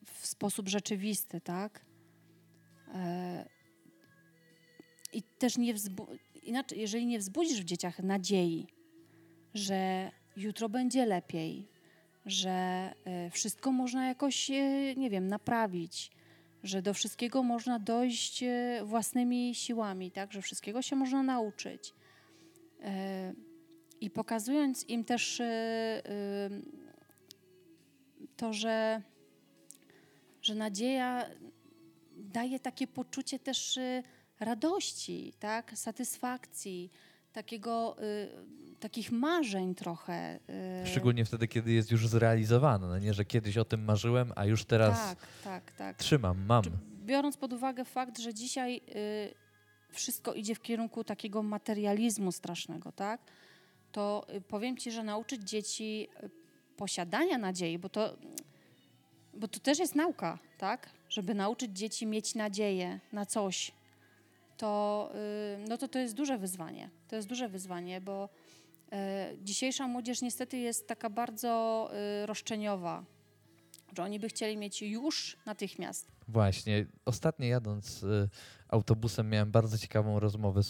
w 0.05 0.25
sposób 0.25 0.69
rzeczywisty, 0.69 1.41
tak? 1.41 1.86
E, 2.93 3.45
I 5.13 5.23
też 5.23 5.57
nie 5.57 5.73
wzbu- 5.73 6.17
inaczej, 6.43 6.79
jeżeli 6.79 7.05
nie 7.05 7.19
wzbudzisz 7.19 7.61
w 7.61 7.65
dzieciach 7.65 7.99
nadziei, 7.99 8.67
że 9.53 10.11
jutro 10.38 10.69
będzie 10.69 11.05
lepiej, 11.05 11.67
że 12.25 12.49
e, 13.05 13.29
wszystko 13.29 13.71
można 13.71 14.07
jakoś, 14.07 14.51
e, 14.51 14.95
nie 14.95 15.09
wiem, 15.09 15.27
naprawić, 15.27 16.11
że 16.63 16.82
do 16.82 16.93
wszystkiego 16.93 17.43
można 17.43 17.79
dojść 17.79 18.43
e, 18.43 18.82
własnymi 18.86 19.55
siłami, 19.55 20.11
tak, 20.11 20.32
że 20.34 20.41
wszystkiego 20.41 20.82
się 20.82 20.95
można 20.95 21.23
nauczyć. 21.23 21.93
I 24.01 24.09
pokazując 24.09 24.89
im 24.89 25.03
też 25.03 25.39
e, 25.39 25.45
e, 25.45 26.49
to, 28.38 28.53
że, 28.53 29.01
że 30.41 30.55
nadzieja 30.55 31.25
daje 32.17 32.59
takie 32.59 32.88
poczucie 32.88 33.39
też 33.39 33.77
e, 33.77 34.03
radości, 34.39 35.34
tak, 35.39 35.77
satysfakcji, 35.77 36.91
takiego, 37.34 37.95
takich 38.79 39.11
marzeń 39.11 39.75
trochę. 39.75 40.39
Szczególnie 40.86 41.25
wtedy, 41.25 41.47
kiedy 41.47 41.71
jest 41.71 41.91
już 41.91 42.07
zrealizowane. 42.07 42.88
No 42.88 42.99
nie, 42.99 43.13
że 43.13 43.25
kiedyś 43.25 43.57
o 43.57 43.65
tym 43.65 43.84
marzyłem, 43.84 44.34
a 44.36 44.45
już 44.45 44.65
teraz 44.65 44.97
Tak, 44.97 45.27
tak, 45.43 45.71
tak. 45.71 45.97
trzymam, 45.97 46.45
mam. 46.45 46.63
Czy 46.63 46.71
biorąc 47.05 47.38
pod 47.38 47.53
uwagę 47.53 47.86
fakt, 47.86 48.19
że 48.19 48.34
dzisiaj 48.34 48.82
y, 48.95 49.34
wszystko 49.91 50.33
idzie 50.33 50.55
w 50.55 50.61
kierunku 50.61 51.03
takiego 51.03 51.43
materializmu 51.43 52.31
strasznego, 52.31 52.91
tak? 52.91 53.21
To 53.91 54.25
y, 54.35 54.41
powiem 54.41 54.77
ci, 54.77 54.91
że 54.91 55.03
nauczyć 55.03 55.49
dzieci 55.49 56.07
y, 56.23 56.29
posiadania 56.77 57.37
nadziei, 57.37 57.77
bo 57.77 57.89
to, 57.89 58.17
bo 59.33 59.47
to 59.47 59.59
też 59.59 59.79
jest 59.79 59.95
nauka, 59.95 60.39
tak? 60.57 60.89
Żeby 61.09 61.33
nauczyć 61.33 61.77
dzieci 61.77 62.05
mieć 62.05 62.35
nadzieję 62.35 62.99
na 63.11 63.25
coś, 63.25 63.71
to, 64.57 65.11
y, 65.63 65.67
no 65.69 65.77
to 65.77 65.87
to 65.87 65.99
jest 65.99 66.13
duże 66.13 66.37
wyzwanie. 66.37 66.89
To 67.07 67.15
jest 67.15 67.27
duże 67.27 67.49
wyzwanie, 67.49 68.01
bo 68.01 68.29
dzisiejsza 69.41 69.87
młodzież 69.87 70.21
niestety 70.21 70.57
jest 70.57 70.87
taka 70.87 71.09
bardzo 71.09 71.89
roszczeniowa, 72.25 73.03
że 73.97 74.03
oni 74.03 74.19
by 74.19 74.29
chcieli 74.29 74.57
mieć 74.57 74.81
już 74.81 75.37
natychmiast. 75.45 76.11
Właśnie. 76.27 76.85
Ostatnio 77.05 77.47
jadąc 77.47 78.03
y, 78.03 78.29
autobusem 78.67 79.29
miałem 79.29 79.51
bardzo 79.51 79.77
ciekawą 79.77 80.19
rozmowę 80.19 80.63
z, 80.63 80.67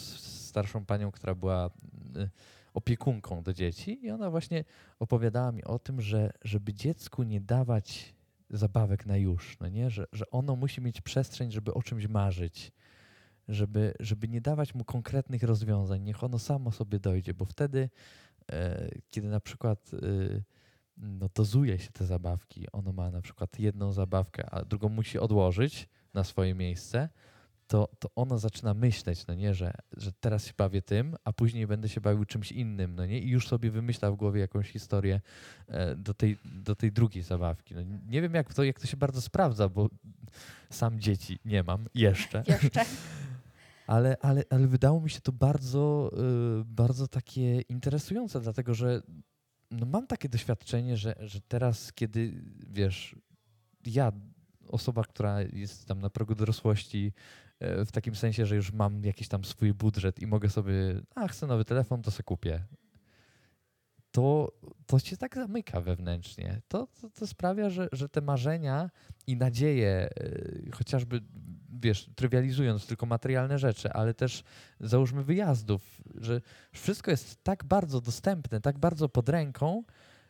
starszą 0.48 0.84
panią, 0.86 1.10
która 1.10 1.34
była 1.34 1.70
y, 2.16 2.30
opiekunką 2.74 3.42
do 3.42 3.52
dzieci 3.52 4.06
i 4.06 4.10
ona 4.10 4.30
właśnie 4.30 4.64
opowiadała 4.98 5.52
mi 5.52 5.64
o 5.64 5.78
tym, 5.78 6.00
że 6.00 6.32
żeby 6.44 6.74
dziecku 6.74 7.22
nie 7.22 7.40
dawać 7.40 8.14
zabawek 8.50 9.06
na 9.06 9.16
już, 9.16 9.58
no 9.60 9.68
nie? 9.68 9.90
Że, 9.90 10.06
że 10.12 10.30
ono 10.30 10.56
musi 10.56 10.80
mieć 10.80 11.00
przestrzeń, 11.00 11.52
żeby 11.52 11.74
o 11.74 11.82
czymś 11.82 12.06
marzyć, 12.06 12.72
żeby, 13.48 13.94
żeby 14.00 14.28
nie 14.28 14.40
dawać 14.40 14.74
mu 14.74 14.84
konkretnych 14.84 15.42
rozwiązań, 15.42 16.02
niech 16.02 16.24
ono 16.24 16.38
samo 16.38 16.72
sobie 16.72 16.98
dojdzie, 16.98 17.34
bo 17.34 17.44
wtedy, 17.44 17.90
e, 18.52 18.88
kiedy 19.10 19.28
na 19.28 19.40
przykład 19.40 19.90
y, 19.94 20.42
no, 20.96 21.28
dozuje 21.34 21.78
się 21.78 21.92
te 21.92 22.06
zabawki. 22.06 22.66
Ono 22.72 22.92
ma 22.92 23.10
na 23.10 23.20
przykład 23.20 23.58
jedną 23.58 23.92
zabawkę, 23.92 24.50
a 24.50 24.64
drugą 24.64 24.88
musi 24.88 25.18
odłożyć 25.18 25.88
na 26.14 26.24
swoje 26.24 26.54
miejsce, 26.54 27.08
to, 27.72 27.88
to 27.98 28.08
ono 28.16 28.38
zaczyna 28.38 28.74
myśleć, 28.74 29.26
no 29.26 29.34
nie, 29.34 29.54
że, 29.54 29.74
że 29.96 30.12
teraz 30.12 30.46
się 30.46 30.52
bawię 30.58 30.82
tym, 30.82 31.16
a 31.24 31.32
później 31.32 31.66
będę 31.66 31.88
się 31.88 32.00
bawił 32.00 32.24
czymś 32.24 32.52
innym, 32.52 32.94
no 32.94 33.06
nie, 33.06 33.18
i 33.18 33.28
już 33.28 33.48
sobie 33.48 33.70
wymyśla 33.70 34.10
w 34.10 34.16
głowie 34.16 34.40
jakąś 34.40 34.70
historię 34.70 35.20
e, 35.68 35.96
do, 35.96 36.14
tej, 36.14 36.38
do 36.44 36.74
tej 36.74 36.92
drugiej 36.92 37.22
zabawki. 37.22 37.74
No, 37.74 37.80
nie 38.06 38.22
wiem, 38.22 38.34
jak 38.34 38.54
to, 38.54 38.64
jak 38.64 38.80
to 38.80 38.86
się 38.86 38.96
bardzo 38.96 39.20
sprawdza, 39.20 39.68
bo 39.68 39.88
sam 40.70 41.00
dzieci 41.00 41.38
nie 41.44 41.62
mam 41.62 41.88
jeszcze. 41.94 42.44
Jeszcze. 42.62 42.84
Ale, 43.86 44.16
ale, 44.20 44.44
ale 44.50 44.66
wydało 44.66 45.00
mi 45.00 45.10
się 45.10 45.20
to 45.20 45.32
bardzo, 45.32 46.10
y, 46.60 46.64
bardzo 46.64 47.08
takie 47.08 47.60
interesujące, 47.60 48.40
dlatego 48.40 48.74
że 48.74 49.02
no 49.72 49.86
mam 49.86 50.06
takie 50.06 50.28
doświadczenie, 50.28 50.96
że, 50.96 51.14
że 51.20 51.40
teraz, 51.40 51.92
kiedy 51.92 52.42
wiesz, 52.70 53.16
ja, 53.86 54.12
osoba, 54.68 55.04
która 55.04 55.40
jest 55.42 55.86
tam 55.86 56.00
na 56.00 56.10
progu 56.10 56.34
dorosłości, 56.34 57.12
e, 57.60 57.84
w 57.84 57.92
takim 57.92 58.14
sensie, 58.14 58.46
że 58.46 58.56
już 58.56 58.72
mam 58.72 59.04
jakiś 59.04 59.28
tam 59.28 59.44
swój 59.44 59.74
budżet 59.74 60.22
i 60.22 60.26
mogę 60.26 60.50
sobie, 60.50 61.00
a 61.14 61.28
chcę 61.28 61.46
nowy 61.46 61.64
telefon, 61.64 62.02
to 62.02 62.10
sobie 62.10 62.24
kupię. 62.24 62.64
To, 64.12 64.52
to 64.86 64.98
się 64.98 65.16
tak 65.16 65.34
zamyka 65.34 65.80
wewnętrznie. 65.80 66.60
To, 66.68 66.86
to, 67.00 67.10
to 67.10 67.26
sprawia, 67.26 67.70
że, 67.70 67.88
że 67.92 68.08
te 68.08 68.20
marzenia 68.20 68.90
i 69.26 69.36
nadzieje, 69.36 69.88
e, 69.88 70.70
chociażby, 70.72 71.20
wiesz, 71.80 72.10
trywializując 72.14 72.86
tylko 72.86 73.06
materialne 73.06 73.58
rzeczy, 73.58 73.92
ale 73.92 74.14
też 74.14 74.44
załóżmy 74.80 75.22
wyjazdów, 75.22 76.02
że 76.14 76.40
wszystko 76.72 77.10
jest 77.10 77.44
tak 77.44 77.64
bardzo 77.64 78.00
dostępne, 78.00 78.60
tak 78.60 78.78
bardzo 78.78 79.08
pod 79.08 79.28
ręką, 79.28 79.84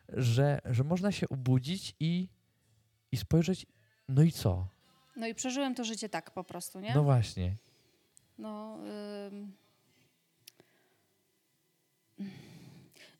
że, 0.09 0.59
że 0.65 0.83
można 0.83 1.11
się 1.11 1.29
obudzić 1.29 1.95
i, 1.99 2.27
i 3.11 3.17
spojrzeć, 3.17 3.65
no 4.09 4.23
i 4.23 4.31
co? 4.31 4.67
No 5.15 5.27
i 5.27 5.35
przeżyłem 5.35 5.75
to 5.75 5.83
życie 5.83 6.09
tak 6.09 6.31
po 6.31 6.43
prostu, 6.43 6.79
nie? 6.79 6.95
No 6.95 7.03
właśnie. 7.03 7.55
No, 8.37 8.77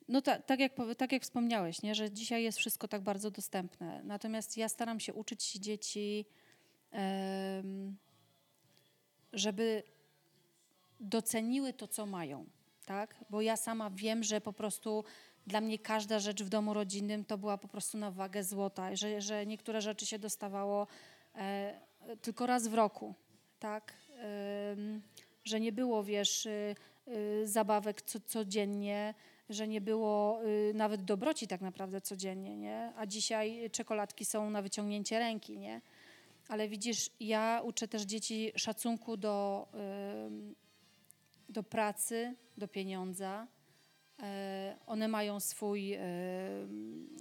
no 0.07 0.21
ta, 0.21 0.39
tak, 0.39 0.59
jak, 0.59 0.71
tak 0.97 1.11
jak 1.11 1.23
wspomniałeś, 1.23 1.81
nie? 1.81 1.95
że 1.95 2.11
dzisiaj 2.11 2.43
jest 2.43 2.57
wszystko 2.57 2.87
tak 2.87 3.01
bardzo 3.01 3.31
dostępne. 3.31 4.01
Natomiast 4.03 4.57
ja 4.57 4.69
staram 4.69 4.99
się 4.99 5.13
uczyć 5.13 5.53
dzieci, 5.53 6.25
żeby 9.33 9.83
doceniły 10.99 11.73
to, 11.73 11.87
co 11.87 12.05
mają. 12.05 12.45
Tak? 12.85 13.15
Bo 13.29 13.41
ja 13.41 13.57
sama 13.57 13.89
wiem, 13.89 14.23
że 14.23 14.41
po 14.41 14.53
prostu 14.53 15.03
dla 15.47 15.61
mnie 15.61 15.79
każda 15.79 16.19
rzecz 16.19 16.43
w 16.43 16.49
domu 16.49 16.73
rodzinnym 16.73 17.25
to 17.25 17.37
była 17.37 17.57
po 17.57 17.67
prostu 17.67 17.97
na 17.97 18.11
wagę 18.11 18.43
złota, 18.43 18.95
że, 18.95 19.21
że 19.21 19.45
niektóre 19.45 19.81
rzeczy 19.81 20.05
się 20.05 20.19
dostawało 20.19 20.87
e, 21.35 21.79
tylko 22.21 22.45
raz 22.45 22.67
w 22.67 22.73
roku. 22.73 23.15
Tak? 23.59 23.93
Że 25.43 25.59
nie 25.59 25.71
było, 25.71 26.03
wiesz, 26.03 26.45
y, 26.45 26.75
y, 27.07 27.47
zabawek 27.47 28.01
co, 28.01 28.19
codziennie, 28.19 29.13
że 29.49 29.67
nie 29.67 29.81
było 29.81 30.41
y, 30.45 30.71
nawet 30.75 31.03
dobroci 31.03 31.47
tak 31.47 31.61
naprawdę 31.61 32.01
codziennie, 32.01 32.57
nie? 32.57 32.93
A 32.97 33.05
dzisiaj 33.05 33.69
czekoladki 33.71 34.25
są 34.25 34.49
na 34.49 34.61
wyciągnięcie 34.61 35.19
ręki, 35.19 35.57
nie? 35.57 35.81
Ale 36.49 36.67
widzisz, 36.69 37.09
ja 37.19 37.61
uczę 37.63 37.87
też 37.87 38.01
dzieci 38.01 38.51
szacunku 38.55 39.17
do, 39.17 39.67
do 41.49 41.63
pracy, 41.63 42.35
do 42.57 42.67
pieniądza. 42.67 43.47
E, 44.23 44.75
one 44.87 45.07
mają 45.07 45.39
swój, 45.39 45.97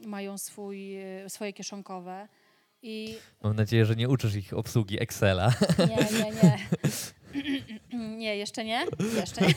mają 0.06 0.38
swój, 0.38 0.96
y, 1.24 1.28
swoje 1.30 1.52
kieszonkowe 1.52 2.28
i 2.82 3.16
Mam 3.42 3.56
nadzieję, 3.56 3.86
że 3.86 3.96
nie 3.96 4.08
uczysz 4.08 4.34
ich 4.34 4.52
obsługi 4.52 5.02
Excela. 5.02 5.52
nie, 5.78 6.18
nie, 6.18 6.30
nie. 6.30 6.58
Nie, 8.22 8.36
jeszcze 8.36 8.64
nie. 8.64 8.84
Jeszcze 9.16 9.40
nie. 9.46 9.54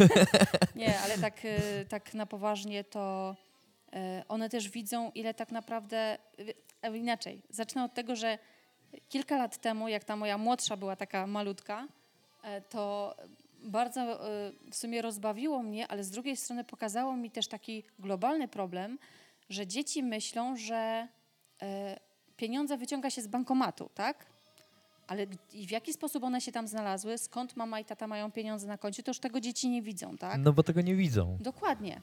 Nie, 0.85 0.99
ale 0.99 1.17
tak, 1.17 1.45
y, 1.45 1.85
tak 1.89 2.13
na 2.13 2.25
poważnie 2.25 2.83
to 2.83 3.35
y, 3.95 3.97
one 4.27 4.49
też 4.49 4.69
widzą, 4.69 5.11
ile 5.15 5.33
tak 5.33 5.51
naprawdę. 5.51 6.17
y, 6.39 6.53
Inaczej, 6.97 7.41
zacznę 7.49 7.83
od 7.83 7.93
tego, 7.93 8.15
że 8.15 8.37
kilka 9.09 9.37
lat 9.37 9.57
temu, 9.57 9.87
jak 9.87 10.03
ta 10.03 10.15
moja 10.15 10.37
młodsza 10.37 10.77
była 10.77 10.95
taka 10.95 11.27
malutka, 11.27 11.87
e, 12.43 12.61
to 12.61 13.15
bardzo 13.63 14.01
e, 14.01 14.51
w 14.71 14.75
sumie 14.75 15.01
rozbawiło 15.01 15.63
mnie, 15.63 15.87
ale 15.87 16.03
z 16.03 16.11
drugiej 16.11 16.37
strony 16.37 16.63
pokazało 16.63 17.17
mi 17.17 17.31
też 17.31 17.47
taki 17.47 17.83
globalny 17.99 18.47
problem, 18.47 18.99
że 19.49 19.67
dzieci 19.67 20.03
myślą, 20.03 20.57
że 20.57 21.07
e, 21.61 21.99
pieniądze 22.37 22.77
wyciąga 22.77 23.09
się 23.09 23.21
z 23.21 23.27
bankomatu, 23.27 23.89
tak? 23.95 24.25
Ale 25.07 25.27
w 25.67 25.71
jaki 25.71 25.93
sposób 25.93 26.23
one 26.23 26.41
się 26.41 26.51
tam 26.51 26.67
znalazły, 26.67 27.17
skąd 27.17 27.55
mama 27.55 27.79
i 27.79 27.85
tata 27.85 28.07
mają 28.07 28.31
pieniądze 28.31 28.67
na 28.67 28.77
koncie, 28.77 29.03
to 29.03 29.09
już 29.09 29.19
tego 29.19 29.41
dzieci 29.41 29.69
nie 29.69 29.81
widzą, 29.81 30.17
tak? 30.17 30.39
No 30.39 30.53
bo 30.53 30.63
tego 30.63 30.81
nie 30.81 30.95
widzą. 30.95 31.37
Dokładnie. 31.41 32.01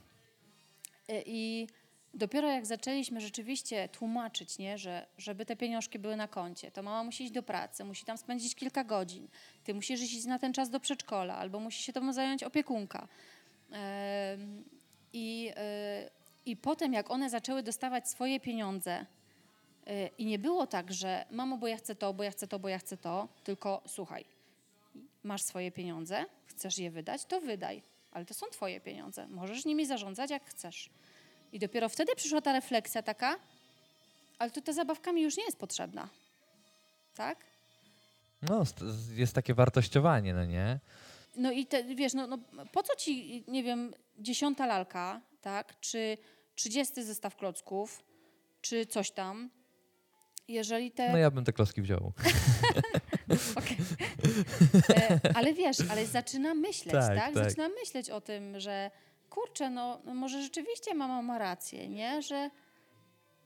E, 1.09 1.23
I 1.27 1.67
dopiero 2.15 2.49
jak 2.49 2.67
zaczęliśmy 2.67 3.21
rzeczywiście 3.21 3.89
tłumaczyć, 3.89 4.59
nie, 4.59 4.79
że 4.79 5.07
żeby 5.19 5.47
te 5.47 5.57
pieniążki 5.57 5.99
były 5.99 6.17
na 6.17 6.29
koncie, 6.29 6.71
to 6.71 6.83
mama 6.83 7.05
musi 7.05 7.25
iść 7.25 7.33
do 7.33 7.43
pracy, 7.43 7.85
musi 7.85 8.05
tam 8.05 8.19
spędzić 8.19 8.55
kilka 8.55 8.85
godzin. 8.85 9.29
Ty 9.65 9.75
musisz 9.75 10.03
iść 10.03 10.25
na 10.25 10.39
ten 10.39 10.53
czas 10.53 10.71
do 10.71 10.81
przedszkola, 10.81 11.37
albo 11.37 11.61
musi 11.61 11.83
się 11.83 11.93
tobą 11.93 12.13
zająć 12.13 12.43
opiekunka. 12.43 13.09
I, 15.13 15.53
e, 15.57 16.11
I 16.47 16.57
potem, 16.57 16.93
jak 16.93 17.11
one 17.11 17.31
zaczęły 17.31 17.63
dostawać 17.63 18.09
swoje 18.09 18.41
pieniądze, 18.41 19.07
i 20.19 20.25
nie 20.27 20.39
było 20.39 20.67
tak, 20.67 20.93
że 20.93 21.25
mamo, 21.31 21.57
bo 21.59 21.67
ja 21.67 21.77
chcę 21.77 21.95
to, 21.95 22.15
bo 22.15 22.23
ja 22.23 22.31
chcę 22.31 22.47
to, 22.47 22.59
bo 22.59 22.69
ja 22.69 22.79
chcę 22.79 22.97
to, 22.97 23.29
tylko 23.45 23.83
słuchaj, 23.87 24.25
masz 25.25 25.43
swoje 25.43 25.73
pieniądze, 25.73 26.25
chcesz 26.47 26.79
je 26.79 26.91
wydać, 26.91 27.25
to 27.25 27.41
wydaj, 27.41 27.83
ale 28.13 28.25
to 28.25 28.35
są 28.35 28.47
twoje 28.47 28.81
pieniądze. 28.81 29.29
Możesz 29.29 29.65
nimi 29.65 29.87
zarządzać 29.87 30.31
jak 30.31 30.45
chcesz. 30.45 30.91
I 31.53 31.59
dopiero 31.59 31.89
wtedy 31.89 32.15
przyszła 32.17 32.41
ta 32.41 32.53
refleksja 32.53 33.03
taka, 33.03 33.37
ale 34.39 34.51
to 34.51 34.61
ta 34.61 34.73
zabawka 34.73 35.13
mi 35.13 35.23
już 35.23 35.37
nie 35.37 35.45
jest 35.45 35.59
potrzebna. 35.59 36.09
Tak? 37.15 37.39
No, 38.43 38.65
st- 38.65 38.85
jest 39.15 39.35
takie 39.35 39.55
wartościowanie, 39.55 40.35
no 40.35 40.45
nie? 40.45 40.79
No 41.37 41.53
i 41.53 41.67
te, 41.67 41.85
wiesz, 41.85 42.15
no, 42.15 42.27
no 42.27 42.39
po 42.73 42.83
co 42.83 42.97
ci, 42.97 43.45
nie 43.49 43.63
wiem, 43.63 43.95
dziesiąta 44.19 44.67
lalka, 44.67 45.21
tak? 45.43 45.81
Czy 45.81 46.19
trzydziesty 46.55 47.05
zestaw 47.05 47.37
klocków, 47.37 48.03
czy 48.61 48.87
coś 48.87 49.11
tam, 49.11 49.51
jeżeli 50.49 50.91
te... 50.91 51.13
No 51.13 51.19
ja 51.19 51.31
bym 51.31 51.45
te 51.45 51.53
kloski 51.53 51.83
wziął. 51.83 52.13
E, 54.95 55.21
ale 55.35 55.55
wiesz, 55.55 55.77
ale 55.91 56.07
zaczyna 56.07 56.55
myśleć, 56.55 56.93
Tak, 56.93 57.17
tak? 57.17 57.35
tak. 57.35 57.45
Zaczyna 57.45 57.69
myśleć 57.69 58.11
o 58.11 58.21
tym, 58.21 58.61
że 58.61 58.91
kurczę, 59.31 59.71
no, 59.71 60.01
no 60.05 60.15
może 60.15 60.43
rzeczywiście 60.43 60.95
mama 60.95 61.23
ma 61.23 61.39
rację, 61.39 61.89
nie? 61.89 62.23
Że, 62.23 62.51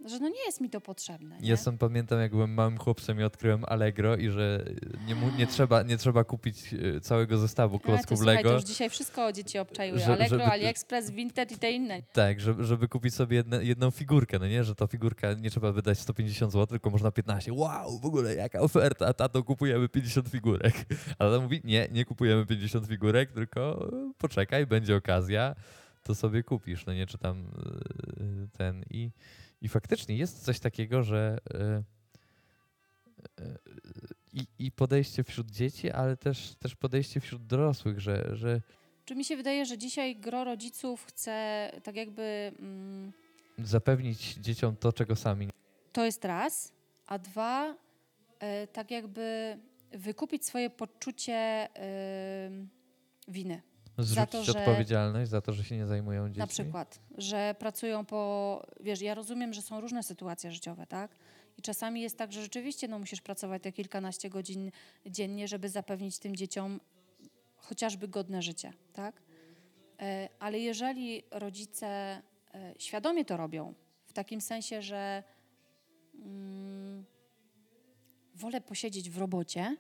że 0.05 0.19
no 0.19 0.29
nie 0.29 0.45
jest 0.47 0.61
mi 0.61 0.71
to 0.71 0.81
potrzebne. 0.81 1.39
Nie? 1.41 1.49
Ja 1.49 1.57
sam 1.57 1.79
pamiętam, 1.79 2.21
jak 2.21 2.31
byłem 2.31 2.55
małym 2.55 2.79
chłopcem 2.79 3.21
i 3.21 3.23
odkryłem 3.23 3.65
Allegro 3.65 4.17
i 4.17 4.31
że 4.31 4.65
nie, 5.07 5.15
mu, 5.15 5.31
nie, 5.39 5.47
trzeba, 5.47 5.83
nie 5.83 5.97
trzeba 5.97 6.25
kupić 6.25 6.75
e, 6.97 7.01
całego 7.01 7.39
zestawu 7.39 7.79
klocków 7.79 8.19
słuchaj, 8.19 8.37
Lego. 8.37 8.49
to 8.49 8.55
już 8.55 8.65
dzisiaj 8.65 8.91
wszystko 8.91 9.33
dzieci 9.33 9.59
obczajuje. 9.59 10.01
Że- 10.01 10.13
Allegro, 10.13 10.39
żeby- 10.39 10.45
AliExpress, 10.51 11.11
Vinted 11.11 11.53
i 11.53 11.59
te 11.59 11.71
inne. 11.71 12.03
Tak, 12.13 12.41
żeby, 12.41 12.65
żeby 12.65 12.89
kupić 12.89 13.15
sobie 13.15 13.37
jedne, 13.37 13.65
jedną 13.65 13.91
figurkę, 13.91 14.39
no 14.39 14.47
nie? 14.47 14.65
Że 14.65 14.75
ta 14.75 14.87
figurka 14.87 15.33
nie 15.33 15.51
trzeba 15.51 15.73
wydać 15.73 15.99
150 15.99 16.53
zł, 16.53 16.67
tylko 16.67 16.91
można 16.91 17.11
15. 17.11 17.53
Wow, 17.53 17.99
w 17.99 18.07
ogóle 18.07 18.35
jaka 18.35 18.61
oferta, 18.61 19.13
tato, 19.13 19.43
kupujemy 19.45 19.89
50 19.89 20.29
figurek. 20.29 20.75
A 21.19 21.25
tata 21.25 21.41
mówi, 21.41 21.61
nie, 21.65 21.89
nie 21.93 22.05
kupujemy 22.05 22.47
50 22.47 22.87
figurek, 22.87 23.33
tylko 23.33 23.91
poczekaj, 24.19 24.67
będzie 24.67 24.97
okazja, 24.97 25.55
to 26.03 26.15
sobie 26.15 26.43
kupisz, 26.43 26.87
no 26.87 26.95
nie? 26.95 27.07
Czy 27.07 27.19
tam 27.19 27.39
e, 27.41 28.57
ten 28.59 28.85
i, 28.91 29.11
i 29.61 29.69
faktycznie 29.69 30.17
jest 30.17 30.45
coś 30.45 30.61
takiego, 30.61 31.03
że 31.03 31.39
e, 31.55 31.83
e, 33.41 33.59
i, 34.33 34.47
i 34.59 34.73
podejście 34.73 35.25
wśród 35.25 35.51
dzieci, 35.51 35.91
ale 35.91 36.17
też, 36.17 36.55
też 36.55 36.75
podejście 36.75 37.21
wśród 37.21 37.47
dorosłych, 37.47 38.01
że, 38.01 38.37
że 38.37 38.61
Czy 39.05 39.15
mi 39.15 39.25
się 39.25 39.37
wydaje, 39.37 39.67
że 39.67 39.79
dzisiaj 39.79 40.17
gro 40.17 40.45
rodziców 40.45 41.05
chce 41.05 41.71
tak 41.83 41.97
jakby... 41.97 42.53
Mm, 42.59 43.13
zapewnić 43.59 44.35
dzieciom 44.35 44.77
to, 44.77 44.93
czego 44.93 45.17
sami 45.17 45.49
to 45.97 46.05
jest 46.05 46.25
raz, 46.25 46.73
a 47.07 47.19
dwa, 47.19 47.75
e, 48.39 48.67
tak 48.67 48.91
jakby 48.91 49.59
wykupić 49.91 50.47
swoje 50.47 50.71
poczucie 50.71 51.35
e, 51.35 51.69
winy. 53.29 53.63
Zrzucić 53.99 54.31
to, 54.31 54.45
że- 54.45 54.59
odpowiedzialność 54.59 55.31
za 55.31 55.41
to, 55.41 55.53
że 55.53 55.65
się 55.65 55.77
nie 55.77 55.87
zajmują 55.87 56.29
dziećmi? 56.29 56.41
Na 56.41 56.47
przykład, 56.47 57.01
że 57.19 57.55
pracują 57.59 58.05
po. 58.05 58.63
Wiesz, 58.81 59.01
ja 59.01 59.15
rozumiem, 59.15 59.55
że 59.55 59.63
są 59.63 59.81
różne 59.81 60.03
sytuacje 60.03 60.53
życiowe, 60.53 60.87
tak? 60.87 61.11
I 61.59 61.63
czasami 61.63 62.01
jest 62.01 62.19
tak, 62.19 62.33
że 62.33 62.43
rzeczywiście 62.43 62.89
no, 62.89 62.99
musisz 62.99 63.21
pracować 63.21 63.63
te 63.63 63.73
kilkanaście 63.73 64.31
godzin 64.31 64.71
dziennie, 65.07 65.49
żeby 65.49 65.69
zapewnić 65.69 66.19
tym 66.19 66.37
dzieciom 66.37 66.81
chociażby 67.57 68.09
godne 68.09 68.43
życie, 68.43 68.73
tak? 68.93 69.23
E, 70.01 70.29
Ale 70.39 70.59
jeżeli 70.59 71.23
rodzice 71.31 71.87
e, 71.87 72.23
świadomie 72.79 73.25
to 73.25 73.37
robią, 73.37 73.75
w 74.07 74.13
takim 74.13 74.41
sensie, 74.41 74.83
że 74.83 75.23
mm, 76.15 77.05
wolę 78.35 78.61
posiedzieć 78.61 79.11
w 79.11 79.19
robocie 79.19 79.77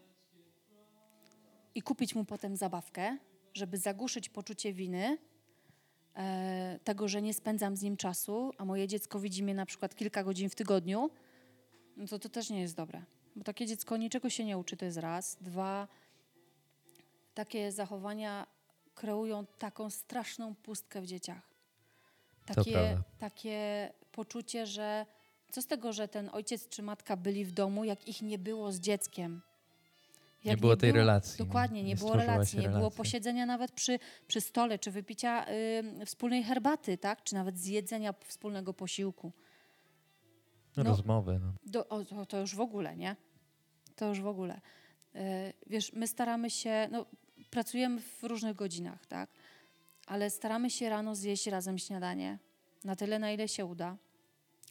i 1.75 1.83
kupić 1.83 2.15
mu 2.15 2.25
potem 2.25 2.57
zabawkę, 2.57 3.19
żeby 3.57 3.79
zagłuszyć 3.79 4.29
poczucie 4.29 4.73
winy, 4.73 5.19
e, 6.17 6.79
tego, 6.85 7.09
że 7.09 7.23
nie 7.23 7.35
spędzam 7.35 7.77
z 7.77 7.83
nim 7.83 7.97
czasu, 7.97 8.53
a 8.59 8.65
moje 8.65 8.89
dziecko 8.89 9.21
widzi 9.21 9.43
mnie 9.43 9.55
na 9.55 9.67
przykład 9.67 9.95
kilka 9.95 10.25
godzin 10.25 10.51
w 10.51 10.55
tygodniu, 10.55 11.11
no 11.97 12.07
to 12.07 12.19
to 12.19 12.29
też 12.29 12.51
nie 12.51 12.61
jest 12.61 12.77
dobre. 12.77 13.03
Bo 13.37 13.45
takie 13.45 13.67
dziecko 13.67 13.97
niczego 13.97 14.31
się 14.31 14.45
nie 14.45 14.59
uczy, 14.59 14.77
to 14.77 14.85
jest 14.85 14.99
raz. 14.99 15.37
Dwa, 15.41 15.89
takie 17.35 17.73
zachowania 17.73 18.47
kreują 18.95 19.47
taką 19.59 19.91
straszną 19.91 20.55
pustkę 20.55 21.01
w 21.01 21.07
dzieciach. 21.07 21.43
Takie, 22.47 23.03
takie 23.19 23.93
poczucie, 24.13 24.67
że 24.67 25.07
co 25.51 25.63
z 25.63 25.67
tego, 25.67 25.93
że 25.93 26.09
ten 26.09 26.31
ojciec 26.33 26.69
czy 26.69 26.83
matka 26.83 27.17
byli 27.17 27.45
w 27.45 27.53
domu, 27.53 27.85
jak 27.85 28.09
ich 28.09 28.23
nie 28.23 28.39
było 28.39 28.73
z 28.73 28.81
dzieckiem. 28.81 29.43
Nie 30.51 30.57
było 30.57 30.77
tej 30.77 30.93
relacji, 30.93 31.43
nie? 31.43 31.47
Dokładnie, 31.47 31.83
nie, 31.83 31.89
Nie 31.89 31.97
było 31.97 32.13
relacji, 32.13 32.59
nie 32.59 32.65
było 32.65 32.77
relacji. 32.79 32.97
posiedzenia 32.97 33.47
nawet 33.47 33.73
przy, 33.73 33.99
przy 34.29 34.41
stole, 34.41 34.79
czy 34.79 34.91
wypicia 34.91 35.47
y, 36.03 36.07
wspólnej 36.07 36.45
herbaty, 36.45 36.99
tak? 36.99 37.23
czy 37.23 37.35
nawet 37.35 37.59
zjedzenia 37.59 38.15
wspólnego 38.25 38.75
posiłku. 38.75 39.33
no. 40.77 40.83
Rozmowy. 40.83 41.41
No. 41.43 41.53
Do, 41.67 41.89
o, 41.89 42.05
to, 42.05 42.27
to 42.27 42.41
już 42.41 42.55
w 42.55 42.61
ogóle, 42.61 42.97
nie? 42.97 43.17
To 43.97 44.09
już 44.09 44.21
w 44.21 44.27
ogóle. 44.27 44.61
E, 45.15 45.53
wiesz, 45.67 45.93
my 45.93 46.07
staramy 46.07 46.51
się, 46.51 46.89
no, 46.91 47.07
pracujemy 47.51 48.01
w 48.01 48.23
różnych 48.23 48.57
godzinach, 48.57 49.07
tak? 49.07 49.31
Ale 50.07 50.31
staramy 50.31 50.71
się 50.71 50.89
rano 50.89 51.15
zjeść 51.15 51.47
razem 51.47 51.79
śniadanie. 51.79 52.39
Na 52.85 52.97
tyle, 52.97 53.19
na 53.19 53.33
ile 53.33 53.49
się 53.49 53.65
uda. 53.65 53.97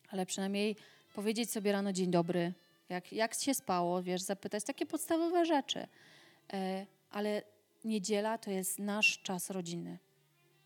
Ale 0.09 0.25
przynajmniej 0.25 0.75
powiedzieć 1.13 1.51
sobie 1.51 1.71
rano 1.71 1.93
dzień 1.93 2.11
dobry, 2.11 2.53
jak, 2.89 3.13
jak 3.13 3.33
się 3.33 3.53
spało, 3.53 4.03
wiesz, 4.03 4.21
zapytać 4.21 4.63
takie 4.63 4.85
podstawowe 4.85 5.45
rzeczy. 5.45 5.87
E, 6.53 6.85
ale 7.09 7.41
niedziela 7.83 8.37
to 8.37 8.51
jest 8.51 8.79
nasz 8.79 9.21
czas 9.21 9.49
rodzinny. 9.49 9.99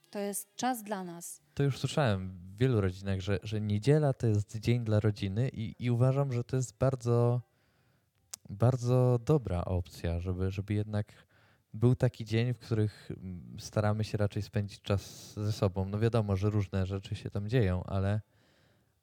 To 0.10 0.20
jest 0.20 0.56
czas 0.56 0.84
dla 0.84 1.04
nas. 1.04 1.42
To 1.54 1.64
już 1.64 1.80
słyszałem 1.80 2.30
w 2.30 2.58
wielu 2.58 2.82
rodzinach, 2.82 3.20
że, 3.20 3.40
że 3.44 3.62
niedziela 3.62 4.14
to 4.14 4.28
jest 4.28 4.58
dzień 4.58 4.84
dla 4.84 5.00
rodziny 5.00 5.50
i, 5.50 5.76
i 5.80 5.92
uważam, 5.92 6.34
że 6.34 6.44
to 6.44 6.56
jest 6.56 6.78
bardzo, 6.78 7.42
bardzo 8.50 9.20
dobra 9.26 9.66
opcja, 9.66 10.20
żeby, 10.20 10.52
żeby 10.52 10.74
jednak 10.74 11.14
był 11.74 11.96
taki 11.96 12.26
dzień, 12.26 12.54
w 12.54 12.60
których 12.60 13.12
mm, 13.12 13.58
staramy 13.60 14.04
się 14.04 14.18
raczej 14.18 14.42
spędzić 14.42 14.82
czas 14.82 15.34
ze 15.34 15.52
sobą. 15.52 15.86
No 15.86 16.00
wiadomo, 16.00 16.36
że 16.36 16.50
różne 16.50 16.86
rzeczy 16.86 17.16
się 17.16 17.30
tam 17.30 17.50
dzieją, 17.50 17.84
ale, 17.84 18.22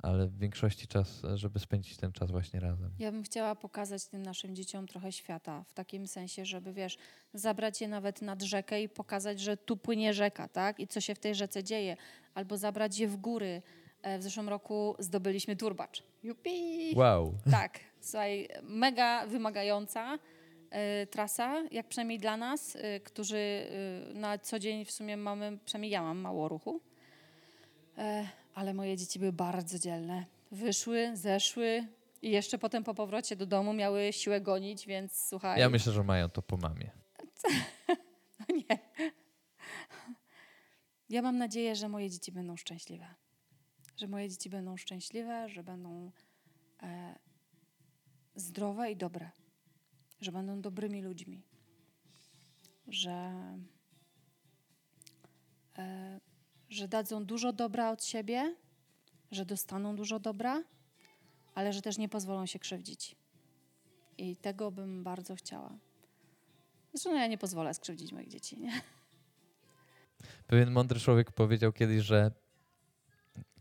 ale 0.07 0.27
w 0.27 0.39
większości 0.39 0.87
czas, 0.89 1.23
żeby 1.35 1.59
spędzić 1.59 1.97
ten 1.97 2.13
czas 2.13 2.31
właśnie 2.31 2.61
razem. 2.61 2.91
Ja 2.99 3.13
bym 3.13 3.23
chciała 3.23 3.55
pokazać 3.55 4.07
tym 4.07 4.23
naszym 4.23 4.57
dzieciom 4.57 4.87
trochę 4.87 5.13
świata, 5.13 5.65
w 5.69 5.75
takim 5.75 6.07
sensie, 6.07 6.45
żeby 6.45 6.73
wiesz, 6.73 6.99
zabrać 7.35 7.81
je 7.81 7.89
nawet 7.89 8.23
nad 8.23 8.43
rzekę 8.43 8.83
i 8.83 8.89
pokazać, 8.89 9.41
że 9.41 9.57
tu 9.57 9.77
płynie 9.77 10.15
rzeka, 10.15 10.49
tak? 10.49 10.81
I 10.81 10.87
co 10.87 11.01
się 11.01 11.15
w 11.15 11.19
tej 11.19 11.35
rzece 11.35 11.65
dzieje. 11.65 11.97
Albo 12.35 12.57
zabrać 12.59 12.99
je 12.99 13.09
w 13.09 13.17
góry. 13.17 13.63
E, 14.03 14.19
W 14.19 14.23
zeszłym 14.23 14.49
roku 14.49 14.97
zdobyliśmy 14.99 15.57
turbacz. 15.57 16.03
Jupi! 16.23 16.93
Wow. 16.97 17.35
Tak, 17.51 17.81
słuchaj, 18.01 18.49
mega 18.63 19.27
wymagająca 19.27 20.19
e, 20.71 21.07
trasa, 21.07 21.65
jak 21.71 21.89
przynajmniej 21.89 22.19
dla 22.19 22.37
nas, 22.37 22.77
e, 22.77 23.01
którzy 23.01 23.67
na 24.15 24.39
co 24.39 24.59
dzień 24.59 24.85
w 24.85 24.91
sumie 24.91 25.17
mamy, 25.17 25.59
przynajmniej 25.65 25.91
ja 25.91 26.03
mam 26.03 26.19
mało 26.19 26.49
ruchu. 26.49 26.81
Ale 28.57 28.75
moje 28.75 28.97
dzieci 28.97 29.19
były 29.19 29.33
bardzo 29.33 29.79
dzielne. 29.79 30.27
Wyszły, 30.51 31.17
zeszły 31.17 31.87
i 32.23 32.31
jeszcze 32.31 32.59
potem 32.59 32.85
po 32.85 32.95
powrocie 32.95 33.37
do 33.37 33.47
domu 33.47 33.73
miały 33.73 34.13
siłę 34.13 34.41
gonić, 34.41 34.87
więc 34.87 35.27
słuchaj. 35.29 35.61
Ja 35.61 35.69
myślę, 35.69 35.93
że 35.93 36.05
mają 36.05 36.29
to 36.29 36.43
po 36.43 36.57
mamie. 36.57 36.91
No 38.39 38.57
nie. 38.57 38.79
Ja 41.09 41.23
mam 41.23 41.39
nadzieję, 41.39 41.77
że 41.77 41.89
moje 41.89 42.11
dzieci 42.11 42.33
będą 42.33 42.57
szczęśliwe. 42.57 43.07
Że 43.97 44.09
moje 44.09 44.29
dzieci 44.29 44.51
będą 44.51 44.77
szczęśliwe, 44.77 45.49
że 45.49 45.63
będą 45.63 46.11
e, 46.83 47.19
zdrowe 48.35 48.91
i 48.91 48.97
dobre, 48.97 49.31
że 50.21 50.33
będą 50.33 50.61
dobrymi 50.61 51.03
ludźmi, 51.03 51.43
że, 52.89 53.33
e, 55.79 56.21
że 56.71 56.89
dadzą 56.89 57.25
dużo 57.25 57.53
dobra 57.53 57.91
od 57.91 58.05
siebie, 58.05 58.55
że 59.31 59.45
dostaną 59.45 59.97
dużo 59.97 60.21
dobra, 60.21 60.65
ale 61.55 61.73
że 61.73 61.83
też 61.83 61.99
nie 61.99 62.09
pozwolą 62.09 62.47
się 62.47 62.59
krzywdzić. 62.59 63.17
I 64.19 64.37
tego 64.37 64.71
bym 64.71 65.05
bardzo 65.05 65.37
chciała. 65.37 65.79
Zresztą 66.93 67.15
ja 67.15 67.27
nie 67.27 67.39
pozwolę 67.39 67.75
skrzywdzić 67.75 68.13
moich 68.13 68.29
dzieci. 68.29 68.61
Nie? 68.61 68.81
Pewien 70.47 70.71
mądry 70.71 71.01
człowiek 71.01 71.33
powiedział 71.33 71.73
kiedyś, 71.73 72.03
że 72.03 72.31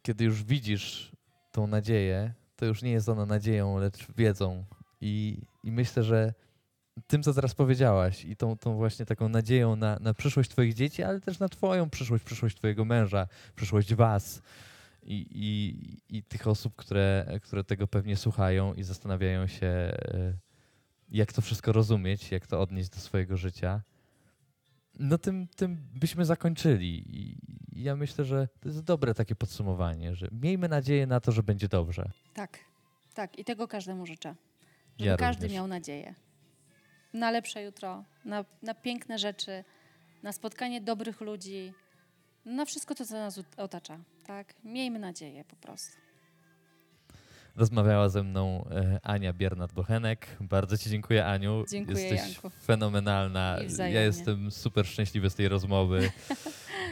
kiedy 0.01 0.23
już 0.23 0.43
widzisz 0.43 1.11
tą 1.51 1.67
nadzieję, 1.67 2.33
to 2.55 2.65
już 2.65 2.81
nie 2.81 2.91
jest 2.91 3.09
ona 3.09 3.25
nadzieją, 3.25 3.77
lecz 3.77 4.11
wiedzą. 4.17 4.65
I, 5.01 5.41
i 5.63 5.71
myślę, 5.71 6.03
że 6.03 6.33
tym, 7.07 7.23
co 7.23 7.33
teraz 7.33 7.55
powiedziałaś, 7.55 8.25
i 8.25 8.35
tą, 8.35 8.57
tą 8.57 8.75
właśnie 8.75 9.05
taką 9.05 9.29
nadzieją 9.29 9.75
na, 9.75 9.99
na 9.99 10.13
przyszłość 10.13 10.49
Twoich 10.49 10.73
dzieci, 10.73 11.03
ale 11.03 11.21
też 11.21 11.39
na 11.39 11.49
Twoją 11.49 11.89
przyszłość, 11.89 12.23
przyszłość 12.23 12.57
Twojego 12.57 12.85
męża, 12.85 13.27
przyszłość 13.55 13.93
Was 13.93 14.41
i, 15.03 15.27
i, 15.31 16.17
i 16.17 16.23
tych 16.23 16.47
osób, 16.47 16.75
które, 16.75 17.39
które 17.43 17.63
tego 17.63 17.87
pewnie 17.87 18.17
słuchają 18.17 18.73
i 18.73 18.83
zastanawiają 18.83 19.47
się, 19.47 19.67
e, 19.67 20.33
jak 21.09 21.33
to 21.33 21.41
wszystko 21.41 21.71
rozumieć, 21.71 22.31
jak 22.31 22.47
to 22.47 22.61
odnieść 22.61 22.89
do 22.89 22.97
swojego 22.97 23.37
życia. 23.37 23.81
No 24.99 25.17
tym, 25.17 25.47
tym 25.55 25.77
byśmy 25.93 26.25
zakończyli. 26.25 27.17
I 27.17 27.37
i 27.75 27.83
ja 27.83 27.95
myślę, 27.95 28.25
że 28.25 28.47
to 28.59 28.69
jest 28.69 28.83
dobre 28.83 29.13
takie 29.13 29.35
podsumowanie, 29.35 30.15
że 30.15 30.27
miejmy 30.31 30.69
nadzieję 30.69 31.07
na 31.07 31.19
to, 31.19 31.31
że 31.31 31.43
będzie 31.43 31.67
dobrze. 31.67 32.11
Tak, 32.33 32.59
tak. 33.13 33.39
I 33.39 33.45
tego 33.45 33.67
każdemu 33.67 34.05
życzę. 34.05 34.35
Żeby 34.97 35.09
Ja 35.09 35.17
każdy 35.17 35.41
również. 35.41 35.55
miał 35.55 35.67
nadzieję. 35.67 36.15
Na 37.15 37.31
lepsze 37.31 37.63
jutro, 37.63 38.03
na, 38.25 38.45
na 38.61 38.73
piękne 38.73 39.19
rzeczy, 39.19 39.63
na 40.23 40.31
spotkanie 40.31 40.81
dobrych 40.81 41.21
ludzi, 41.21 41.73
na 42.45 42.65
wszystko 42.65 42.95
to, 42.95 43.05
co 43.05 43.13
nas 43.15 43.39
otacza. 43.57 43.97
Tak? 44.27 44.53
Miejmy 44.63 44.99
nadzieję 44.99 45.43
po 45.45 45.55
prostu. 45.55 45.97
Rozmawiała 47.55 48.09
ze 48.09 48.23
mną 48.23 48.65
e, 48.71 48.99
Ania 49.03 49.33
Biernat-Bochenek. 49.33 50.17
Bardzo 50.41 50.77
Ci 50.77 50.89
dziękuję, 50.89 51.25
Aniu. 51.25 51.63
Dziękuję, 51.71 52.01
Jesteś 52.07 52.33
Janku. 52.33 52.49
fenomenalna. 52.49 53.57
I 53.63 53.93
Ja 53.93 54.01
jestem 54.01 54.51
super 54.51 54.87
szczęśliwy 54.87 55.29
z 55.29 55.35
tej 55.35 55.47
rozmowy. 55.47 55.99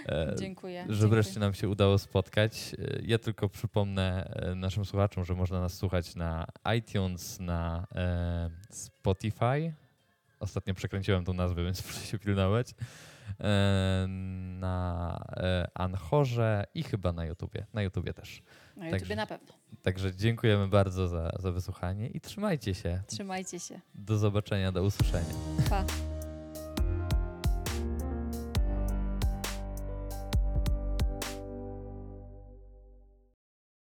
E, 0.08 0.36
Dziękuję. 0.40 0.82
że 0.82 0.88
dziękuję. 0.88 1.10
wreszcie 1.10 1.40
nam 1.40 1.54
się 1.54 1.70
udało 1.70 1.98
spotkać. 1.98 2.76
E, 2.80 3.00
Ja 3.02 3.18
tylko 3.20 3.50
przypomnę 3.50 4.34
naszym 4.56 4.86
słuchaczom, 4.86 5.26
że 5.26 5.34
można 5.36 5.60
nas 5.60 5.74
słuchać 5.74 6.16
na 6.16 6.48
iTunes, 6.78 7.40
na 7.40 7.88
Spotify. 8.70 9.74
Ostatnio 10.44 10.74
przekręciłem 10.74 11.26
tą 11.26 11.34
nazwę, 11.34 11.64
więc 11.64 11.84
muszę 11.88 12.00
się 12.00 12.20
pilnować. 12.20 12.72
E, 13.40 14.06
na 14.60 15.26
e, 15.38 15.68
Anchorze 15.74 16.66
i 16.76 16.84
chyba 16.84 17.14
na 17.14 17.26
YouTubie. 17.26 17.66
Na 17.74 17.82
YouTubie 17.82 18.14
też. 18.14 18.44
Na 18.78 18.86
YouTubie 18.86 19.00
także- 19.00 19.16
na 19.16 19.26
pewno. 19.28 19.54
Także 19.84 20.16
dziękujemy 20.16 20.68
bardzo 20.68 21.08
za, 21.08 21.32
za 21.40 21.52
wysłuchanie 21.52 22.08
i 22.08 22.22
trzymajcie 22.22 22.74
się. 22.76 23.02
Trzymajcie 23.08 23.60
się. 23.60 23.80
Do 23.96 24.18
zobaczenia, 24.18 24.72
do 24.72 24.84
usłyszenia. 24.84 25.34
Pa. 25.70 25.86